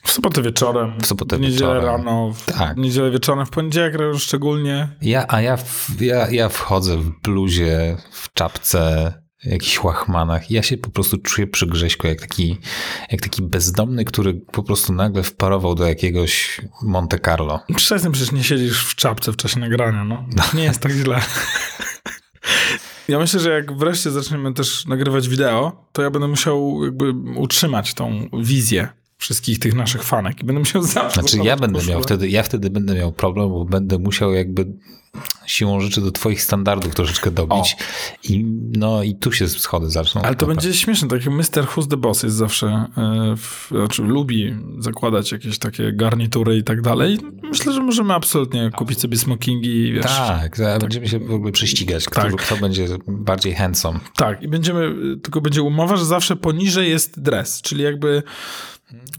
W 0.03 0.11
sobotę 0.11 0.41
wieczorem, 0.41 0.93
W 1.01 1.05
sobotę 1.05 1.39
niedzielę 1.39 1.73
wieczorem. 1.75 1.85
rano, 1.85 2.33
w 2.33 2.45
Tak. 2.45 2.77
niedzielę 2.77 3.11
wieczorem, 3.11 3.45
w 3.45 3.49
poniedziałek 3.49 3.93
szczególnie. 4.17 4.89
Ja, 5.01 5.25
a 5.27 5.41
ja, 5.41 5.57
w, 5.57 6.01
ja, 6.01 6.29
ja 6.31 6.49
wchodzę 6.49 6.97
w 6.97 7.21
bluzie, 7.21 7.97
w 8.11 8.33
czapce, 8.33 9.13
jakichś 9.43 9.83
łachmanach. 9.83 10.51
Ja 10.51 10.63
się 10.63 10.77
po 10.77 10.89
prostu 10.89 11.17
czuję 11.17 11.47
przy 11.47 11.67
Grześku 11.67 12.07
jak 12.07 12.21
taki, 12.21 12.57
jak 13.11 13.21
taki 13.21 13.41
bezdomny, 13.41 14.05
który 14.05 14.33
po 14.33 14.63
prostu 14.63 14.93
nagle 14.93 15.23
wparował 15.23 15.75
do 15.75 15.85
jakiegoś 15.85 16.61
Monte 16.83 17.19
Carlo. 17.19 17.59
Przestań, 17.75 18.11
przecież 18.11 18.31
nie 18.31 18.43
siedzisz 18.43 18.85
w 18.85 18.95
czapce 18.95 19.31
w 19.31 19.35
czasie 19.37 19.59
nagrania, 19.59 20.03
no. 20.03 20.25
Nie 20.53 20.63
jest 20.63 20.79
tak 20.81 20.91
źle. 20.91 21.21
Ja 23.07 23.19
myślę, 23.19 23.39
że 23.39 23.49
jak 23.49 23.77
wreszcie 23.77 24.11
zaczniemy 24.11 24.53
też 24.53 24.85
nagrywać 24.85 25.29
wideo, 25.29 25.85
to 25.91 26.01
ja 26.01 26.09
będę 26.09 26.27
musiał 26.27 26.85
jakby 26.85 27.11
utrzymać 27.35 27.93
tą 27.93 28.29
wizję 28.43 28.87
wszystkich 29.22 29.59
tych 29.59 29.74
naszych 29.74 30.03
fanek 30.03 30.41
i 30.41 30.43
będę 30.45 30.59
musiał 30.59 30.84
zawsze... 30.97 31.22
Znaczy 31.22 31.38
ja 31.38 31.55
będę 31.57 31.80
miał 31.80 31.86
koszulę. 31.88 32.03
wtedy, 32.03 32.30
ja 32.30 32.43
wtedy 32.43 32.69
będę 32.69 32.95
miał 32.95 33.11
problem, 33.11 33.49
bo 33.49 33.65
będę 33.65 33.97
musiał 33.99 34.34
jakby 34.34 34.65
siłą 35.45 35.80
rzeczy 35.80 36.01
do 36.01 36.11
twoich 36.11 36.43
standardów 36.43 36.95
troszeczkę 36.95 37.32
dobić. 37.32 37.78
I, 38.24 38.45
no 38.78 39.03
i 39.03 39.15
tu 39.15 39.32
się 39.32 39.47
schody 39.47 39.89
zaczną. 39.89 40.22
Ale 40.22 40.36
to 40.36 40.45
będzie 40.45 40.74
śmieszne, 40.74 41.07
taki 41.07 41.30
Mr. 41.30 41.43
Who's 41.76 41.88
the 41.88 41.97
Boss 41.97 42.24
jest 42.24 42.36
zawsze, 42.36 42.67
e, 42.97 43.36
w, 43.38 43.67
znaczy 43.72 44.01
lubi 44.03 44.55
zakładać 44.80 45.32
jakieś 45.32 45.59
takie 45.59 45.93
garnitury 45.93 46.57
i 46.57 46.63
tak 46.63 46.82
dalej. 46.82 47.17
Myślę, 47.43 47.74
że 47.74 47.82
możemy 47.84 48.13
absolutnie 48.13 48.72
kupić 48.76 48.99
sobie 48.99 49.17
smokingi 49.17 49.88
i 49.88 49.93
wiesz, 49.93 50.05
Tak, 50.05 50.57
za- 50.57 50.80
będziemy 50.80 51.07
się 51.07 51.19
w 51.19 51.32
ogóle 51.34 51.51
prześcigać, 51.51 52.05
kto, 52.05 52.22
Tak. 52.22 52.36
kto 52.36 52.57
będzie 52.57 52.88
bardziej 53.07 53.53
handsome. 53.55 53.99
Tak, 54.17 54.43
i 54.43 54.47
będziemy, 54.47 54.95
tylko 55.24 55.41
będzie 55.41 55.61
umowa, 55.61 55.97
że 55.97 56.05
zawsze 56.05 56.36
poniżej 56.36 56.89
jest 56.89 57.22
dres, 57.22 57.61
czyli 57.61 57.84
jakby 57.84 58.24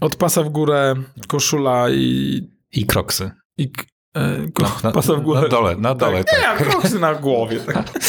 od 0.01 0.15
pasa 0.15 0.43
w 0.43 0.49
górę 0.49 0.95
koszula 1.27 1.89
i, 1.89 2.41
I 2.71 2.85
kroksy. 2.85 3.31
i 3.57 3.71
e, 4.13 4.51
ko, 4.53 4.63
Na, 4.63 4.69
na, 4.83 4.91
pasa 4.91 5.13
w 5.15 5.21
górę. 5.21 5.41
na 5.41 5.47
dole, 5.47 5.75
na 5.75 5.95
dole. 5.95 6.23
tak. 6.23 6.39
Tak. 6.41 6.59
Nie, 6.59 6.65
kroksy 6.65 6.99
na 6.99 7.15
głowie. 7.15 7.59
Tak. 7.59 7.91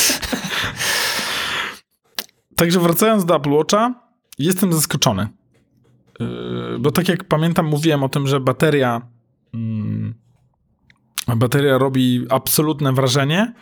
Także 2.56 2.80
wracając 2.80 3.24
do 3.24 3.36
Apple 3.36 3.50
Watcha, 3.50 3.94
jestem 4.38 4.72
zaskoczony. 4.72 5.28
Yy, 6.20 6.78
Bo 6.80 6.90
tak 6.90 7.08
jak 7.08 7.24
pamiętam, 7.24 7.66
mówiłem 7.66 8.02
o 8.02 8.08
tym, 8.08 8.26
że 8.26 8.40
bateria 8.40 9.00
mm, 9.54 10.14
bateria 11.36 11.78
robi 11.78 12.26
absolutne 12.30 12.92
wrażenie, 12.92 13.54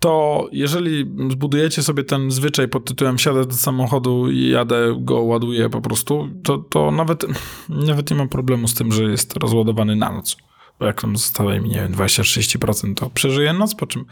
to 0.00 0.46
jeżeli 0.52 1.10
zbudujecie 1.30 1.82
sobie 1.82 2.04
ten 2.04 2.30
zwyczaj 2.30 2.68
pod 2.68 2.84
tytułem 2.84 3.18
siadę 3.18 3.46
do 3.46 3.54
samochodu 3.54 4.30
i 4.30 4.48
jadę, 4.48 4.96
go 5.00 5.20
ładuję 5.20 5.70
po 5.70 5.80
prostu, 5.80 6.28
to, 6.42 6.58
to 6.58 6.90
nawet, 6.90 7.24
nawet 7.68 8.10
nie 8.10 8.16
mam 8.16 8.28
problemu 8.28 8.68
z 8.68 8.74
tym, 8.74 8.92
że 8.92 9.02
jest 9.02 9.36
rozładowany 9.36 9.96
na 9.96 10.12
noc. 10.12 10.36
Bo 10.80 10.86
jak 10.86 11.02
tam 11.02 11.16
zostaje 11.16 11.60
mi, 11.60 11.68
nie 11.68 11.76
wiem, 11.76 11.92
20-30%, 11.92 12.94
to 12.94 13.10
przeżyję 13.10 13.52
noc, 13.52 13.74
po 13.74 13.86
czym 13.86 14.04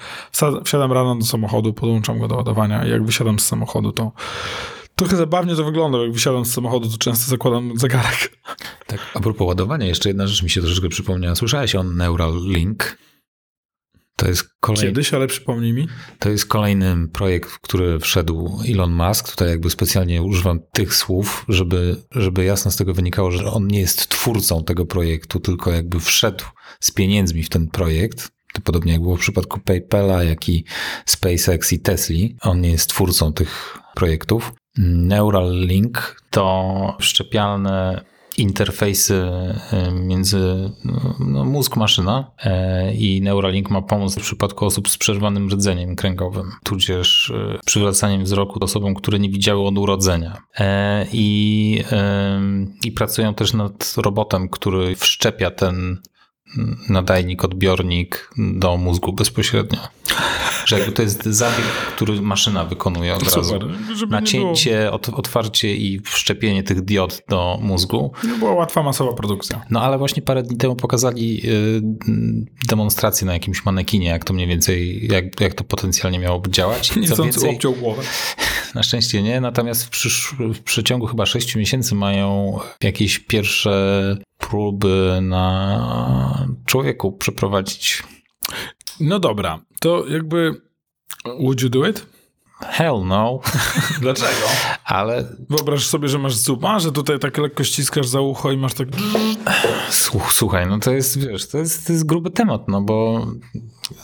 wsiadam 0.64 0.93
rano 0.93 1.16
do 1.16 1.24
samochodu, 1.24 1.72
podłączam 1.72 2.18
go 2.18 2.28
do 2.28 2.37
ładowania 2.37 2.87
i 2.87 2.91
jak 2.91 3.05
wysiadam 3.05 3.39
z 3.39 3.47
samochodu, 3.47 3.93
to 3.93 4.12
trochę 4.95 5.16
zabawnie 5.16 5.57
to 5.57 5.64
wygląda, 5.64 5.99
jak 5.99 6.12
wysiadam 6.12 6.45
z 6.45 6.53
samochodu, 6.53 6.91
to 6.91 6.99
często 6.99 7.30
zakładam 7.30 7.78
zegarek. 7.78 8.39
Tak, 8.87 9.01
a 9.14 9.20
propos 9.20 9.47
ładowania, 9.47 9.87
jeszcze 9.87 10.09
jedna 10.09 10.26
rzecz 10.26 10.43
mi 10.43 10.51
się 10.51 10.61
troszeczkę 10.61 10.89
przypomniała. 10.89 11.34
Słyszałeś 11.34 11.74
o 11.74 11.82
Neuralink? 11.82 12.99
To 14.16 14.28
jest, 14.28 14.44
kolej, 14.60 14.82
Kiedyś, 14.82 15.14
ale 15.14 15.26
przypomnij 15.26 15.72
mi. 15.72 15.88
to 16.18 16.28
jest 16.30 16.46
kolejny 16.46 17.08
projekt, 17.08 17.50
w 17.50 17.60
który 17.60 17.98
wszedł 17.98 18.60
Elon 18.68 18.92
Musk. 18.92 19.30
Tutaj 19.30 19.48
jakby 19.48 19.70
specjalnie 19.70 20.22
używam 20.22 20.60
tych 20.72 20.94
słów, 20.94 21.44
żeby, 21.48 21.96
żeby 22.10 22.44
jasno 22.44 22.70
z 22.70 22.76
tego 22.76 22.94
wynikało, 22.94 23.30
że 23.30 23.52
on 23.52 23.66
nie 23.66 23.80
jest 23.80 24.08
twórcą 24.08 24.64
tego 24.64 24.86
projektu, 24.86 25.40
tylko 25.40 25.72
jakby 25.72 26.00
wszedł 26.00 26.44
z 26.80 26.90
pieniędzmi 26.90 27.42
w 27.42 27.48
ten 27.48 27.68
projekt. 27.68 28.28
To 28.52 28.60
podobnie 28.60 28.92
jak 28.92 29.02
było 29.02 29.16
w 29.16 29.20
przypadku 29.20 29.60
PayPala, 29.60 30.22
jak 30.22 30.48
i 30.48 30.64
SpaceX 31.06 31.72
i 31.72 31.80
Tesli. 31.80 32.36
On 32.40 32.60
nie 32.60 32.70
jest 32.70 32.90
twórcą 32.90 33.32
tych 33.32 33.78
projektów. 33.94 34.52
Neuralink 34.78 36.22
to 36.30 36.96
szczepialne 37.00 38.04
interfejsy 38.39 39.14
e, 39.72 39.91
między 39.91 40.70
no, 41.20 41.45
mózg-maszyna 41.45 42.30
e, 42.45 42.95
i 42.95 43.22
Neuralink 43.22 43.70
ma 43.70 43.82
pomóc 43.82 44.14
w 44.14 44.22
przypadku 44.22 44.64
osób 44.66 44.89
z 44.89 44.99
przerwanym 44.99 45.49
rdzeniem 45.49 45.97
kręgowym, 45.97 46.51
tudzież 46.64 47.30
e, 47.30 47.59
przywracaniem 47.66 48.24
wzroku 48.24 48.64
osobom, 48.64 48.95
które 48.95 49.18
nie 49.18 49.28
widziały 49.28 49.66
od 49.66 49.78
urodzenia. 49.78 50.37
I, 51.12 51.82
I 52.84 52.93
pracują 52.93 53.34
też 53.34 53.55
nad 53.55 53.95
robotem, 53.97 54.49
który 54.49 54.97
wszczepia 54.97 55.51
ten 55.51 55.99
nadajnik, 56.88 57.44
odbiornik 57.44 58.30
do 58.36 58.76
mózgu 58.76 59.12
bezpośrednio. 59.12 59.78
Że 60.66 60.78
jakby 60.78 60.92
to 60.92 61.03
jest 61.03 61.24
zabieg, 61.24 61.66
który 61.97 62.22
maszyna 62.22 62.64
wykonuje 62.64 63.14
od 63.14 63.30
Super, 63.30 63.38
razu. 63.38 63.59
Nacięcie, 64.09 64.92
otwarcie 64.92 65.76
i 65.76 66.01
wszczepienie 66.01 66.62
tych 66.62 66.80
diod 66.80 67.22
do 67.28 67.59
mózgu. 67.62 68.12
Nie 68.24 68.38
była 68.38 68.53
łatwa 68.53 68.82
masowa 68.82 69.12
produkcja. 69.12 69.64
No 69.70 69.82
ale 69.82 69.99
właśnie 69.99 70.22
parę 70.22 70.42
dni 70.42 70.57
temu 70.57 70.76
pokazali 70.76 71.40
y, 71.44 71.80
demonstrację 72.68 73.26
na 73.26 73.32
jakimś 73.32 73.64
manekinie, 73.64 74.09
jak 74.09 74.24
to 74.24 74.34
mniej 74.34 74.47
więcej, 74.47 75.09
jak, 75.12 75.40
jak 75.40 75.55
to 75.55 75.64
potencjalnie 75.64 76.18
miałoby 76.18 76.51
działać. 76.51 76.97
Nie 76.97 77.09
więcej, 77.09 77.51
obciął 77.51 77.72
głowę. 77.72 78.03
na 78.74 78.82
szczęście 78.82 79.22
nie, 79.22 79.40
natomiast 79.40 79.84
w, 79.84 79.90
przysz, 79.90 80.34
w 80.55 80.61
przeciągu 80.61 81.07
chyba 81.07 81.26
6 81.26 81.57
miesięcy 81.57 81.94
mają 81.94 82.59
jakieś 82.82 83.18
pierwsze 83.18 84.16
próby 84.39 85.18
na 85.22 86.47
człowieku 86.66 87.12
przeprowadzić. 87.12 88.03
No 89.01 89.18
dobra, 89.18 89.61
to 89.80 90.07
jakby 90.09 90.61
would 91.41 91.62
you 91.62 91.68
do 91.68 91.89
it? 91.89 92.07
Hell 92.61 93.03
no. 93.05 93.41
Dlaczego? 94.01 94.47
Ale 94.84 95.37
Wyobraź 95.51 95.87
sobie, 95.87 96.09
że 96.09 96.18
masz 96.18 96.34
zupa, 96.34 96.78
że 96.78 96.93
tutaj 96.93 97.18
tak 97.18 97.39
lekko 97.39 97.64
ściskasz 97.64 98.09
za 98.09 98.20
ucho 98.20 98.53
i 98.53 98.57
masz 98.57 98.74
tak... 98.74 98.89
słuch- 99.91 100.32
słuchaj, 100.32 100.66
no 100.66 100.78
to 100.78 100.93
jest, 100.93 101.18
wiesz, 101.18 101.49
to 101.49 101.59
jest, 101.59 101.87
to 101.87 101.93
jest 101.93 102.07
gruby 102.07 102.30
temat, 102.30 102.68
no 102.68 102.82
bo 102.82 103.26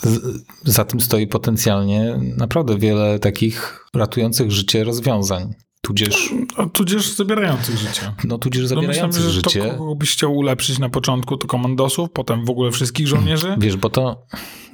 z, 0.03 0.45
za 0.65 0.85
tym 0.85 1.01
stoi 1.01 1.27
potencjalnie 1.27 2.21
naprawdę 2.37 2.79
wiele 2.79 3.19
takich 3.19 3.87
ratujących 3.95 4.51
życie 4.53 4.85
rozwiązań. 4.85 5.55
Tudzież, 5.87 6.35
A 6.57 6.67
tudzież 6.67 7.09
zabierających 7.09 7.79
życie. 7.79 8.13
no 8.25 8.39
tudzież 8.39 8.63
się, 8.63 8.69
zabierających 8.69 9.25
to 9.25 9.31
życie. 9.31 9.75
kogo 9.79 9.95
byś 9.95 10.13
chciał 10.13 10.37
ulepszyć 10.37 10.79
na 10.79 10.89
początku, 10.89 11.37
to 11.37 11.47
komandosów, 11.47 12.11
potem 12.13 12.45
w 12.45 12.51
ogóle 12.51 12.71
wszystkich 12.71 13.09
żołnierzy. 13.09 13.55
Wiesz, 13.59 13.77
bo 13.77 13.91
to, 13.91 14.27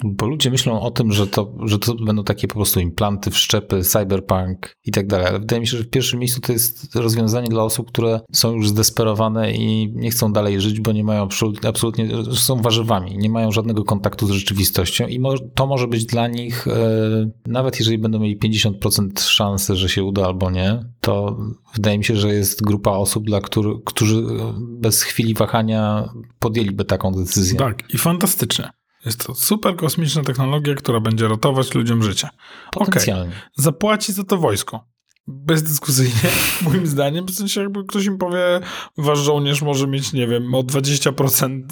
bo 0.03 0.27
ludzie 0.27 0.51
myślą 0.51 0.81
o 0.81 0.91
tym, 0.91 1.11
że 1.11 1.27
to, 1.27 1.53
że 1.65 1.79
to 1.79 1.95
będą 1.95 2.23
takie 2.23 2.47
po 2.47 2.53
prostu 2.55 2.79
implanty, 2.79 3.31
wszczepy, 3.31 3.81
cyberpunk 3.83 4.75
i 4.85 4.91
tak 4.91 5.07
dalej, 5.07 5.27
ale 5.27 5.39
wydaje 5.39 5.59
mi 5.59 5.67
się, 5.67 5.77
że 5.77 5.83
w 5.83 5.89
pierwszym 5.89 6.19
miejscu 6.19 6.41
to 6.41 6.53
jest 6.53 6.95
rozwiązanie 6.95 7.47
dla 7.47 7.63
osób, 7.63 7.87
które 7.87 8.21
są 8.31 8.53
już 8.53 8.69
zdesperowane 8.69 9.51
i 9.53 9.93
nie 9.95 10.11
chcą 10.11 10.33
dalej 10.33 10.61
żyć, 10.61 10.79
bo 10.79 10.91
nie 10.91 11.03
mają 11.03 11.27
absolutnie, 11.67 12.09
są 12.33 12.61
warzywami, 12.61 13.17
nie 13.17 13.29
mają 13.29 13.51
żadnego 13.51 13.83
kontaktu 13.83 14.27
z 14.27 14.31
rzeczywistością 14.31 15.07
i 15.07 15.21
to 15.55 15.67
może 15.67 15.87
być 15.87 16.05
dla 16.05 16.27
nich, 16.27 16.67
e, 16.67 17.29
nawet 17.47 17.79
jeżeli 17.79 17.97
będą 17.97 18.19
mieli 18.19 18.37
50% 18.37 19.21
szansy, 19.21 19.75
że 19.75 19.89
się 19.89 20.03
uda 20.03 20.25
albo 20.25 20.51
nie, 20.51 20.83
to 21.01 21.37
wydaje 21.73 21.97
mi 21.97 22.03
się, 22.03 22.15
że 22.15 22.33
jest 22.33 22.63
grupa 22.63 22.91
osób, 22.91 23.25
dla 23.25 23.41
których, 23.41 23.77
którzy 23.85 24.23
bez 24.59 25.03
chwili 25.03 25.33
wahania 25.33 26.09
podjęliby 26.39 26.85
taką 26.85 27.11
decyzję. 27.11 27.59
Tak, 27.59 27.93
i 27.93 27.97
fantastycznie. 27.97 28.69
Jest 29.05 29.25
to 29.25 29.35
super 29.35 29.75
kosmiczna 29.75 30.23
technologia, 30.23 30.75
która 30.75 30.99
będzie 30.99 31.27
ratować 31.27 31.73
ludziom 31.73 32.03
życie. 32.03 32.29
Potencjalnie. 32.71 33.33
Zapłaci 33.57 34.13
za 34.13 34.23
to 34.23 34.37
wojsko. 34.37 34.85
Bezdyskusyjnie, 35.27 36.29
moim 36.65 36.87
zdaniem. 36.87 37.25
W 37.25 37.31
sensie 37.31 37.61
jakby 37.61 37.83
ktoś 37.83 38.05
im 38.05 38.17
powie, 38.17 38.59
wasz 38.97 39.19
żołnierz 39.19 39.61
może 39.61 39.87
mieć, 39.87 40.13
nie 40.13 40.27
wiem, 40.27 40.55
o 40.55 40.63
20% 40.63 41.63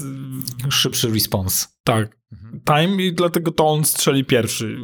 Szybszy 0.70 1.10
response. 1.10 1.68
tak, 1.84 2.18
time 2.66 3.04
i 3.04 3.14
dlatego 3.14 3.52
to 3.52 3.68
on 3.68 3.86
strzeli 3.86 4.26
pierwszy 4.26 4.78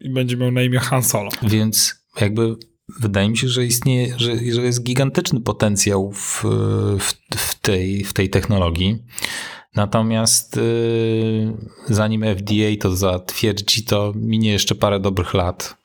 i 0.00 0.10
będzie 0.10 0.36
miał 0.36 0.50
na 0.50 0.62
imię 0.62 0.78
Han 0.78 1.02
Solo. 1.02 1.30
Więc 1.42 2.04
jakby 2.20 2.56
wydaje 3.00 3.28
mi 3.28 3.36
się, 3.38 3.48
że 3.48 3.64
istnieje, 3.66 4.14
że, 4.18 4.36
że 4.36 4.62
jest 4.62 4.82
gigantyczny 4.82 5.40
potencjał 5.40 6.12
w, 6.12 6.44
w, 6.98 7.14
w, 7.36 7.54
tej, 7.54 8.04
w 8.04 8.12
tej 8.12 8.30
technologii. 8.30 9.02
Natomiast 9.74 10.56
yy, 10.56 11.94
zanim 11.94 12.24
FDA 12.24 12.80
to 12.80 12.96
zatwierdzi, 12.96 13.84
to 13.84 14.12
minie 14.16 14.52
jeszcze 14.52 14.74
parę 14.74 15.00
dobrych 15.00 15.34
lat. 15.34 15.78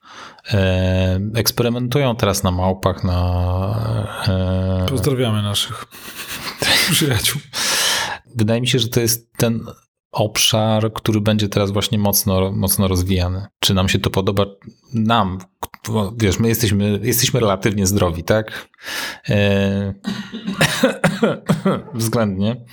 E, 0.54 1.20
eksperymentują 1.36 2.16
teraz 2.16 2.44
na 2.44 2.52
małpach, 2.52 3.04
na. 3.04 4.24
E, 4.28 4.86
Pozdrawiamy 4.90 5.42
naszych 5.42 5.86
przyjaciół. 6.92 7.42
wydaje 8.36 8.62
mi 8.62 8.68
się, 8.68 8.80
że 8.80 8.88
to 8.88 9.00
jest 9.00 9.34
ten 9.38 9.66
obszar, 10.14 10.94
który 10.94 11.22
będzie 11.22 11.50
teraz 11.50 11.72
właśnie 11.72 12.00
mocno, 12.00 12.52
mocno 12.52 12.88
rozwijany. 12.88 13.46
Czy 13.60 13.74
nam 13.74 13.90
się 13.90 14.00
to 14.00 14.10
podoba? 14.10 14.46
Nam, 14.94 15.38
wiesz, 16.18 16.40
my 16.40 16.48
jesteśmy, 16.48 17.00
jesteśmy 17.04 17.40
relatywnie 17.40 17.88
zdrowi, 17.88 18.24
tak? 18.24 18.70
E... 19.30 19.94
Względnie. 21.94 22.66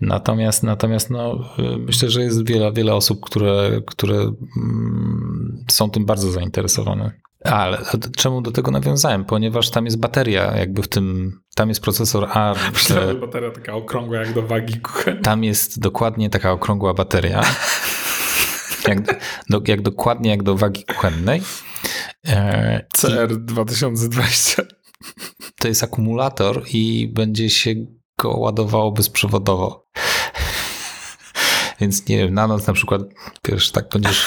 Natomiast, 0.00 0.62
natomiast 0.62 1.10
no, 1.10 1.38
myślę, 1.78 2.10
że 2.10 2.22
jest 2.22 2.46
wiele, 2.46 2.72
wiele 2.72 2.94
osób, 2.94 3.20
które, 3.24 3.80
które 3.86 4.16
mm, 4.16 5.64
są 5.70 5.90
tym 5.90 6.04
bardzo 6.04 6.30
zainteresowane. 6.30 7.12
Ale 7.44 7.84
czemu 8.16 8.42
do 8.42 8.50
tego 8.50 8.70
nawiązałem? 8.70 9.24
Ponieważ 9.24 9.70
tam 9.70 9.84
jest 9.84 10.00
bateria, 10.00 10.56
jakby 10.56 10.82
w 10.82 10.88
tym, 10.88 11.32
tam 11.54 11.68
jest 11.68 11.80
procesor 11.80 12.28
ARM. 12.30 12.60
Myślałem, 12.74 13.20
bateria 13.20 13.50
taka 13.50 13.74
okrągła 13.74 14.16
jak 14.16 14.32
do 14.32 14.42
wagi 14.42 14.80
kuchennej. 14.80 15.22
Tam 15.22 15.44
jest 15.44 15.80
dokładnie 15.80 16.30
taka 16.30 16.52
okrągła 16.52 16.94
bateria. 16.94 17.42
Jak, 18.88 18.98
do, 19.48 19.62
jak 19.66 19.82
dokładnie 19.82 20.30
jak 20.30 20.42
do 20.42 20.56
wagi 20.56 20.84
kuchennej. 20.84 21.42
E, 22.28 22.86
CR 22.92 23.36
2020. 23.36 24.62
to 25.58 25.68
jest 25.68 25.82
akumulator 25.82 26.62
i 26.72 27.08
będzie 27.14 27.50
się 27.50 27.74
go 28.18 28.30
ładowało 28.30 28.92
bezprzewodowo. 28.92 29.86
Więc 31.80 32.08
nie 32.08 32.18
wiem, 32.18 32.34
na 32.34 32.46
noc 32.46 32.66
na 32.66 32.72
przykład, 32.72 33.02
wiesz, 33.48 33.70
tak 33.70 33.88
będziesz... 33.88 34.26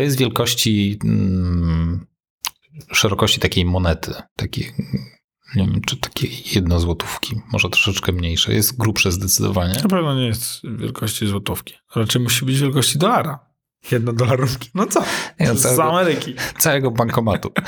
To 0.00 0.04
jest 0.04 0.18
wielkości 0.18 0.98
mm, 1.04 2.06
szerokości 2.92 3.40
takiej 3.40 3.64
monety, 3.64 4.14
takiej, 4.36 4.72
nie 5.56 5.66
wiem, 5.66 5.80
czy 5.86 5.96
takiej 5.96 6.42
jednozłotówki, 6.54 7.40
może 7.52 7.68
troszeczkę 7.70 8.12
mniejsze. 8.12 8.54
Jest 8.54 8.76
grubsze 8.78 9.12
zdecydowanie. 9.12 9.74
Na 9.74 9.88
pewno 9.88 10.14
nie 10.14 10.26
jest 10.26 10.60
wielkości 10.76 11.26
złotówki. 11.26 11.74
Raczej 11.96 12.22
musi 12.22 12.44
być 12.44 12.60
wielkości 12.60 12.98
dolara. 12.98 13.38
Jedno 13.92 14.12
dolarówki. 14.12 14.70
No 14.74 14.86
co? 14.86 15.00
Nie, 15.40 15.48
no, 15.48 15.54
Z 15.54 15.62
całego- 15.62 15.82
Ameryki. 15.84 16.34
całego 16.58 16.90
bankomatu. 16.90 17.52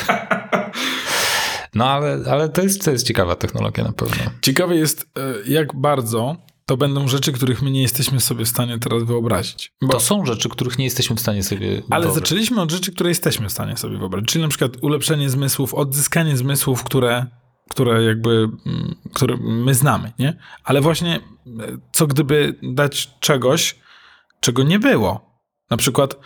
No 1.75 1.91
ale, 1.91 2.19
ale 2.31 2.49
to, 2.49 2.63
jest, 2.63 2.85
to 2.85 2.91
jest 2.91 3.07
ciekawa 3.07 3.37
technologia 3.37 3.85
na 3.85 3.93
pewno. 3.93 4.17
Ciekawe 4.43 4.77
jest, 4.77 5.11
e, 5.19 5.51
jak 5.53 5.77
bardzo 5.77 6.37
to 6.67 6.77
będą 6.77 7.09
rzeczy, 7.09 7.33
których 7.33 7.63
my 7.63 7.71
nie 7.71 7.83
jesteśmy 7.83 8.21
sobie 8.21 8.45
w 8.45 8.49
stanie 8.49 8.79
teraz 8.79 9.03
wyobrazić. 9.03 9.73
Bo, 9.83 9.93
To 9.93 10.01
są 10.01 10.27
rzeczy, 10.27 10.49
których 10.49 10.79
nie 10.79 10.85
jesteśmy 10.85 11.17
w 11.17 11.21
stanie 11.21 11.43
sobie 11.43 11.69
ale 11.69 11.81
wyobrazić. 11.81 12.15
zaczęliśmy 12.15 12.61
od 12.61 12.71
rzeczy, 12.71 12.93
które 12.93 13.11
jesteśmy 13.11 13.49
w 13.49 13.53
stanie 13.53 13.77
sobie 13.77 13.99
wyobrazić. 13.99 14.29
Czyli 14.29 14.43
na 14.43 14.49
przykład 14.49 14.73
ulepszenie 14.81 15.31
zmysłów, 15.31 15.75
odzyskanie 15.75 16.37
zmysłów, 16.37 16.85
które, 16.85 17.27
które 17.71 18.03
jakby, 18.05 18.49
mm, 18.67 18.95
które 19.13 19.37
my 19.41 19.75
znamy, 19.75 20.13
nie? 20.19 20.37
Ale 20.65 20.81
właśnie, 20.81 21.17
e, 21.17 21.21
co 21.93 22.07
gdyby 22.07 22.59
dać 22.63 23.11
czegoś, 23.21 23.79
czego 24.41 24.63
nie 24.63 24.79
było. 24.79 25.33
Na 25.71 25.77
przykład 25.77 26.17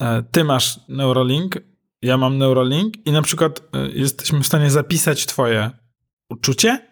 e, 0.00 0.22
ty 0.22 0.44
masz 0.44 0.80
Neuralink, 0.88 1.56
ja 2.02 2.16
mam 2.18 2.38
Neuralink 2.38 3.06
i 3.06 3.12
na 3.12 3.22
przykład 3.22 3.62
e, 3.74 3.88
jesteśmy 3.88 4.40
w 4.40 4.46
stanie 4.46 4.70
zapisać 4.70 5.26
twoje 5.26 5.70
uczucie 6.30 6.87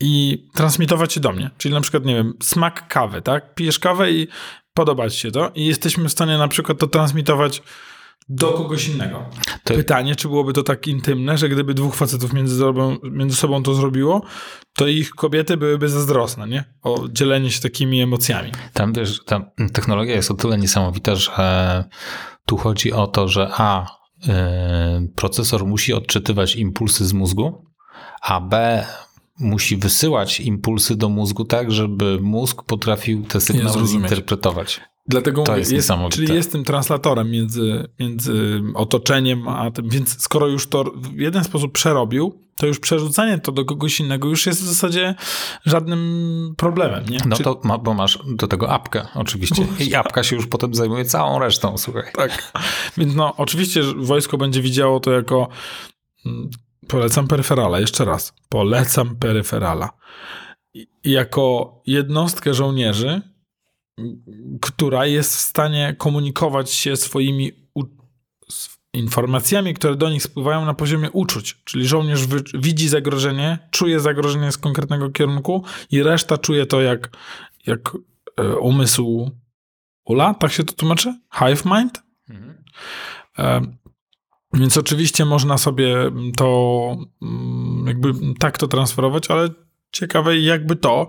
i 0.00 0.46
transmitować 0.54 1.16
je 1.16 1.22
do 1.22 1.32
mnie. 1.32 1.50
Czyli 1.58 1.74
na 1.74 1.80
przykład, 1.80 2.04
nie 2.04 2.14
wiem, 2.14 2.34
smak 2.42 2.88
kawy, 2.88 3.22
tak? 3.22 3.54
Pijesz 3.54 3.78
kawę 3.78 4.12
i 4.12 4.28
podoba 4.74 5.10
ci 5.10 5.18
się 5.18 5.30
to 5.30 5.50
i 5.54 5.66
jesteśmy 5.66 6.08
w 6.08 6.12
stanie 6.12 6.38
na 6.38 6.48
przykład 6.48 6.78
to 6.78 6.86
transmitować 6.86 7.62
do 8.28 8.48
kogoś 8.52 8.88
innego. 8.88 9.24
To- 9.64 9.74
Pytanie, 9.74 10.16
czy 10.16 10.28
byłoby 10.28 10.52
to 10.52 10.62
tak 10.62 10.86
intymne, 10.86 11.38
że 11.38 11.48
gdyby 11.48 11.74
dwóch 11.74 11.94
facetów 11.96 12.32
między 12.32 12.58
sobą, 12.58 12.96
między 13.02 13.36
sobą 13.36 13.62
to 13.62 13.74
zrobiło, 13.74 14.22
to 14.76 14.86
ich 14.86 15.10
kobiety 15.10 15.56
byłyby 15.56 15.88
zazdrosne, 15.88 16.48
nie? 16.48 16.64
O 16.82 17.04
dzielenie 17.08 17.50
się 17.50 17.60
takimi 17.60 18.00
emocjami. 18.02 18.52
Tam 18.72 18.92
wiesz, 18.92 19.24
ta 19.24 19.50
technologia 19.72 20.14
jest 20.14 20.30
o 20.30 20.34
tyle 20.34 20.58
niesamowita, 20.58 21.14
że 21.14 21.84
tu 22.46 22.56
chodzi 22.56 22.92
o 22.92 23.06
to, 23.06 23.28
że 23.28 23.48
A, 23.52 23.86
y, 23.86 24.28
procesor 25.16 25.66
musi 25.66 25.92
odczytywać 25.92 26.56
impulsy 26.56 27.06
z 27.06 27.12
mózgu, 27.12 27.64
a 28.22 28.40
B, 28.40 28.86
musi 29.40 29.76
wysyłać 29.76 30.40
impulsy 30.40 30.96
do 30.96 31.08
mózgu 31.08 31.44
tak, 31.44 31.72
żeby 31.72 32.18
mózg 32.22 32.62
potrafił 32.62 33.22
te 33.22 33.40
sygnały 33.40 33.86
zinterpretować. 33.86 34.80
Dlatego 35.06 35.42
To 35.42 35.56
jest 35.56 35.72
niesamowite. 35.72 36.16
czyli 36.16 36.34
jest 36.34 36.52
tym 36.52 36.64
translatorem 36.64 37.30
między, 37.30 37.88
między 38.00 38.62
otoczeniem 38.74 39.48
a 39.48 39.70
tym, 39.70 39.88
więc 39.88 40.22
skoro 40.22 40.46
już 40.46 40.66
to 40.66 40.84
w 40.96 41.18
jeden 41.18 41.44
sposób 41.44 41.72
przerobił, 41.72 42.42
to 42.56 42.66
już 42.66 42.78
przerzucanie 42.80 43.38
to 43.38 43.52
do 43.52 43.64
kogoś 43.64 44.00
innego 44.00 44.28
już 44.28 44.46
jest 44.46 44.62
w 44.62 44.64
zasadzie 44.66 45.14
żadnym 45.66 46.54
problemem, 46.56 47.04
nie? 47.08 47.18
No 47.26 47.36
Czy- 47.36 47.42
to, 47.42 47.60
ma, 47.64 47.78
bo 47.78 47.94
masz 47.94 48.18
do 48.34 48.46
tego 48.48 48.70
apkę 48.70 49.06
oczywiście. 49.14 49.66
I 49.80 49.94
apka 49.94 50.22
się 50.22 50.36
już 50.36 50.46
potem 50.46 50.74
zajmuje 50.74 51.04
całą 51.04 51.38
resztą, 51.38 51.78
słuchaj. 51.78 52.02
Tak. 52.14 52.52
Więc 52.96 53.14
no, 53.14 53.36
oczywiście 53.36 53.82
wojsko 53.96 54.38
będzie 54.38 54.62
widziało 54.62 55.00
to 55.00 55.10
jako 55.12 55.48
mm, 56.26 56.50
polecam 56.88 57.28
peryferala, 57.28 57.80
jeszcze 57.80 58.04
raz. 58.04 58.32
Polecam 58.48 59.16
peryferala. 59.16 59.90
Jako 61.04 61.80
jednostkę 61.86 62.54
żołnierzy, 62.54 63.22
która 64.60 65.06
jest 65.06 65.36
w 65.36 65.40
stanie 65.40 65.94
komunikować 65.98 66.70
się 66.70 66.96
swoimi 66.96 67.52
informacjami, 68.92 69.74
które 69.74 69.96
do 69.96 70.10
nich 70.10 70.22
spływają 70.22 70.64
na 70.64 70.74
poziomie 70.74 71.10
uczuć. 71.10 71.56
Czyli 71.64 71.86
żołnierz 71.86 72.26
widzi 72.54 72.88
zagrożenie, 72.88 73.58
czuje 73.70 74.00
zagrożenie 74.00 74.52
z 74.52 74.58
konkretnego 74.58 75.10
kierunku 75.10 75.64
i 75.90 76.02
reszta 76.02 76.38
czuje 76.38 76.66
to 76.66 76.80
jak, 76.80 77.16
jak 77.66 77.96
e, 78.36 78.56
umysł 78.56 79.30
Ula, 80.04 80.34
tak 80.34 80.52
się 80.52 80.64
to 80.64 80.72
tłumaczy? 80.72 81.14
Hive 81.38 81.64
mind? 81.64 82.02
E, 83.38 83.60
Więc 84.52 84.76
oczywiście 84.76 85.24
można 85.24 85.58
sobie 85.58 85.96
to 86.36 86.96
mm, 87.22 87.86
jakby 87.86 88.12
tak 88.38 88.58
to 88.58 88.68
transferować, 88.68 89.30
ale 89.30 89.48
ciekawe 89.92 90.38
jakby 90.38 90.76
to 90.76 91.08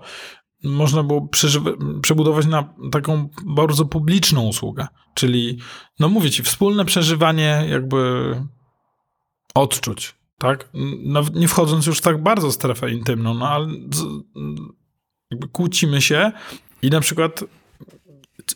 można 0.64 1.02
było 1.02 1.28
przebudować 2.02 2.46
na 2.46 2.74
taką 2.92 3.28
bardzo 3.46 3.84
publiczną 3.84 4.42
usługę. 4.46 4.86
Czyli, 5.14 5.58
no 5.98 6.08
mówię 6.08 6.30
ci, 6.30 6.42
wspólne 6.42 6.84
przeżywanie 6.84 7.66
jakby 7.68 8.34
odczuć, 9.54 10.14
tak? 10.38 10.68
Nawet 11.04 11.34
nie 11.34 11.48
wchodząc 11.48 11.86
już 11.86 12.00
tak 12.00 12.22
bardzo 12.22 12.48
w 12.48 12.54
strefę 12.54 12.90
intymną, 12.90 13.34
no 13.34 13.48
ale 13.48 13.66
z, 13.68 14.04
jakby 15.30 15.48
kłócimy 15.48 16.02
się 16.02 16.32
i 16.82 16.90
na 16.90 17.00
przykład 17.00 17.44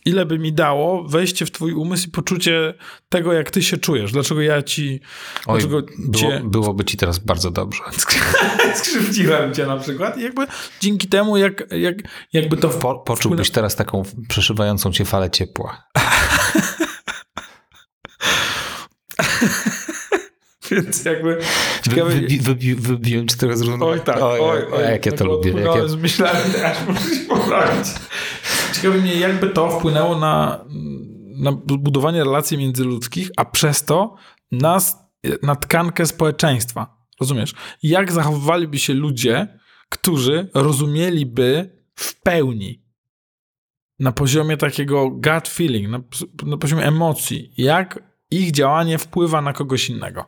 ile 0.04 0.26
by 0.26 0.38
mi 0.38 0.52
dało 0.52 1.04
wejście 1.08 1.46
w 1.46 1.50
twój 1.50 1.72
umysł 1.72 2.08
i 2.08 2.10
poczucie 2.10 2.74
tego, 3.08 3.32
jak 3.32 3.50
ty 3.50 3.62
się 3.62 3.76
czujesz. 3.76 4.12
Dlaczego 4.12 4.42
ja 4.42 4.62
ci... 4.62 5.00
Oj, 5.46 5.60
dlaczego 5.60 5.82
było, 5.98 6.14
cię 6.14 6.40
byłoby 6.44 6.84
ci 6.84 6.96
teraz 6.96 7.18
bardzo 7.18 7.50
dobrze. 7.50 7.82
skrzywdziłem 8.74 9.54
cię 9.54 9.66
na 9.66 9.76
przykład 9.76 10.18
i 10.18 10.22
jakby 10.22 10.46
dzięki 10.80 11.08
temu, 11.08 11.36
jak, 11.36 11.64
jak, 11.70 11.96
jakby 12.32 12.56
to... 12.56 12.68
Po, 12.68 12.94
poczułbyś 12.94 13.50
teraz 13.50 13.76
taką 13.76 14.02
przeszywającą 14.28 14.92
cię 14.92 15.04
falę 15.04 15.30
ciepła. 15.30 15.82
Więc 20.70 21.04
jakby... 21.04 21.36
Wy, 21.36 21.42
Ciekawe... 21.82 22.10
wybi, 22.10 22.38
wybi, 22.38 22.74
wybiłem 22.74 23.28
ci 23.28 23.36
teraz 23.36 23.60
równo. 23.60 23.88
Oj 23.88 24.00
tak, 24.00 24.16
oj, 24.22 24.40
oj. 24.40 24.62
oj, 24.72 24.84
jak 24.84 25.06
ja 25.06 25.12
to 25.12 25.24
lubię. 25.24 25.52
Jak 25.52 25.76
ja, 25.76 25.88
z 25.88 25.96
myślami, 25.96 26.40
aż 26.64 26.76
muszę 26.88 27.14
się 27.16 27.24
poprawić. 27.28 27.86
Ciekawe 28.74 28.98
mnie, 28.98 29.14
jakby 29.14 29.48
to 29.48 29.78
wpłynęło 29.78 30.18
na, 30.18 30.64
na 31.36 31.52
budowanie 31.52 32.18
relacji 32.18 32.58
międzyludzkich, 32.58 33.30
a 33.36 33.44
przez 33.44 33.84
to 33.84 34.16
na, 34.52 34.78
na 35.42 35.56
tkankę 35.56 36.06
społeczeństwa. 36.06 36.96
Rozumiesz? 37.20 37.54
Jak 37.82 38.12
zachowywaliby 38.12 38.78
się 38.78 38.94
ludzie, 38.94 39.58
którzy 39.88 40.50
rozumieliby 40.54 41.78
w 41.94 42.20
pełni 42.20 42.84
na 43.98 44.12
poziomie 44.12 44.56
takiego 44.56 45.10
gut 45.10 45.48
feeling, 45.48 45.88
na, 45.88 46.00
na 46.46 46.56
poziomie 46.56 46.86
emocji, 46.86 47.52
jak 47.56 48.02
ich 48.30 48.52
działanie 48.52 48.98
wpływa 48.98 49.42
na 49.42 49.52
kogoś 49.52 49.90
innego. 49.90 50.24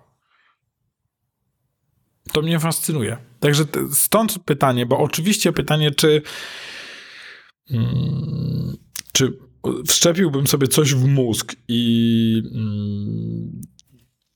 To 2.33 2.43
mnie 2.43 2.61
fascynuje. 2.61 3.17
Także 3.41 3.65
stąd 3.93 4.39
pytanie, 4.45 4.87
bo 4.87 4.99
oczywiście 4.99 5.53
pytanie, 5.53 5.91
czy, 5.91 6.23
czy 9.13 9.39
wszczepiłbym 9.87 10.47
sobie 10.47 10.69
coś 10.69 10.95
w 10.95 11.05
mózg 11.05 11.57
i 11.69 12.43
mm, 12.55 13.61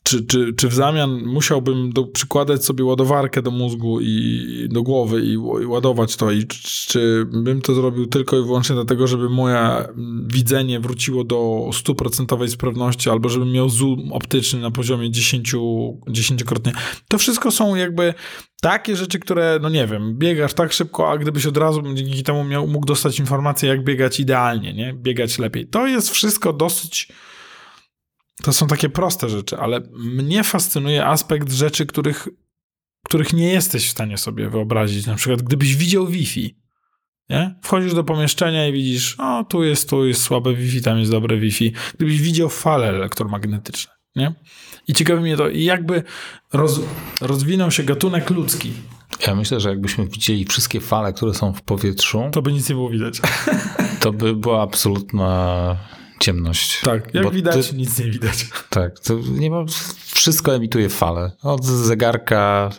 czy, 0.03 0.27
czy, 0.27 0.53
czy 0.53 0.69
w 0.69 0.75
zamian 0.75 1.23
musiałbym 1.27 1.93
do, 1.93 2.05
przykładać 2.05 2.65
sobie 2.65 2.85
ładowarkę 2.85 3.43
do 3.43 3.51
mózgu 3.51 4.01
i 4.01 4.69
do 4.71 4.83
głowy 4.83 5.23
i, 5.23 5.33
i 5.33 5.67
ładować 5.67 6.17
to 6.17 6.31
i 6.31 6.47
czy, 6.47 7.27
bym 7.33 7.63
to 7.63 7.75
zrobił 7.75 8.07
tylko 8.07 8.39
i 8.39 8.43
wyłącznie 8.43 8.75
dlatego, 8.75 9.07
żeby 9.07 9.29
moje 9.29 9.89
widzenie 10.27 10.81
wróciło 10.81 11.25
do 11.25 11.71
stuprocentowej 11.73 12.49
sprawności 12.49 13.11
albo 13.11 13.29
żebym 13.29 13.53
miał 13.53 13.69
zoom 13.69 14.13
optyczny 14.13 14.61
na 14.61 14.71
poziomie 14.71 15.11
10, 15.11 15.55
dziesięciokrotnie. 16.09 16.73
To 17.09 17.19
wszystko 17.19 17.51
są 17.51 17.75
jakby 17.75 18.15
takie 18.61 18.97
rzeczy, 18.97 19.19
które, 19.19 19.59
no 19.63 19.69
nie 19.69 19.87
wiem, 19.87 20.19
biegasz 20.19 20.55
tak 20.55 20.73
szybko, 20.73 21.11
a 21.11 21.19
gdybyś 21.19 21.47
od 21.47 21.57
razu 21.57 21.83
dzięki 21.95 22.23
temu 22.23 22.45
miał, 22.45 22.67
mógł 22.67 22.87
dostać 22.87 23.19
informację, 23.19 23.69
jak 23.69 23.85
biegać 23.85 24.21
idealnie, 24.21 24.75
nie? 24.75 24.93
Biegać 24.93 25.39
lepiej. 25.39 25.67
To 25.67 25.87
jest 25.87 26.11
wszystko 26.11 26.53
dosyć 26.53 27.09
to 28.43 28.53
są 28.53 28.67
takie 28.67 28.89
proste 28.89 29.29
rzeczy, 29.29 29.59
ale 29.59 29.81
mnie 29.93 30.45
fascynuje 30.45 31.07
aspekt 31.07 31.53
rzeczy, 31.53 31.87
których, 31.87 32.29
których 33.05 33.33
nie 33.33 33.53
jesteś 33.53 33.89
w 33.89 33.91
stanie 33.91 34.19
sobie 34.19 34.51
wyobrazić. 34.51 35.07
Na 35.07 35.15
przykład, 35.15 35.43
gdybyś 35.43 35.77
widział 35.77 36.07
Wi-Fi, 36.07 36.57
nie? 37.31 37.55
Wchodzisz 37.63 37.95
do 37.95 38.05
pomieszczenia 38.05 38.69
i 38.69 38.73
widzisz, 38.73 39.17
o, 39.19 39.45
tu 39.45 39.65
jest, 39.65 39.91
tu 39.91 40.07
jest 40.07 40.23
słabe 40.23 40.55
Wi-Fi, 40.55 40.83
tam 40.83 40.99
jest 40.99 41.11
dobre 41.11 41.39
Wi-Fi. 41.39 41.73
Gdybyś 41.97 42.21
widział 42.21 42.49
fale 42.49 42.89
elektromagnetyczne, 42.89 43.93
nie? 44.17 44.35
I 44.89 44.93
ciekawi 44.93 45.23
mnie 45.23 45.37
to, 45.37 45.49
jakby 45.49 46.03
roz, 46.53 46.81
rozwinął 47.21 47.71
się 47.71 47.83
gatunek 47.83 48.31
ludzki, 48.31 48.73
ja 49.27 49.35
myślę, 49.35 49.61
że 49.61 49.69
jakbyśmy 49.69 50.07
widzieli 50.07 50.45
wszystkie 50.45 50.81
fale, 50.81 51.13
które 51.13 51.35
są 51.35 51.53
w 51.53 51.63
powietrzu, 51.63 52.31
to 52.33 52.43
by 52.43 52.53
nic 52.53 52.69
nie 52.69 52.75
było 52.75 52.91
widać. 52.91 53.21
to 54.01 54.13
by 54.13 54.37
była 54.37 54.63
absolutna 54.63 55.77
ciemność. 56.21 56.81
Tak, 56.81 57.15
jak 57.15 57.25
Bo 57.25 57.31
widać, 57.31 57.71
ty- 57.71 57.77
nic 57.77 57.99
nie 57.99 58.11
widać. 58.11 58.47
Tak, 58.71 59.01
to 59.01 59.19
nie 59.31 59.51
ma, 59.51 59.65
wszystko 60.15 60.55
emituje 60.55 60.89
fale. 60.89 61.33
Od 61.43 61.65
zegarka, 61.65 62.71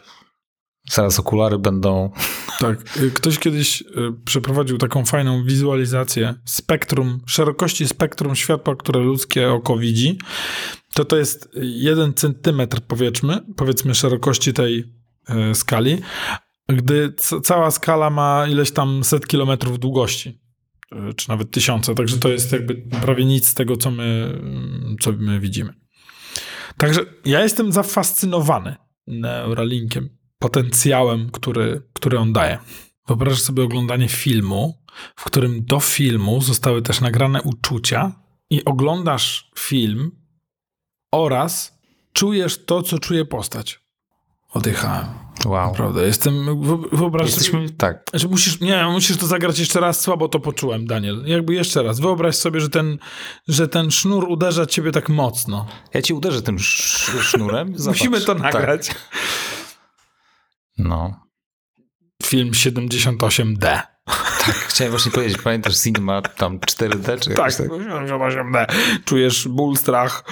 zaraz 0.91 1.19
okulary 1.19 1.59
będą. 1.59 2.11
Tak. 2.59 2.97
Y, 2.97 3.11
Ktoś 3.11 3.39
kiedyś 3.39 3.81
y, 3.81 3.85
przeprowadził 4.25 4.77
taką 4.77 5.05
fajną 5.05 5.43
wizualizację 5.43 6.33
spektrum, 6.45 7.21
szerokości 7.25 7.87
spektrum 7.87 8.35
światła, 8.35 8.75
które 8.75 8.99
ludzkie 8.99 9.51
oko 9.51 9.77
widzi. 9.77 10.17
To 10.93 11.05
to 11.05 11.17
jest 11.17 11.49
jeden 11.61 12.13
centymetr, 12.13 12.81
powiedzmy, 12.87 13.41
powiedzmy 13.55 13.95
szerokości 13.95 14.53
tej 14.53 14.83
y, 15.51 15.55
skali, 15.55 16.01
gdy 16.69 17.13
cała 17.43 17.71
skala 17.71 18.09
ma 18.09 18.47
ileś 18.47 18.71
tam 18.71 19.03
set 19.03 19.27
kilometrów 19.27 19.79
długości, 19.79 20.40
czy 21.15 21.29
nawet 21.29 21.51
tysiące, 21.51 21.95
także 21.95 22.17
to 22.17 22.29
jest 22.29 22.51
jakby 22.51 22.75
prawie 22.75 23.25
nic 23.25 23.49
z 23.49 23.53
tego, 23.53 23.77
co 23.77 23.91
my, 23.91 24.39
mm, 24.41 24.95
co 25.01 25.11
my 25.11 25.39
widzimy. 25.39 25.73
Także 26.77 27.01
ja 27.25 27.43
jestem 27.43 27.71
zafascynowany 27.71 28.75
Neuralinkiem, 29.07 30.09
potencjałem, 30.39 31.29
który, 31.31 31.81
który 31.93 32.19
on 32.19 32.33
daje. 32.33 32.57
Wyobraź 33.07 33.41
sobie 33.41 33.63
oglądanie 33.63 34.07
filmu, 34.07 34.83
w 35.15 35.23
którym 35.23 35.65
do 35.65 35.79
filmu 35.79 36.41
zostały 36.41 36.81
też 36.81 37.01
nagrane 37.01 37.41
uczucia 37.41 38.11
i 38.49 38.65
oglądasz 38.65 39.51
film 39.59 40.11
oraz 41.11 41.79
czujesz 42.13 42.65
to, 42.65 42.83
co 42.83 42.99
czuje 42.99 43.25
postać. 43.25 43.79
Oddychałem. 44.53 45.05
Wow. 45.45 45.69
Naprawdę, 45.71 46.05
jestem, 46.07 46.33
wyo- 46.45 46.95
wyobraź 46.97 47.29
sobie, 47.31 47.43
Jesteśmy, 47.43 47.69
tak, 47.77 48.03
że 48.13 48.27
musisz, 48.27 48.59
nie, 48.59 48.85
musisz 48.85 49.17
to 49.17 49.27
zagrać 49.27 49.59
jeszcze 49.59 49.79
raz, 49.79 50.01
słabo 50.01 50.27
to 50.29 50.39
poczułem, 50.39 50.85
Daniel. 50.87 51.23
Jakby 51.25 51.53
jeszcze 51.53 51.83
raz. 51.83 51.99
Wyobraź 51.99 52.35
sobie, 52.35 52.59
że 52.61 52.69
ten, 52.69 52.97
że 53.47 53.67
ten 53.67 53.91
sznur 53.91 54.23
uderza 54.29 54.65
ciebie 54.65 54.91
tak 54.91 55.09
mocno. 55.09 55.67
ja 55.93 56.01
ci 56.01 56.13
uderzę 56.13 56.41
tym 56.41 56.55
sz- 56.55 57.21
sznurem. 57.23 57.73
Zobacz. 57.79 57.99
Musimy 57.99 58.21
to 58.21 58.33
nagrać. 58.35 58.87
Tak. 58.87 58.97
No. 60.77 61.15
Film 62.23 62.51
78D. 62.51 63.81
Tak, 64.45 64.55
chciałem 64.55 64.91
właśnie 64.91 65.11
powiedzieć, 65.11 65.37
pamiętasz 65.37 65.77
Cinema 65.77 66.21
tam 66.21 66.59
4D 66.59 67.19
czy 67.19 67.29
Tak, 67.29 67.55
tak? 67.55 67.67
78D. 67.67 68.65
Czujesz 69.05 69.47
ból, 69.47 69.77
strach, 69.77 70.23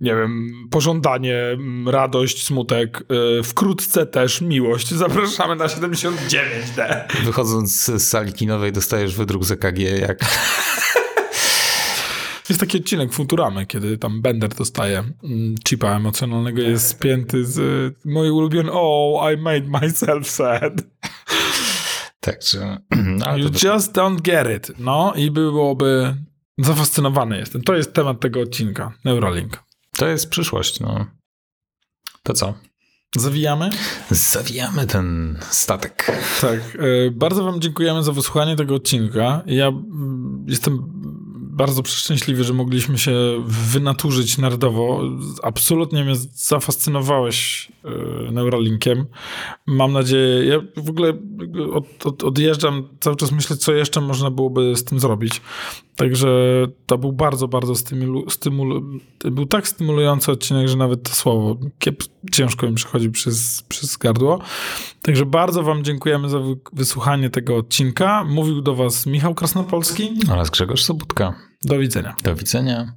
nie 0.00 0.14
wiem, 0.14 0.52
pożądanie, 0.70 1.36
mm, 1.36 1.88
radość, 1.88 2.46
smutek, 2.46 3.02
yy, 3.10 3.42
wkrótce 3.42 4.06
też 4.06 4.40
miłość. 4.40 4.90
Zapraszamy 4.90 5.56
na 5.56 5.66
79D. 5.66 7.04
Wychodząc 7.24 7.84
z 7.84 8.02
sali 8.02 8.32
kinowej 8.32 8.72
dostajesz 8.72 9.16
wydruk 9.16 9.44
z 9.44 9.50
EKG, 9.50 9.78
jak 10.00 10.18
Jest 12.48 12.60
taki 12.60 12.78
odcinek 12.78 13.12
Futuramy, 13.12 13.66
kiedy 13.66 13.98
tam 13.98 14.22
Bender 14.22 14.54
dostaje 14.54 15.04
mm, 15.24 15.54
chipa 15.68 15.96
emocjonalnego 15.96 16.62
jest 16.62 16.88
spięty 16.88 17.44
z 17.44 17.58
y, 18.06 18.32
ulubiony 18.32 18.70
Oh, 18.72 19.32
I 19.32 19.36
made 19.36 19.80
myself 19.80 20.30
sad. 20.30 20.82
Tak, 22.24 22.38
czy... 22.38 22.58
No, 23.18 23.36
You 23.36 23.44
just 23.64 23.92
don't 23.92 24.20
get 24.20 24.46
it. 24.56 24.78
No 24.78 25.12
i 25.16 25.30
byłoby 25.30 26.16
Zafascynowany 26.58 27.38
jestem. 27.38 27.62
To 27.62 27.74
jest 27.74 27.92
temat 27.92 28.20
tego 28.20 28.40
odcinka. 28.40 28.92
Neuralink. 29.04 29.62
To 29.96 30.06
jest 30.06 30.30
przyszłość, 30.30 30.80
no. 30.80 31.06
To 32.22 32.32
co? 32.32 32.54
Zawijamy? 33.16 33.70
Zawijamy 34.10 34.86
ten 34.86 35.38
statek. 35.50 36.06
Tak. 36.40 36.58
e, 36.78 37.10
Bardzo 37.10 37.44
Wam 37.44 37.60
dziękujemy 37.60 38.02
za 38.02 38.12
wysłuchanie 38.12 38.56
tego 38.56 38.74
odcinka. 38.74 39.42
Ja 39.46 39.66
mm, 39.68 40.44
jestem 40.48 40.92
bardzo 41.54 41.82
przeszczęśliwy, 41.82 42.44
że 42.44 42.52
mogliśmy 42.52 42.98
się 42.98 43.14
wynaturzyć 43.46 44.38
nerdowo. 44.38 45.02
Absolutnie 45.42 46.04
mnie 46.04 46.14
zafascynowałeś 46.32 47.68
e, 47.84 48.32
Neuralinkiem. 48.32 49.06
Mam 49.66 49.92
nadzieję, 49.92 50.44
ja 50.44 50.82
w 50.82 50.90
ogóle 50.90 51.12
od, 51.72 52.06
od, 52.06 52.24
odjeżdżam, 52.24 52.88
cały 53.00 53.16
czas 53.16 53.32
myślę, 53.32 53.56
co 53.56 53.72
jeszcze 53.72 54.00
można 54.00 54.30
byłoby 54.30 54.76
z 54.76 54.84
tym 54.84 55.00
zrobić. 55.00 55.40
Także 55.96 56.28
to 56.86 56.98
był 56.98 57.12
bardzo, 57.12 57.48
bardzo 57.48 57.74
stymulu, 57.74 58.30
stymulu, 58.30 58.82
był 59.24 59.46
tak 59.46 59.68
stymulujący 59.68 60.32
odcinek, 60.32 60.68
że 60.68 60.76
nawet 60.76 61.02
to 61.02 61.10
słowo 61.14 61.56
kiep, 61.78 62.02
ciężko 62.32 62.66
mi 62.66 62.74
przechodzi 62.74 63.10
przez, 63.10 63.62
przez 63.68 63.96
gardło. 63.96 64.38
Także 65.02 65.26
bardzo 65.26 65.62
wam 65.62 65.84
dziękujemy 65.84 66.28
za 66.28 66.38
wy- 66.38 66.56
wysłuchanie 66.72 67.30
tego 67.30 67.56
odcinka. 67.56 68.24
Mówił 68.24 68.60
do 68.62 68.74
was 68.74 69.06
Michał 69.06 69.34
Krasnopolski. 69.34 70.10
Oraz 70.30 70.50
Grzegorz 70.50 70.82
Sobutka. 70.84 71.34
Do 71.62 71.78
widzenia. 71.78 72.14
Do 72.22 72.34
widzenia. 72.34 72.92